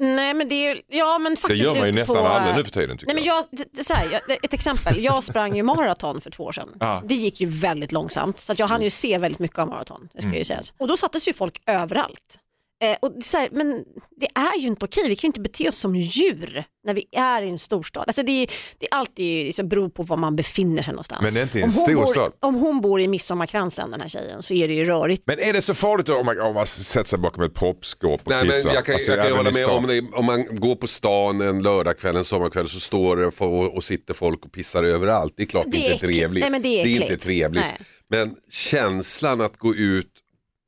Nej 0.00 0.34
men 0.34 0.48
det 0.48 0.54
är 0.54 0.74
ju, 0.74 0.80
ja 0.88 1.18
men 1.18 1.34
Det 1.34 1.40
faktiskt 1.40 1.64
gör 1.64 1.74
man 1.78 1.86
ju 1.86 1.92
nästan 1.92 2.16
på, 2.16 2.26
aldrig 2.26 2.56
nu 2.56 2.64
för 2.64 2.70
tiden 2.70 2.96
tycker 2.98 3.06
Nej, 3.06 3.14
men 3.14 3.24
jag, 3.24 3.44
det, 3.50 3.64
det, 3.72 3.84
så 3.84 3.94
här, 3.94 4.06
jag, 4.12 4.44
ett 4.44 4.52
exempel, 4.52 5.04
jag 5.04 5.24
sprang 5.24 5.56
ju 5.56 5.62
maraton 5.62 6.20
för 6.20 6.30
två 6.30 6.44
år 6.44 6.52
sedan. 6.52 6.68
Ja. 6.80 7.02
Det 7.06 7.14
gick 7.14 7.40
ju 7.40 7.46
väldigt 7.46 7.92
långsamt 7.92 8.38
så 8.38 8.52
att 8.52 8.58
jag 8.58 8.66
hann 8.66 8.82
ju 8.82 8.90
se 8.90 9.18
väldigt 9.18 9.38
mycket 9.38 9.58
av 9.58 9.68
maraton. 9.68 10.08
Det 10.12 10.18
ska 10.20 10.26
Mm. 10.28 10.38
ju 10.38 10.44
sägas. 10.44 10.72
Och 10.78 10.88
då 10.88 10.96
sattes 10.96 11.28
ju 11.28 11.32
folk 11.32 11.62
överallt. 11.66 12.38
Eh, 12.82 12.96
och 13.02 13.12
det, 13.12 13.18
är 13.18 13.22
så 13.22 13.38
här, 13.38 13.48
men 13.52 13.84
det 14.16 14.26
är 14.34 14.58
ju 14.60 14.66
inte 14.66 14.84
okej, 14.84 15.08
vi 15.08 15.16
kan 15.16 15.28
ju 15.28 15.28
inte 15.28 15.40
bete 15.40 15.68
oss 15.68 15.78
som 15.78 15.96
djur 15.96 16.64
när 16.86 16.94
vi 16.94 17.04
är 17.12 17.42
i 17.42 17.48
en 17.48 17.58
storstad. 17.58 18.04
Alltså 18.06 18.22
det, 18.22 18.32
är, 18.32 18.50
det 18.78 18.86
är 18.86 18.94
alltid 18.94 19.54
så 19.54 19.64
beror 19.64 19.88
på 19.88 20.02
var 20.02 20.16
man 20.16 20.36
befinner 20.36 20.82
sig 20.82 20.92
någonstans. 20.94 21.22
Men 21.22 21.34
det 21.34 21.40
är 21.40 21.42
inte 21.42 21.58
i 21.58 21.62
en 21.62 21.68
om 21.68 21.74
hon 21.74 21.84
stor 21.84 21.94
bor, 21.94 22.12
stad. 22.12 22.32
Om 22.40 22.54
hon 22.54 22.80
bor 22.80 23.00
i 23.00 23.08
Midsommarkransen 23.08 23.90
den 23.90 24.00
här 24.00 24.08
tjejen 24.08 24.42
så 24.42 24.54
är 24.54 24.68
det 24.68 24.74
ju 24.74 24.84
rörigt. 24.84 25.22
Men 25.26 25.38
är 25.38 25.52
det 25.52 25.62
så 25.62 25.74
farligt 25.74 26.06
då 26.06 26.16
om 26.16 26.26
man, 26.26 26.40
om 26.40 26.54
man 26.54 26.66
sätter 26.66 27.08
sig 27.08 27.18
bakom 27.18 27.44
ett 27.44 27.54
proppskåp 27.54 28.20
och 28.24 28.30
Nej, 28.30 28.42
kissar? 28.48 28.68
men 28.68 28.74
jag 28.74 28.84
kan, 28.84 28.94
Alltså, 28.94 29.12
jag 29.12 29.20
kan 29.20 29.28
ju 29.28 29.36
hålla 29.36 29.50
med 29.50 29.66
om, 29.66 29.86
det, 29.86 30.18
om 30.18 30.24
man 30.24 30.46
går 30.56 30.76
på 30.76 30.86
stan 30.86 31.40
en 31.40 31.62
lördagkväll, 31.62 32.16
en 32.16 32.24
sommarkväll 32.24 32.68
så 32.68 32.80
står 32.80 33.16
det 33.16 33.26
och, 33.26 33.76
och 33.76 33.84
sitter 33.84 34.14
folk 34.14 34.44
och 34.44 34.52
pissar 34.52 34.82
överallt. 34.82 35.34
Det 35.36 35.42
är 35.42 35.46
klart 35.46 35.64
Det 35.64 35.70
det 35.78 35.88
är 35.88 35.92
inte 35.92 36.06
är 36.06 36.08
trevligt. 36.08 36.40
Nej, 36.42 36.50
men 36.50 36.62
det 36.62 36.68
är 36.68 36.86
inte 36.86 37.04
äckligt. 37.04 37.22
trevligt. 37.22 37.64
Nej. 37.64 37.78
Men 38.08 38.34
känslan 38.50 39.40
att 39.40 39.56
gå 39.58 39.74
ut 39.74 40.10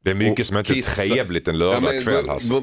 Det 0.07 0.11
är 0.11 0.15
mycket 0.15 0.47
som 0.47 0.57
inte 0.57 0.73
är 0.73 0.75
kissa- 0.75 1.03
trevligt 1.15 1.49
en 1.49 1.59
Ja, 1.59 1.71
men 1.81 1.83
lördagkväll. 1.83 2.25
gå- 2.27 2.33
alltså. 2.33 2.63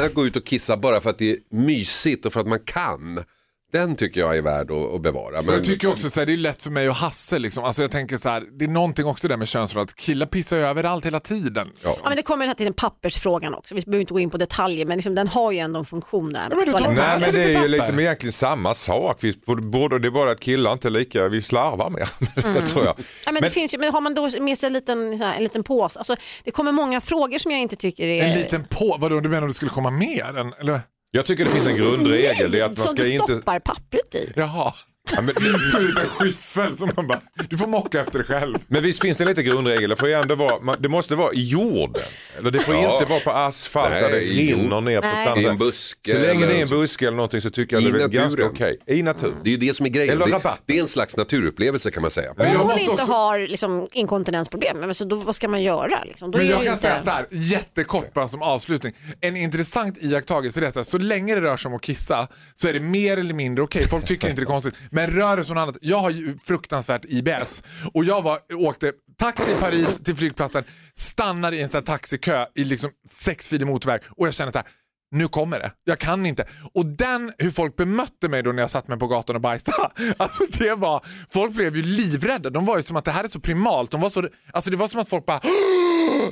att 0.00 0.14
gå 0.14 0.26
ut 0.26 0.36
och 0.36 0.44
kissa 0.44 0.76
bara 0.76 1.00
för 1.00 1.10
att 1.10 1.18
det 1.18 1.30
är 1.30 1.36
mysigt 1.50 2.26
och 2.26 2.32
för 2.32 2.40
att 2.40 2.46
man 2.48 2.58
kan. 2.64 3.24
Den 3.72 3.96
tycker 3.96 4.20
jag 4.20 4.36
är 4.36 4.42
värd 4.42 4.70
att, 4.70 4.94
att 4.94 5.02
bevara. 5.02 5.42
Men 5.42 5.54
jag 5.54 5.64
tycker 5.64 5.88
också 5.88 6.10
så 6.10 6.20
här, 6.20 6.26
det 6.26 6.32
är 6.32 6.36
lätt 6.36 6.62
för 6.62 6.70
mig 6.70 6.88
och 6.88 6.94
Hasse 6.94 7.38
liksom. 7.38 7.64
Alltså 7.64 7.82
jag 7.82 7.90
tänker 7.90 8.16
så 8.16 8.28
här, 8.28 8.44
det 8.58 8.64
är 8.64 8.68
någonting 8.68 9.06
också 9.06 9.28
där 9.28 9.36
med 9.36 9.48
könsroll, 9.48 9.82
att 9.82 9.94
killar 9.94 10.26
pissar 10.26 10.56
ju 10.56 10.62
överallt 10.62 11.06
hela 11.06 11.20
tiden. 11.20 11.68
Ja. 11.82 11.96
Ja, 12.02 12.08
men 12.08 12.16
det 12.16 12.22
kommer 12.22 12.44
den 12.44 12.48
här 12.48 12.54
till 12.54 12.66
den 12.66 12.74
pappersfrågan 12.74 13.54
också, 13.54 13.74
vi 13.74 13.80
behöver 13.80 14.00
inte 14.00 14.12
gå 14.12 14.20
in 14.20 14.30
på 14.30 14.36
detaljer 14.36 14.86
men 14.86 14.96
liksom, 14.96 15.14
den 15.14 15.28
har 15.28 15.52
ju 15.52 15.58
ändå 15.58 15.78
en 15.78 15.84
funktion 15.84 16.32
där. 16.32 16.46
Ja, 16.50 16.56
men 16.56 16.66
du 16.66 16.72
Nej 16.72 17.20
men 17.20 17.34
det 17.34 17.54
är 17.54 17.62
ju 17.62 17.68
liksom 17.68 18.00
egentligen 18.00 18.32
samma 18.32 18.74
sak. 18.74 19.16
Vi 19.20 19.34
borde, 19.46 19.98
det 19.98 20.08
är 20.08 20.10
bara 20.10 20.30
att 20.30 20.40
killar 20.40 20.72
inte 20.72 20.88
är 20.88 20.90
lika, 20.90 21.28
vi 21.28 21.42
slarvar 21.42 21.90
mer. 21.90 22.08
det 22.54 22.66
tror 22.66 22.84
jag. 22.84 22.94
Ja, 22.98 23.04
men 23.24 23.34
det 23.34 23.40
Men- 23.40 23.50
finns 23.50 23.74
ju, 23.74 23.78
men 23.78 23.92
har 23.92 24.00
man 24.00 24.14
då 24.14 24.30
med 24.40 24.58
sig 24.58 24.66
en 24.66 24.72
liten, 24.72 25.18
så 25.18 25.24
här, 25.24 25.36
en 25.36 25.42
liten 25.42 25.62
påse, 25.62 25.98
alltså, 25.98 26.16
det 26.44 26.50
kommer 26.50 26.72
många 26.72 27.00
frågor 27.00 27.38
som 27.38 27.50
jag 27.50 27.60
inte 27.60 27.76
tycker 27.76 28.06
är... 28.06 28.24
En 28.24 28.34
liten 28.34 28.64
på, 28.64 28.96
vadå 29.00 29.20
du 29.20 29.28
menar 29.28 29.42
om 29.42 29.48
det 29.48 29.54
skulle 29.54 29.70
komma 29.70 29.90
mer? 29.90 30.54
Eller? 30.60 30.80
Jag 31.10 31.26
tycker 31.26 31.44
det 31.44 31.50
finns 31.50 31.66
en 31.66 31.76
grundregel. 31.76 32.50
Det 32.50 32.60
är 32.60 32.64
att 32.64 32.70
man 32.70 32.86
som 32.86 32.88
ska 32.88 33.02
du 33.02 33.12
inte... 33.12 33.34
stoppar 33.36 33.58
pappret 33.58 34.14
i. 34.14 34.32
Jaha. 34.36 34.72
Ja, 35.12 35.20
men, 35.22 35.34
Som 35.70 35.80
en 35.80 35.86
liten 35.86 36.08
skyffel 36.08 36.76
som 36.78 36.90
man 36.96 37.06
bara, 37.06 37.20
du 37.48 37.58
får 37.58 37.66
mocka 37.66 38.00
efter 38.00 38.18
dig 38.18 38.26
själv. 38.28 38.56
men 38.68 38.82
visst 38.82 39.02
finns 39.02 39.18
det 39.18 39.42
grundregel. 39.42 39.90
Det, 39.90 39.96
får 39.96 40.08
ju 40.08 40.14
ändå 40.14 40.34
vara, 40.34 40.60
man, 40.60 40.76
det 40.80 40.88
måste 40.88 41.14
vara 41.14 41.32
i 41.32 41.48
jorden. 41.48 42.02
Eller 42.38 42.50
det 42.50 42.58
får 42.58 42.74
Ja. 42.74 42.94
inte 42.94 43.10
vara 43.10 43.20
på 43.20 43.30
asfalt 43.30 43.90
Nej, 43.90 44.02
där 44.02 44.10
det 44.10 44.18
rinner 44.18 44.80
ner 44.80 45.00
på 45.00 45.06
Nej. 45.06 45.26
annat 45.26 45.38
I 45.38 45.44
en 45.44 45.58
buske 45.58 46.12
Så 46.12 46.18
länge 46.18 46.46
det 46.46 46.58
är 46.58 46.62
en 46.62 46.68
buske 46.68 47.06
eller 47.06 47.16
någonting 47.16 47.40
så 47.40 47.50
tycker 47.50 47.76
jag 47.76 47.82
I 47.82 47.84
det 47.84 47.90
är 47.90 47.92
väl 48.00 48.08
ganska 48.10 48.42
naturen. 48.42 48.76
okej. 48.86 48.98
I 48.98 49.02
natur. 49.02 49.34
det 49.44 49.50
är 49.50 49.52
ju 49.52 49.56
det 49.58 49.74
som 49.76 49.86
är 49.86 49.90
grejen. 49.90 50.22
Eller 50.22 50.26
Det, 50.38 50.50
det 50.66 50.76
är 50.78 50.82
en 50.82 50.88
slags 50.88 51.16
naturupplevelse 51.16 51.90
kan 51.90 52.02
man 52.02 52.10
säga. 52.10 52.30
Om 52.30 52.66
måste 52.66 52.80
inte 52.80 52.92
också- 52.92 53.12
har 53.12 53.38
liksom, 53.38 53.88
inkontinensproblem, 53.92 54.78
men 54.80 54.94
så 54.94 55.04
då, 55.04 55.16
vad 55.16 55.34
ska 55.34 55.48
man 55.48 55.62
göra? 55.62 56.04
Liksom? 56.04 56.30
Då 56.30 56.38
Men 56.38 56.46
är 56.46 56.50
jag 56.50 56.58
kan 56.58 56.68
inte... 56.68 56.82
säga 56.82 57.00
så 57.00 57.10
här, 57.10 57.26
jättekort 57.30 58.14
bara 58.14 58.28
som 58.28 58.42
avslutning. 58.42 58.92
En 59.20 59.36
intressant 59.36 59.98
iakttagelse 60.02 60.60
är 60.60 60.78
att 60.80 60.86
så, 60.86 60.98
länge 60.98 61.34
det 61.34 61.40
rör 61.40 61.56
sig 61.56 61.68
om 61.68 61.74
att 61.74 61.82
kissa 61.82 62.28
så 62.54 62.68
är 62.68 62.72
det 62.72 62.80
mer 62.80 63.16
eller 63.16 63.34
mindre 63.34 63.64
okej. 63.64 63.88
Folk 63.88 64.04
tycker 64.06 64.28
inte 64.28 64.40
det 64.40 64.44
är 64.44 64.46
konstigt. 64.46 64.74
Men 64.98 65.10
rör 65.10 65.36
det 65.36 65.44
sig 65.44 65.52
om 65.52 65.54
något 65.54 65.62
annat. 65.62 65.76
Jag 65.80 65.98
har 65.98 66.10
ju 66.10 66.38
fruktansvärt 66.38 67.04
IBS 67.04 67.62
och 67.94 68.04
jag 68.04 68.22
var, 68.22 68.38
åkte 68.54 68.92
taxi 69.18 69.52
i 69.52 69.54
Paris 69.60 70.02
till 70.02 70.16
flygplatsen, 70.16 70.64
stannade 70.94 71.56
i 71.56 71.62
en 71.62 71.68
sån 71.68 71.78
här 71.78 71.86
taxikö 71.86 72.46
i 72.54 72.64
liksom 72.64 72.90
sexfilig 73.10 73.66
motorväg 73.66 74.00
och 74.10 74.26
jag 74.26 74.34
kände 74.34 74.52
så 74.52 74.58
här 74.58 74.66
nu 75.10 75.28
kommer 75.28 75.58
det. 75.58 75.70
Jag 75.84 75.98
kan 75.98 76.26
inte. 76.26 76.46
Och 76.74 76.86
den, 76.86 77.32
hur 77.38 77.50
folk 77.50 77.76
bemötte 77.76 78.28
mig 78.28 78.42
då 78.42 78.52
när 78.52 78.62
jag 78.62 78.70
satt 78.70 78.88
mig 78.88 78.98
på 78.98 79.06
gatan 79.06 79.36
och 79.36 79.42
bajsade. 79.42 79.90
Alltså 80.16 80.44
det 80.50 80.74
var, 80.74 81.04
folk 81.32 81.52
blev 81.52 81.76
ju 81.76 81.82
livrädda. 81.82 82.50
De 82.50 82.64
var 82.66 82.76
ju 82.76 82.82
som 82.82 82.96
att 82.96 83.04
det 83.04 83.10
här 83.10 83.24
är 83.24 83.28
så 83.28 83.40
primalt. 83.40 83.90
De 83.90 84.00
var 84.00 84.10
så, 84.10 84.28
alltså 84.52 84.70
det 84.70 84.76
var 84.76 84.88
som 84.88 85.00
att 85.00 85.08
folk 85.08 85.26
bara 85.26 85.40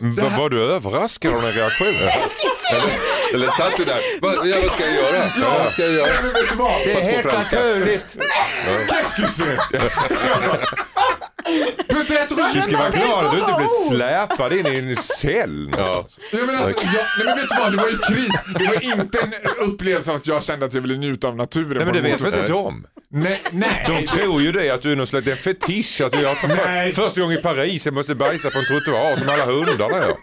Var, 0.00 0.38
var 0.38 0.50
du 0.50 0.62
överraskad 0.62 1.34
av 1.34 1.42
den 1.42 1.52
reaktionen? 1.52 1.94
Eller, 1.94 2.90
eller 3.34 3.48
satt 3.48 3.76
du 3.76 3.84
där, 3.84 4.00
vad, 4.20 4.34
ja, 4.48 4.56
vad 4.62 4.72
ska 4.72 4.84
jag 4.84 4.94
göra? 4.94 5.24
Ja. 5.40 5.64
Vad 5.64 5.72
ska 5.72 5.82
jag 5.82 5.92
göra? 5.92 6.22
Men 6.22 6.32
vet 6.32 6.50
du 6.50 6.56
vad? 6.56 6.72
Det 6.84 6.92
är 6.92 7.12
helt 7.12 7.24
naturligt. 7.24 8.16
Qu'est-ce 8.88 9.16
que 9.16 9.28
c'est? 9.28 9.58
Du 12.54 12.62
ska 12.62 12.78
vara 12.78 12.90
glad 12.90 13.26
att 13.26 13.32
du 13.32 13.38
inte 13.38 13.52
blir 13.56 13.96
släpad 13.96 14.52
in 14.52 14.66
i 14.66 14.76
en 14.90 14.96
cell 14.96 15.70
Ja. 15.76 15.82
någonstans. 15.86 16.18
Ja, 16.32 16.38
men 16.46 16.56
alltså, 16.56 16.74
jag, 16.84 16.92
nej, 16.92 17.24
men 17.26 17.36
vet 17.36 17.48
du 17.48 17.56
vad, 17.58 17.72
det 17.72 17.76
var 17.76 17.88
ju 17.88 17.98
kris. 17.98 18.32
Det 18.58 18.66
var 18.66 18.84
inte 19.00 19.18
en 19.20 19.32
upplevelse 19.68 20.10
av 20.10 20.16
att 20.16 20.26
jag 20.26 20.44
kände 20.44 20.66
att 20.66 20.74
jag 20.74 20.80
ville 20.80 20.96
njuta 20.96 21.28
av 21.28 21.36
naturen. 21.36 21.68
Nej 21.76 21.84
men 21.84 21.94
det 21.94 22.00
vet 22.00 22.20
väl 22.20 22.34
inte 22.34 22.48
de? 22.48 22.86
Nej, 23.08 23.42
nej. 23.50 23.84
De 23.88 24.06
tror 24.06 24.42
ju 24.42 24.52
det 24.52 24.70
att 24.70 24.82
du 24.82 24.92
är 24.92 24.96
någon 24.96 25.06
slags 25.06 25.26
fetisch 25.40 26.00
att 26.00 26.12
du 26.12 26.18
Nej. 26.48 26.92
för, 26.92 27.02
första 27.02 27.20
gången 27.20 27.38
i 27.38 27.42
Paris 27.42 27.86
jag 27.86 27.94
måste 27.94 28.14
bajsa 28.14 28.50
på 28.50 28.58
en 28.58 28.64
trottoar 28.64 29.16
som 29.16 29.28
alla 29.28 29.44
hundarna 29.44 29.96
gör. 29.96 30.16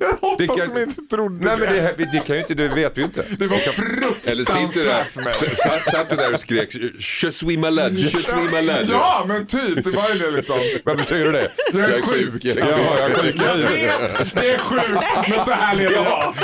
Jag 0.00 0.08
hoppas 0.20 0.38
det 0.38 0.46
kan- 0.46 0.74
de 0.74 0.82
inte 0.82 1.00
trodde 1.10 1.44
Nej 1.46 1.56
men 1.58 1.74
det. 1.74 1.94
det, 1.98 2.08
det 2.12 2.20
kan 2.26 2.36
ju 2.36 2.42
inte, 2.42 2.54
det 2.54 2.68
vet 2.68 2.96
vi 2.96 3.00
ju 3.00 3.04
inte. 3.06 3.24
Det 3.38 3.46
var 3.46 3.56
fruktansvärt 3.56 4.26
Eller 4.26 4.44
sitter 4.44 4.74
du 4.74 4.84
där, 4.84 5.54
satt, 5.54 5.90
satt 5.92 6.10
du 6.10 6.16
där 6.16 6.34
och 6.34 6.40
skrek 6.40 6.74
Je 7.22 7.32
suis 7.32 7.58
malade, 7.58 8.00
je 8.00 8.08
suis 8.08 8.28
malade. 8.52 8.86
Ja, 8.90 9.24
men 9.28 9.46
typ. 9.46 9.84
Det 9.84 9.90
var 9.90 10.08
ju 10.08 10.18
det 10.18 10.30
liksom. 10.30 10.56
Vad 10.84 10.96
betyder 10.96 11.32
det? 11.32 11.50
Jag 11.72 11.80
är 11.90 12.02
sjuk. 12.02 12.44
Jag 12.44 12.56
är 12.56 12.60
Ja, 12.60 12.98
jag 12.98 13.10
är 13.10 13.14
sjuk 13.14 13.36
Jag 13.46 13.56
vet, 13.56 14.34
det 14.34 14.50
är 14.54 14.58
sjukt, 14.58 15.28
men 15.28 15.44
så 15.44 15.50
här 15.50 15.76
lever 15.76 15.94
jag. 15.94 16.34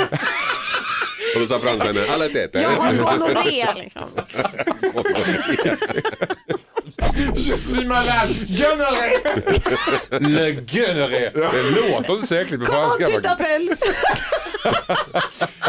Och 1.35 1.41
då 1.41 1.47
sa 1.47 1.59
fransmännen, 1.59 2.03
alla 2.09 2.25
ett 2.25 2.49
Jag 2.53 2.69
har 2.69 2.93
gonorré 2.93 3.67
liksom. 3.75 4.03
Je 7.35 7.57
suis 7.57 7.85
malade, 7.85 8.33
gonorré. 8.47 9.17
Le 10.19 10.51
Gunnere. 10.51 11.31
Det 11.33 11.91
låter 11.91 12.13
inte 12.13 12.27
så 12.27 12.35
äckligt 12.35 12.65
på 12.65 12.71
franska. 12.71 13.05
till 13.05 13.13
faktiskt. 13.13 13.33
April. 13.33 13.75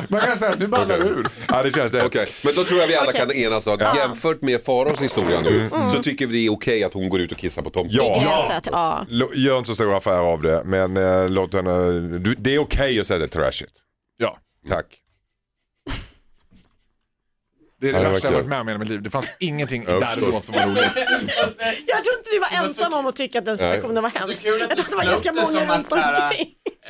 Man 0.09 0.21
kan 0.21 0.39
säga 0.39 0.51
att 0.53 0.59
nu 0.59 0.67
ballar 0.67 0.99
ur. 0.99 1.27
Ja 1.49 1.63
det 1.63 1.73
känns 1.73 1.93
det. 1.93 2.05
Okej, 2.05 2.27
men 2.45 2.55
då 2.55 2.65
tror 2.65 2.81
jag 2.81 2.87
vi 2.87 2.97
alla 2.97 3.13
kan 3.13 3.33
enas 3.33 3.67
om 3.67 3.75
att 3.81 3.97
jämfört 3.97 4.43
med 4.43 4.65
Faraos 4.65 5.01
historia 5.01 5.41
nu 5.41 5.71
så 5.97 6.03
tycker 6.03 6.27
vi 6.27 6.33
det 6.33 6.47
är 6.47 6.53
okej 6.53 6.85
att 6.85 6.95
hon 6.95 7.09
går 7.09 7.21
ut 7.21 7.33
och 7.33 7.39
kissar 7.39 7.63
på 7.63 7.71
tomten. 7.71 7.97
Ja. 7.97 8.23
Gräset, 8.49 8.69
ja. 8.73 9.07
Gör 9.35 9.59
inte 9.59 9.69
så 9.69 9.75
stor 9.75 9.97
affär 9.97 10.19
av 10.19 10.43
det 10.43 10.63
men 10.65 10.97
eh, 10.97 11.29
låt 11.31 11.55
henne, 11.55 11.93
du, 12.19 12.35
det 12.39 12.55
är 12.55 12.59
okej 12.59 13.01
att 13.01 13.07
säga 13.07 13.19
det 13.19 13.25
är 13.25 13.29
trashigt. 13.29 13.73
Ja. 14.17 14.39
Tack. 14.69 14.87
Det 17.83 17.89
är 17.89 17.93
det 17.93 17.99
Ja, 17.99 18.03
det 18.03 18.07
var 18.07 18.13
värsta 18.15 18.29
jag 18.29 18.35
varit 18.35 18.47
med 18.47 18.61
om 18.61 18.69
i 18.69 18.71
hela 18.71 18.79
mitt 18.79 18.89
liv. 18.89 19.03
Det 19.03 19.11
fanns 19.11 19.31
ingenting 19.41 19.85
där 19.85 20.25
och 20.25 20.33
då 20.33 20.41
som 20.41 20.55
var 20.55 20.67
roligt. 20.67 20.83
Jag 21.87 22.05
tror 22.05 22.17
inte 22.19 22.31
vi 22.33 22.39
var 22.39 22.65
ensamma 22.65 22.97
om 22.99 23.07
att 23.07 23.17
tycka 23.17 23.39
att 23.39 23.45
den 23.45 23.59
situationen 23.59 24.03
var 24.03 24.11
hemsk. 24.11 24.45
Jag 24.45 24.55
du 24.55 24.59
tror 24.59 24.71
att 24.81 24.91
det 24.91 24.97
var 24.97 25.05
ganska 25.05 25.33
det 25.33 25.43
många 25.43 25.77
runt 25.77 25.93
omkring. 25.93 26.49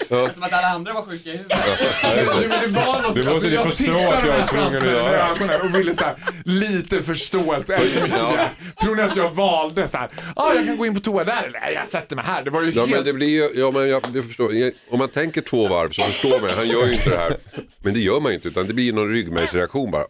Som 0.32 0.43
att 0.43 0.53
alla 0.53 0.68
andra 0.68 0.93
var 0.93 1.03
sjuka 1.03 1.30
i 1.30 1.36
huvudet. 1.36 1.59
Men 2.49 2.61
det 2.61 2.66
var 2.66 3.03
något, 3.03 3.14
Du 3.14 3.24
måste 3.24 3.47
ju 3.47 3.55
jag 3.55 3.64
förstå 3.64 3.84
tittade 3.84 4.18
att 4.18 4.26
jag 4.26 4.32
här 4.32 4.47
tvungen 4.47 4.76
att 4.76 4.93
göra. 4.93 5.30
ögonen 5.30 5.61
och 5.61 5.74
ville 5.74 5.95
så 5.95 6.05
här, 6.05 6.14
lite 6.45 7.03
förståelse. 7.03 7.76
Det 7.78 8.09
Ja. 8.18 8.49
Tror 8.82 8.97
ni 8.97 9.03
att 9.03 9.16
jag 9.16 9.30
valde 9.30 9.88
så 9.88 9.97
här, 9.97 10.11
ah, 10.36 10.55
jag 10.55 10.66
kan 10.66 10.76
gå 10.76 10.86
in 10.86 10.95
på 10.95 11.01
toa 11.01 11.24
där 11.24 11.43
eller 11.43 11.61
nej, 11.61 11.74
jag 11.74 11.88
sätter 11.88 12.16
mig 12.16 12.24
här. 12.24 12.43
Det 12.43 12.51
var 12.51 12.62
ju 12.62 12.70
Ja 12.70 12.80
helt... 12.80 12.90
men 12.97 13.05
det 13.05 13.12
blir 13.12 13.28
ju, 13.28 13.61
ja 13.61 13.70
men 13.70 13.88
jag, 13.88 14.03
jag 14.14 14.24
förstår, 14.24 14.53
om 14.90 14.99
man 14.99 15.09
tänker 15.09 15.40
två 15.40 15.68
varv 15.68 15.90
så 15.90 16.03
förstår 16.03 16.40
man, 16.40 16.51
han 16.57 16.68
gör 16.68 16.86
ju 16.86 16.93
inte 16.93 17.11
det 17.11 17.16
här. 17.16 17.36
Men 17.84 17.95
det 17.95 18.01
gör 18.01 18.20
man 18.20 18.32
ju 18.32 18.34
inte 18.34 18.49
utan 18.49 18.66
det 18.66 18.74
blir 18.74 18.93
någon 18.93 19.12
ryggmärgsreaktion 19.12 19.90
bara. 19.90 20.05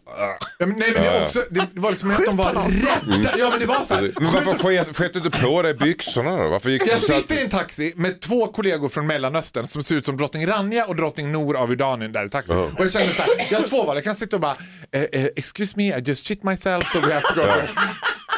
Ja, 0.59 0.65
nej 0.77 0.91
men 0.93 1.03
det, 1.03 1.07
är 1.09 1.25
också, 1.25 1.43
det 1.49 1.67
var 1.73 1.89
liksom 1.91 2.11
att 2.11 2.25
de 2.25 2.37
var 2.37 2.53
rädda. 2.53 3.33
Ja 3.37 3.49
men 3.49 3.59
det 3.59 3.65
var 3.65 3.83
så 3.83 3.93
här. 3.93 4.01
Men 4.19 4.33
varför 4.33 4.57
sket, 4.57 4.97
sket 4.97 5.13
du 5.13 5.19
inte 5.19 5.39
på 5.39 5.61
dig 5.61 5.73
byxorna 5.73 6.37
då? 6.37 6.49
Varför 6.49 6.69
gick 6.69 6.87
Jag 6.87 6.99
så 6.99 7.05
sitter 7.13 7.35
i 7.35 7.41
en 7.43 7.49
taxi 7.49 7.93
med 7.95 8.19
två 8.21 8.47
kollegor 8.47 8.89
från 8.89 9.07
Mellanöstern 9.07 9.67
som 9.67 9.83
ser 9.83 9.95
ut 9.95 10.05
som 10.05 10.17
drottning 10.17 10.47
Rania 10.47 10.85
och 10.85 10.95
drottning 10.95 11.31
Nour 11.31 11.57
av 11.57 11.69
Jordanien 11.69 12.11
där 12.11 12.25
i 12.25 12.29
taxin. 12.29 12.55
Och 12.57 12.73
jag 12.77 12.91
känner 12.91 13.05
så 13.05 13.21
här, 13.21 13.31
jag 13.51 13.59
har 13.59 13.67
två 13.67 13.83
val. 13.83 13.95
Jag 13.97 14.03
kan 14.03 14.15
sitta 14.15 14.35
och 14.35 14.41
bara, 14.41 14.55
eh, 14.91 15.01
eh, 15.01 15.25
excuse 15.35 15.73
me 15.75 15.97
I 15.97 16.01
just 16.05 16.25
shit 16.25 16.43
myself 16.43 16.87
so 16.91 16.99
we 16.99 17.13
have 17.13 17.21
to 17.27 17.33
go. 17.35 17.47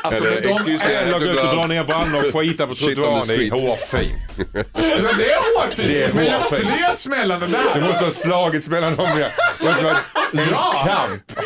Alltså, 0.03 0.27
Eller, 0.27 0.41
de 0.41 0.47
excuse 0.49 0.83
me, 1.05 1.11
gå 1.19 1.25
ut 1.25 1.39
och 1.43 1.55
dra 1.55 1.67
ner 1.67 1.83
brallor 1.83 2.25
och 2.27 2.33
skita 2.41 2.67
på 2.67 2.75
trottoaren. 2.75 3.27
Det 3.27 3.36
är 3.36 3.51
hårfint. 3.51 4.13
ja, 4.55 5.09
det 5.17 5.31
är 5.31 5.61
hårfint, 5.63 5.88
Det 5.89 6.03
är 6.03 6.13
men 6.13 6.25
jag 6.25 6.41
slets 6.47 7.07
mellan 7.07 7.39
den 7.39 7.51
Det 7.51 7.57
där. 7.73 7.81
måste 7.81 8.05
ha 8.05 8.11
slagits 8.11 8.69
mellan 8.69 8.95
dem. 8.95 9.09
ja. 9.19 9.27
Det 9.59 9.65
måste 9.65 9.83
vara 9.83 9.95
en 10.33 10.39
Ja. 10.51 10.73
kamp. 10.88 11.39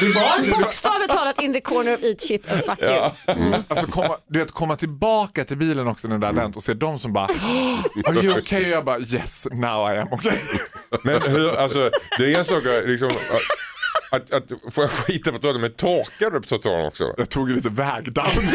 Det 0.00 0.08
var 0.08 0.42
det 0.46 0.50
Bokstavligt 0.50 1.10
talat 1.12 1.42
in 1.42 1.52
the 1.54 1.60
corner 1.60 1.94
of 1.94 2.02
eat 2.04 2.20
shit 2.20 2.50
and 2.50 2.60
fuck 2.64 2.82
you. 2.82 3.10
alltså 3.68 3.86
komma, 3.86 4.16
du 4.28 4.38
vet, 4.38 4.52
komma 4.52 4.76
tillbaka 4.76 5.44
till 5.44 5.56
bilen 5.56 5.88
också 5.88 6.08
när 6.08 6.18
det 6.18 6.26
där 6.32 6.40
hänt 6.40 6.56
och 6.56 6.62
se 6.62 6.74
dem 6.74 6.98
som 6.98 7.12
bara 7.12 7.26
"Oh, 7.26 8.10
Are 8.10 8.24
you 8.24 8.38
okay? 8.38 8.62
Och 8.62 8.68
jag 8.68 8.84
bara 8.84 8.98
yes 8.98 9.46
now 9.52 9.92
I 9.94 9.98
am 9.98 10.12
okay. 10.12 10.36
Men 11.02 11.22
hur, 11.22 11.56
alltså, 11.58 11.90
det 12.18 12.34
är 12.34 12.38
en 12.38 12.44
sak 12.44 12.66
att 12.66 12.88
liksom, 12.88 13.10
att, 14.10 14.32
att, 14.32 14.52
att 14.52 14.74
får 14.74 14.84
jag 14.84 14.90
skita 14.90 15.32
på 15.32 15.38
trottoaren 15.38 15.60
men 15.60 15.72
torkar 15.72 16.30
du 16.30 16.40
på 16.40 16.46
trottoaren 16.46 16.86
också? 16.86 17.14
Jag 17.18 17.28
tog 17.30 17.50
lite 17.50 17.68
vägdamm. 17.68 18.26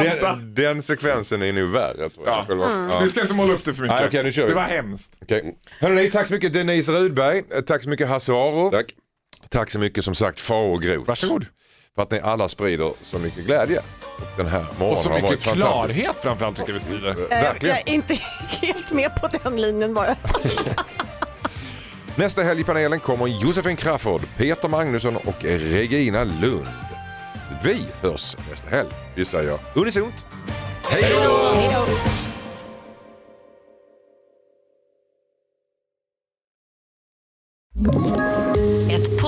Den, 0.00 0.54
den 0.54 0.82
sekvensen 0.82 1.42
är 1.42 1.52
nog 1.52 1.68
värre. 1.70 2.10
Ja. 2.26 2.44
Själva- 2.48 2.88
ja. 2.90 3.00
Vi 3.04 3.10
ska 3.10 3.20
inte 3.20 3.34
måla 3.34 3.52
upp 3.52 3.64
det 3.64 3.74
för 3.74 3.82
mycket. 3.82 3.96
Nej, 3.96 4.06
okej, 4.08 4.22
nu 4.24 4.32
kör 4.32 4.42
vi. 4.42 4.48
Det 4.48 4.54
var 4.54 4.62
hemskt. 4.62 5.18
Okej. 5.22 5.54
Hörrni, 5.80 6.10
tack 6.10 6.26
så 6.26 6.34
mycket 6.34 6.52
Denise 6.52 6.92
Rudberg. 6.92 7.42
Tack 7.66 7.82
så 7.82 7.88
mycket 7.88 8.08
Hasse 8.08 8.32
Aro. 8.32 8.70
Tack. 8.70 8.86
Tack 9.52 9.70
så 9.70 9.78
mycket 9.78 10.04
som 10.04 10.14
sagt 10.14 10.40
Faro 10.40 10.78
Groth. 10.78 11.08
Varsågod. 11.08 11.46
För 11.94 12.02
att 12.02 12.10
ni 12.10 12.20
alla 12.20 12.48
sprider 12.48 12.92
så 13.02 13.18
mycket 13.18 13.44
glädje. 13.46 13.78
Och 14.16 14.26
den 14.36 14.46
här 14.46 14.66
morgonen 14.78 14.96
Och 14.98 15.02
så 15.02 15.08
har 15.08 15.16
mycket 15.16 15.30
varit 15.30 15.42
fantastisk. 15.42 15.94
klarhet 15.94 16.16
framförallt 16.22 16.56
tycker 16.56 16.68
jag 16.68 16.74
vi 16.74 16.80
sprider. 16.80 17.10
Eh, 17.10 17.28
Verkligen. 17.28 17.76
Jag 17.76 17.88
är 17.88 17.92
inte 17.94 18.14
helt 18.62 18.92
med 18.92 19.10
på 19.20 19.28
den 19.42 19.60
linjen 19.60 19.94
bara. 19.94 20.16
Nästa 22.16 22.42
helg 22.42 22.60
i 22.60 22.64
panelen 22.64 23.00
kommer 23.00 23.26
Josefin 23.26 23.76
Crafoord, 23.76 24.22
Peter 24.36 24.68
Magnusson 24.68 25.16
och 25.16 25.44
Regina 25.44 26.24
Lund. 26.24 26.66
Vi 27.64 27.86
hörs 28.02 28.36
nästa 28.50 28.70
helg. 28.70 28.88
Vi 29.14 29.24
säger 29.24 29.58
unisont. 29.74 30.24
Hej 30.82 31.02
då! 31.24 31.52
Hej 31.54 31.70
då. 31.74 31.86